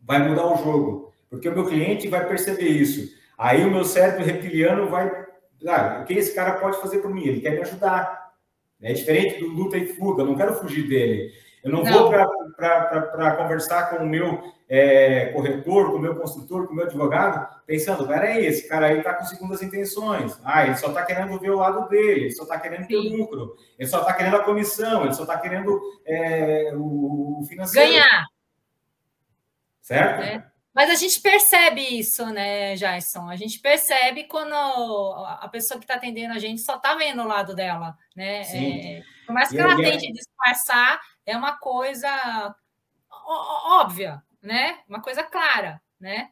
vai 0.01 0.19
mudar 0.19 0.45
o 0.45 0.63
jogo. 0.63 1.11
Porque 1.29 1.49
o 1.49 1.53
meu 1.53 1.65
cliente 1.65 2.07
vai 2.07 2.25
perceber 2.25 2.69
isso. 2.69 3.18
Aí 3.39 3.63
o 3.63 3.71
meu 3.71 3.85
cérebro 3.85 4.25
reptiliano 4.25 4.89
vai. 4.89 5.09
Ah, 5.65 6.01
o 6.01 6.05
que 6.05 6.13
esse 6.13 6.35
cara 6.35 6.59
pode 6.59 6.79
fazer 6.81 6.99
por 6.99 7.09
mim? 7.09 7.25
Ele 7.25 7.39
quer 7.39 7.51
me 7.51 7.61
ajudar. 7.61 8.33
É 8.81 8.91
diferente 8.91 9.39
do 9.39 9.47
luta 9.47 9.77
e 9.77 9.87
fuga. 9.93 10.23
Eu 10.23 10.27
não 10.27 10.35
quero 10.35 10.55
fugir 10.55 10.87
dele. 10.89 11.31
Eu 11.63 11.71
não, 11.71 11.83
não. 11.83 11.91
vou 11.91 12.09
para 12.09 13.35
conversar 13.37 13.89
com 13.89 14.03
o 14.03 14.07
meu 14.07 14.43
é, 14.67 15.27
corretor, 15.27 15.91
com 15.91 15.97
o 15.97 16.01
meu 16.01 16.15
construtor, 16.15 16.67
com 16.67 16.73
o 16.73 16.75
meu 16.75 16.85
advogado, 16.85 17.47
pensando, 17.65 18.07
peraí, 18.07 18.45
esse 18.45 18.67
cara 18.67 18.87
aí 18.87 18.99
está 18.99 19.13
com 19.13 19.25
segundas 19.25 19.61
intenções. 19.61 20.39
Ah, 20.43 20.65
ele 20.65 20.75
só 20.75 20.87
está 20.87 21.03
querendo 21.03 21.37
ver 21.39 21.49
o 21.49 21.57
lado 21.57 21.89
dele, 21.89 22.25
ele 22.25 22.31
só 22.31 22.43
está 22.43 22.59
querendo 22.59 22.87
ter 22.87 22.95
lucro, 22.95 23.55
ele 23.77 23.89
só 23.89 24.01
está 24.01 24.13
querendo 24.13 24.37
a 24.37 24.43
comissão, 24.43 25.03
ele 25.03 25.13
só 25.13 25.23
está 25.23 25.37
querendo 25.37 25.81
é, 26.05 26.71
o, 26.75 27.39
o 27.41 27.45
financeiro. 27.45 27.89
Ganhar. 27.89 28.25
Certo? 29.81 30.21
É. 30.21 30.48
Mas 30.79 30.89
a 30.91 30.95
gente 30.95 31.19
percebe 31.19 31.81
isso, 31.81 32.25
né, 32.27 32.73
Jason? 32.75 33.27
A 33.27 33.35
gente 33.35 33.59
percebe 33.59 34.23
quando 34.23 34.53
a 34.53 35.45
pessoa 35.49 35.77
que 35.77 35.83
está 35.83 35.95
atendendo 35.95 36.33
a 36.33 36.39
gente 36.39 36.61
só 36.61 36.77
está 36.77 36.95
vendo 36.95 37.21
o 37.21 37.27
lado 37.27 37.53
dela, 37.53 37.97
né? 38.15 38.43
É, 38.43 39.01
por 39.27 39.33
mais 39.33 39.49
que 39.49 39.57
e 39.57 39.59
ela 39.59 39.75
tente 39.75 40.09
disfarçar, 40.13 41.01
é 41.25 41.35
uma 41.35 41.57
coisa 41.57 42.55
óbvia, 43.81 44.23
né? 44.41 44.79
Uma 44.87 45.01
coisa 45.01 45.21
clara, 45.21 45.81
né? 45.99 46.29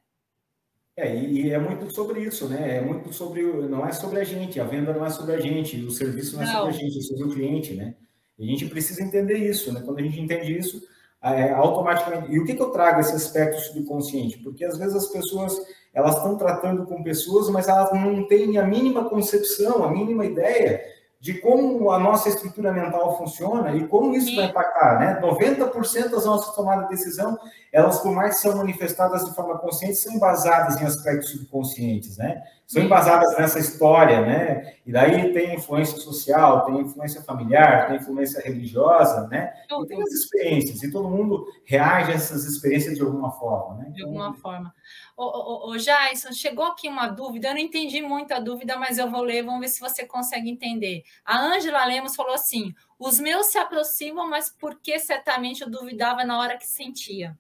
É, 0.96 1.14
e 1.14 1.52
é 1.52 1.60
muito 1.60 1.94
sobre 1.94 2.22
isso, 2.22 2.48
né? 2.48 2.78
É 2.78 2.82
muito 2.82 3.12
sobre, 3.12 3.44
não 3.44 3.86
é 3.86 3.92
sobre 3.92 4.22
a 4.22 4.24
gente, 4.24 4.62
a 4.62 4.64
venda 4.64 4.94
não 4.94 5.06
é 5.06 5.10
sobre 5.10 5.36
a 5.36 5.42
gente, 5.42 5.76
o 5.84 5.92
serviço 5.92 6.38
não, 6.38 6.46
não. 6.46 6.50
é 6.50 6.54
sobre 6.54 6.70
a 6.70 6.78
gente, 6.88 7.00
é 7.00 7.02
sobre 7.02 7.24
o 7.26 7.34
cliente, 7.34 7.74
né? 7.74 7.96
E 8.40 8.46
a 8.46 8.48
gente 8.48 8.66
precisa 8.68 9.04
entender 9.04 9.40
isso, 9.40 9.74
né? 9.74 9.82
Quando 9.82 10.00
a 10.00 10.04
gente 10.04 10.22
entende 10.22 10.58
isso, 10.58 10.82
é, 11.22 11.52
automaticamente. 11.52 12.32
E 12.32 12.40
o 12.40 12.46
que, 12.46 12.54
que 12.54 12.62
eu 12.62 12.70
trago 12.70 13.00
esse 13.00 13.16
aspecto 13.16 13.60
subconsciente? 13.62 14.38
Porque 14.40 14.64
às 14.64 14.78
vezes 14.78 14.96
as 14.96 15.08
pessoas 15.08 15.58
elas 15.94 16.16
estão 16.18 16.38
tratando 16.38 16.86
com 16.86 17.02
pessoas, 17.02 17.50
mas 17.50 17.68
elas 17.68 17.92
não 17.92 18.28
têm 18.28 18.58
a 18.58 18.64
mínima 18.64 19.10
concepção, 19.10 19.84
a 19.84 19.90
mínima 19.90 20.26
ideia 20.26 20.82
de 21.20 21.34
como 21.42 21.90
a 21.90 21.98
nossa 21.98 22.30
estrutura 22.30 22.72
mental 22.72 23.18
funciona 23.18 23.76
e 23.76 23.88
como 23.88 24.14
isso 24.14 24.28
Sim. 24.28 24.36
vai 24.36 24.46
impactar, 24.46 25.00
né? 25.00 25.20
90% 25.22 26.10
das 26.10 26.26
nossas 26.26 26.56
tomadas 26.56 26.84
de 26.84 26.96
decisão, 26.96 27.38
elas 27.72 28.00
por 28.00 28.12
mais 28.12 28.36
que 28.36 28.42
são 28.42 28.58
manifestadas 28.58 29.26
de 29.26 29.34
forma 29.36 29.58
consciente, 29.58 29.96
são 29.96 30.18
baseadas 30.20 30.80
em 30.82 30.86
aspectos 30.86 31.32
subconscientes, 31.32 32.18
né? 32.18 32.44
são 32.68 32.84
embasadas 32.84 33.38
nessa 33.38 33.60
história, 33.60 34.20
né? 34.20 34.76
E 34.86 34.92
daí 34.92 35.32
tem 35.32 35.56
influência 35.56 35.98
social, 36.00 36.66
tem 36.66 36.82
influência 36.82 37.22
familiar, 37.22 37.88
tem 37.88 37.96
influência 37.96 38.44
religiosa, 38.44 39.26
né? 39.28 39.54
E 39.72 39.86
tem 39.88 40.02
as 40.02 40.12
experiências, 40.12 40.84
e 40.84 40.92
todo 40.92 41.10
mundo 41.10 41.48
reage 41.64 42.12
a 42.12 42.16
essas 42.16 42.44
experiências 42.44 42.96
de 42.96 43.02
alguma 43.02 43.32
forma, 43.32 43.76
né? 43.76 43.90
De 43.92 44.04
alguma 44.04 44.28
então, 44.28 44.42
forma. 44.42 44.76
Ô, 45.16 45.24
ô, 45.24 45.72
ô, 45.72 45.78
Jason, 45.78 46.34
chegou 46.34 46.66
aqui 46.66 46.90
uma 46.90 47.08
dúvida, 47.08 47.48
eu 47.48 47.54
não 47.54 47.62
entendi 47.62 48.02
muito 48.02 48.34
a 48.34 48.40
dúvida, 48.40 48.76
mas 48.76 48.98
eu 48.98 49.10
vou 49.10 49.22
ler, 49.22 49.44
vamos 49.44 49.62
ver 49.62 49.70
se 49.70 49.80
você 49.80 50.06
consegue 50.06 50.50
entender. 50.50 51.04
A 51.24 51.40
Ângela 51.40 51.86
Lemos 51.86 52.18
falou 52.18 52.34
assim: 52.34 52.76
os 53.00 53.18
meus 53.18 53.48
se 53.48 53.58
aproximam, 53.58 54.30
mas 54.30 54.50
porque 54.50 55.00
certamente 55.00 55.62
eu 55.62 55.70
duvidava 55.70 56.26
na 56.26 56.38
hora 56.38 56.58
que 56.58 56.68
sentia. 56.68 57.38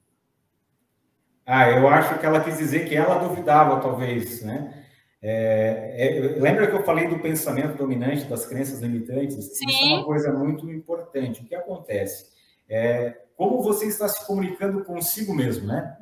Ah, 1.48 1.72
eu 1.72 1.88
acho 1.88 2.20
que 2.20 2.26
ela 2.26 2.41
quis 2.41 2.58
dizer 2.58 2.89
que 2.89 2.93
ela 2.93 3.26
duvidava, 3.26 3.80
talvez, 3.80 4.43
né? 4.43 4.84
É, 5.22 5.95
é, 5.98 6.39
lembra 6.41 6.68
que 6.68 6.76
eu 6.76 6.84
falei 6.84 7.08
do 7.08 7.20
pensamento 7.20 7.78
dominante, 7.78 8.26
das 8.26 8.45
crenças 8.45 8.82
limitantes? 8.82 9.58
Sim. 9.58 9.66
Isso 9.66 9.84
é 9.86 9.95
uma 9.95 10.04
coisa 10.04 10.34
muito 10.34 10.70
importante. 10.70 11.41
O 11.41 11.45
que 11.45 11.56
acontece? 11.56 12.26
É, 12.70 13.18
como 13.38 13.64
você 13.64 13.86
está 13.86 14.10
se 14.10 14.28
comunicando 14.28 14.84
consigo 14.84 15.34
mesmo, 15.34 15.66
né? 15.68 15.95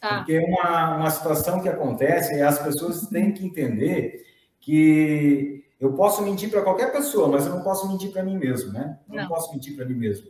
Tá. 0.00 0.16
Porque 0.16 0.38
uma, 0.38 0.96
uma 0.96 1.10
situação 1.10 1.60
que 1.60 1.68
acontece 1.68 2.34
é 2.34 2.42
as 2.42 2.58
pessoas 2.58 3.06
têm 3.08 3.32
que 3.32 3.44
entender 3.44 4.24
que 4.58 5.62
eu 5.78 5.92
posso 5.92 6.22
mentir 6.22 6.50
para 6.50 6.62
qualquer 6.62 6.90
pessoa, 6.90 7.28
mas 7.28 7.44
eu 7.44 7.54
não 7.54 7.62
posso 7.62 7.86
mentir 7.86 8.10
para 8.12 8.22
mim 8.22 8.38
mesmo, 8.38 8.72
né? 8.72 8.98
Não. 9.06 9.16
não 9.16 9.28
posso 9.28 9.52
mentir 9.52 9.76
para 9.76 9.84
mim 9.84 9.94
mesmo. 9.94 10.26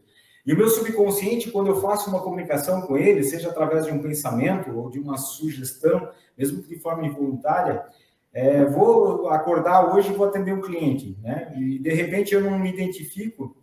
E 0.47 0.53
o 0.53 0.57
meu 0.57 0.68
subconsciente, 0.68 1.51
quando 1.51 1.68
eu 1.68 1.80
faço 1.80 2.09
uma 2.09 2.22
comunicação 2.22 2.80
com 2.82 2.97
ele, 2.97 3.22
seja 3.22 3.51
através 3.51 3.86
de 3.86 3.93
um 3.93 4.01
pensamento 4.01 4.76
ou 4.76 4.91
de 4.91 4.99
uma 4.99 5.18
sugestão, 5.18 6.09
mesmo 6.36 6.62
que 6.62 6.68
de 6.68 6.80
forma 6.80 7.07
involuntária, 7.07 7.84
é, 8.32 8.64
vou 8.64 9.28
acordar 9.28 9.95
hoje 9.95 10.11
e 10.11 10.14
vou 10.14 10.26
atender 10.26 10.53
um 10.53 10.61
cliente, 10.61 11.18
né? 11.22 11.53
E 11.57 11.78
de 11.78 11.93
repente 11.93 12.34
eu 12.34 12.41
não 12.41 12.59
me 12.59 12.72
identifico 12.72 13.57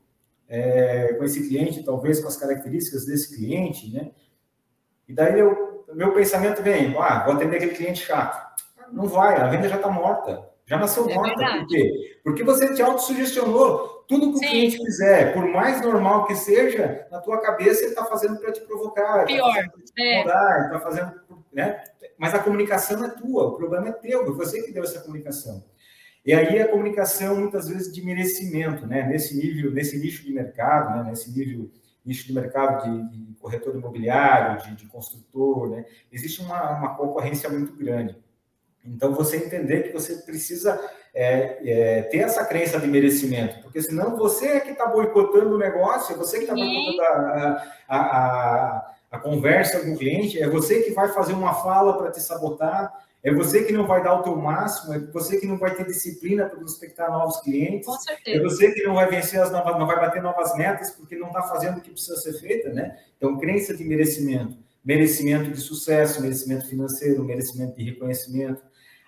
é, 0.47 1.13
com 1.13 1.23
esse 1.23 1.47
cliente, 1.47 1.83
talvez 1.83 2.19
com 2.19 2.27
as 2.27 2.37
características 2.37 3.05
desse 3.05 3.35
cliente, 3.35 3.91
né? 3.91 4.11
E 5.07 5.13
daí 5.13 5.39
eu, 5.39 5.85
meu 5.93 6.13
pensamento 6.13 6.61
vem, 6.61 6.95
ah, 6.97 7.23
vou 7.25 7.35
atender 7.35 7.57
aquele 7.57 7.75
cliente 7.75 8.05
chato. 8.05 8.45
Não 8.91 9.07
vai, 9.07 9.35
a 9.35 9.47
venda 9.47 9.69
já 9.69 9.77
está 9.77 9.89
morta, 9.89 10.47
já 10.65 10.77
nasceu 10.77 11.09
é 11.09 11.13
morta. 11.13 11.35
Verdade. 11.35 11.59
Por 11.59 11.67
quê? 11.67 12.19
Porque 12.23 12.43
você 12.43 12.73
te 12.73 12.81
autossugestionou. 12.81 13.96
Tudo 14.07 14.31
que 14.31 14.39
Sim. 14.39 14.45
o 14.45 14.49
cliente 14.49 14.77
fizer, 14.77 15.33
por 15.33 15.45
mais 15.45 15.81
normal 15.81 16.25
que 16.25 16.35
seja, 16.35 17.05
na 17.11 17.19
tua 17.19 17.41
cabeça 17.41 17.81
ele 17.81 17.89
está 17.89 18.05
fazendo 18.05 18.39
para 18.39 18.53
te 18.53 18.61
provocar. 18.61 19.25
Pior. 19.25 19.53
Tá 19.53 19.71
é. 19.99 20.21
Está 20.21 20.79
fazendo, 20.81 21.13
né? 21.51 21.83
Mas 22.17 22.33
a 22.33 22.39
comunicação 22.39 23.03
é 23.03 23.09
tua, 23.09 23.47
o 23.47 23.57
problema 23.57 23.89
é 23.89 23.91
teu, 23.91 24.23
é 24.23 24.31
você 24.31 24.63
que 24.63 24.71
deu 24.71 24.83
essa 24.83 25.01
comunicação. 25.01 25.63
E 26.25 26.33
aí 26.33 26.59
a 26.59 26.67
comunicação, 26.67 27.35
muitas 27.35 27.67
vezes, 27.67 27.91
de 27.93 28.03
merecimento, 28.03 28.87
né? 28.87 29.07
Nesse 29.07 29.37
nível, 29.37 29.71
nesse 29.71 29.97
nicho 29.97 30.23
de 30.25 30.33
mercado, 30.33 30.97
né? 30.97 31.09
nesse 31.09 31.31
nível 31.31 31.69
nicho 32.05 32.25
de 32.25 32.33
mercado 32.33 32.83
de, 32.83 33.25
de 33.25 33.33
corretor 33.35 33.75
imobiliário, 33.75 34.61
de, 34.63 34.75
de, 34.75 34.87
construtor, 34.87 35.69
né? 35.69 35.85
Existe 36.11 36.41
uma, 36.41 36.71
uma 36.77 36.95
concorrência 36.95 37.49
muito 37.49 37.75
grande. 37.75 38.17
Então, 38.87 39.13
você 39.13 39.37
entender 39.37 39.83
que 39.83 39.93
você 39.93 40.15
precisa 40.15 40.79
é, 41.13 41.57
é, 41.65 42.01
ter 42.03 42.19
essa 42.19 42.45
crença 42.45 42.79
de 42.79 42.87
merecimento, 42.87 43.61
porque 43.63 43.81
senão 43.81 44.15
você 44.15 44.47
é 44.47 44.59
que 44.59 44.71
está 44.71 44.85
boicotando 44.85 45.55
o 45.55 45.57
negócio, 45.57 46.13
é 46.13 46.17
você 46.17 46.37
que 46.37 46.43
está 46.43 46.53
boicotando 46.53 47.01
a, 47.01 47.63
a, 47.87 47.97
a, 47.97 48.95
a 49.11 49.19
conversa 49.19 49.79
com 49.79 49.93
o 49.93 49.97
cliente, 49.97 50.41
é 50.41 50.47
você 50.47 50.81
que 50.83 50.91
vai 50.91 51.09
fazer 51.09 51.33
uma 51.33 51.53
fala 51.55 51.97
para 51.97 52.11
te 52.11 52.21
sabotar, 52.21 52.93
é 53.23 53.33
você 53.33 53.63
que 53.63 53.73
não 53.73 53.85
vai 53.87 54.03
dar 54.03 54.13
o 54.13 54.23
teu 54.23 54.35
máximo, 54.35 54.93
é 54.93 54.99
você 54.99 55.37
que 55.37 55.47
não 55.47 55.57
vai 55.57 55.73
ter 55.73 55.85
disciplina 55.85 56.45
para 56.45 56.59
prospectar 56.59 57.11
novos 57.11 57.41
clientes, 57.41 57.85
Com 57.85 57.97
certeza. 57.97 58.37
é 58.37 58.41
você 58.41 58.71
que 58.71 58.83
não 58.83 58.93
vai 58.95 59.09
vencer 59.09 59.41
as 59.41 59.51
novas, 59.51 59.77
não 59.77 59.87
vai 59.87 59.99
bater 59.99 60.21
novas 60.21 60.55
metas 60.55 60.91
porque 60.91 61.15
não 61.15 61.27
está 61.27 61.41
fazendo 61.43 61.79
o 61.79 61.81
que 61.81 61.91
precisa 61.91 62.15
ser 62.17 62.33
feito, 62.39 62.69
né? 62.69 62.97
Então, 63.17 63.37
crença 63.37 63.75
de 63.75 63.83
merecimento, 63.83 64.55
merecimento 64.85 65.51
de 65.51 65.59
sucesso, 65.59 66.21
merecimento 66.21 66.67
financeiro, 66.67 67.23
merecimento 67.23 67.75
de 67.75 67.83
reconhecimento. 67.83 68.61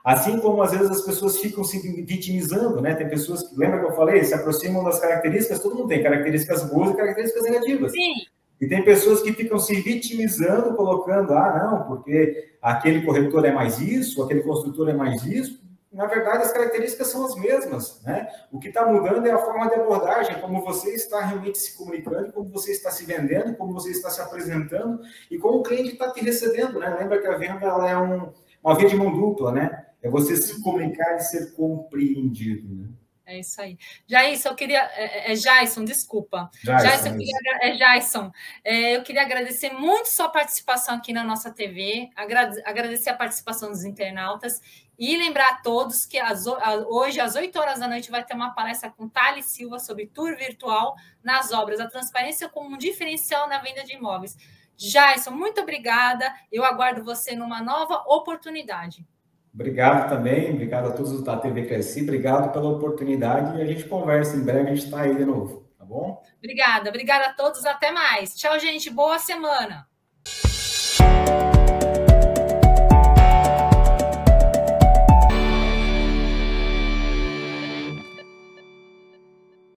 Assim 0.04 0.40
como 0.40 0.62
às 0.62 0.72
vezes 0.72 0.90
as 0.90 1.02
pessoas 1.02 1.38
ficam 1.40 1.64
se 1.64 1.80
vitimizando, 2.04 2.82
né? 2.82 2.96
Tem 2.96 3.10
pessoas 3.10 3.48
que, 3.48 3.58
lembra 3.58 3.80
que 3.80 3.86
eu 3.86 3.96
falei, 3.96 4.24
se 4.24 4.34
aproximam 4.34 4.84
das 4.84 5.00
características, 5.00 5.60
todo 5.60 5.76
mundo 5.76 5.90
tem 5.90 6.02
características 6.02 6.64
boas 6.70 6.92
e 6.92 6.96
características 6.96 7.44
negativas. 7.44 7.92
Sim. 7.92 8.14
E 8.62 8.68
tem 8.68 8.84
pessoas 8.84 9.22
que 9.22 9.32
ficam 9.32 9.58
se 9.58 9.80
vitimizando, 9.82 10.76
colocando, 10.76 11.34
ah, 11.34 11.64
não, 11.64 11.88
porque 11.88 12.50
aquele 12.62 13.06
corretor 13.06 13.46
é 13.46 13.52
mais 13.52 13.80
isso, 13.80 14.22
aquele 14.22 14.42
construtor 14.42 14.90
é 14.90 14.94
mais 14.94 15.24
isso. 15.26 15.60
Na 15.92 16.06
verdade, 16.06 16.44
as 16.44 16.52
características 16.52 17.08
são 17.08 17.26
as 17.26 17.36
mesmas, 17.36 18.02
né? 18.04 18.28
O 18.52 18.60
que 18.60 18.68
está 18.68 18.86
mudando 18.86 19.26
é 19.26 19.32
a 19.32 19.40
forma 19.40 19.68
de 19.70 19.76
abordagem, 19.76 20.40
como 20.40 20.64
você 20.64 20.92
está 20.92 21.22
realmente 21.22 21.58
se 21.58 21.76
comunicando, 21.76 22.32
como 22.32 22.50
você 22.50 22.72
está 22.72 22.92
se 22.92 23.06
vendendo, 23.06 23.56
como 23.56 23.74
você 23.74 23.92
está 23.92 24.10
se 24.10 24.22
apresentando 24.22 25.00
e 25.32 25.40
como 25.40 25.60
o 25.60 25.64
cliente 25.64 25.94
está 25.94 26.12
te 26.12 26.24
recebendo, 26.24 26.80
né? 26.80 26.96
Lembra 27.00 27.20
que 27.20 27.28
a 27.28 27.38
venda 27.38 27.66
ela 27.66 27.90
é 27.90 27.98
um, 27.98 28.30
uma 28.64 28.76
via 28.76 28.88
de 28.88 28.96
mão 28.96 29.12
dupla, 29.12 29.52
né? 29.52 29.86
É 30.02 30.10
você 30.10 30.36
se 30.36 30.62
comunicar 30.62 31.16
e 31.18 31.20
ser 31.22 31.54
compreendido, 31.54 32.74
né? 32.74 32.90
É 33.30 33.40
isso 33.40 33.62
aí. 33.62 33.78
Jason, 34.08 34.50
eu 34.50 34.56
queria. 34.56 34.80
É, 34.96 35.30
é, 35.30 35.34
é 35.34 35.36
Jason, 35.36 35.86
desculpa. 35.86 36.50
Jason, 36.64 36.84
Jason 36.84 37.08
eu 37.10 37.18
queria, 37.18 37.38
é 37.62 37.72
Jason. 37.76 38.32
É, 38.64 38.96
eu 38.96 39.04
queria 39.04 39.22
agradecer 39.22 39.72
muito 39.72 40.08
sua 40.08 40.30
participação 40.30 40.96
aqui 40.96 41.14
na 41.14 41.24
nossa 41.24 41.52
TV, 41.52 42.10
agradecer 42.16 43.12
a 43.12 43.14
participação 43.14 43.70
dos 43.70 43.84
internautas 43.84 44.60
e 44.98 45.16
lembrar 45.16 45.48
a 45.48 45.56
todos 45.58 46.08
que 46.08 46.18
as, 46.18 46.48
hoje, 46.48 47.22
às 47.22 47.36
8 47.36 47.58
horas 47.60 47.80
da 47.80 47.88
noite, 47.88 48.10
vai 48.10 48.26
ter 48.26 48.34
uma 48.34 48.56
palestra 48.56 48.90
com 48.90 49.08
Thales 49.08 49.46
Silva 49.46 49.78
sobre 49.78 50.08
tour 50.08 50.36
virtual 50.36 50.96
nas 51.24 51.52
obras, 51.52 51.80
a 51.80 51.88
transparência 51.88 52.50
como 52.50 52.74
um 52.74 52.78
diferencial 52.80 53.48
na 53.48 53.60
venda 53.60 53.84
de 53.84 53.94
imóveis. 53.94 54.36
Jason, 54.76 55.32
muito 55.32 55.62
obrigada. 55.62 56.34
Eu 56.52 56.66
aguardo 56.66 57.04
você 57.04 57.36
numa 57.36 57.62
nova 57.62 58.04
oportunidade. 58.08 59.06
Obrigado 59.54 60.10
também, 60.10 60.52
obrigado 60.52 60.88
a 60.88 60.92
todos 60.92 61.24
da 61.24 61.36
TV 61.38 61.66
Cresci, 61.66 62.04
obrigado 62.04 62.52
pela 62.52 62.70
oportunidade 62.70 63.58
e 63.58 63.62
a 63.62 63.66
gente 63.66 63.84
conversa 63.86 64.38
em 64.38 64.44
breve, 64.44 64.70
a 64.70 64.76
gente 64.76 64.86
está 64.86 65.02
aí 65.02 65.16
de 65.16 65.26
novo, 65.26 65.68
tá 65.78 65.84
bom? 65.84 66.22
Obrigada, 66.38 66.90
obrigada 66.90 67.26
a 67.26 67.34
todos, 67.34 67.66
até 67.66 67.92
mais. 67.92 68.36
Tchau, 68.36 68.60
gente, 68.60 68.90
boa 68.90 69.18
semana. 69.20 69.88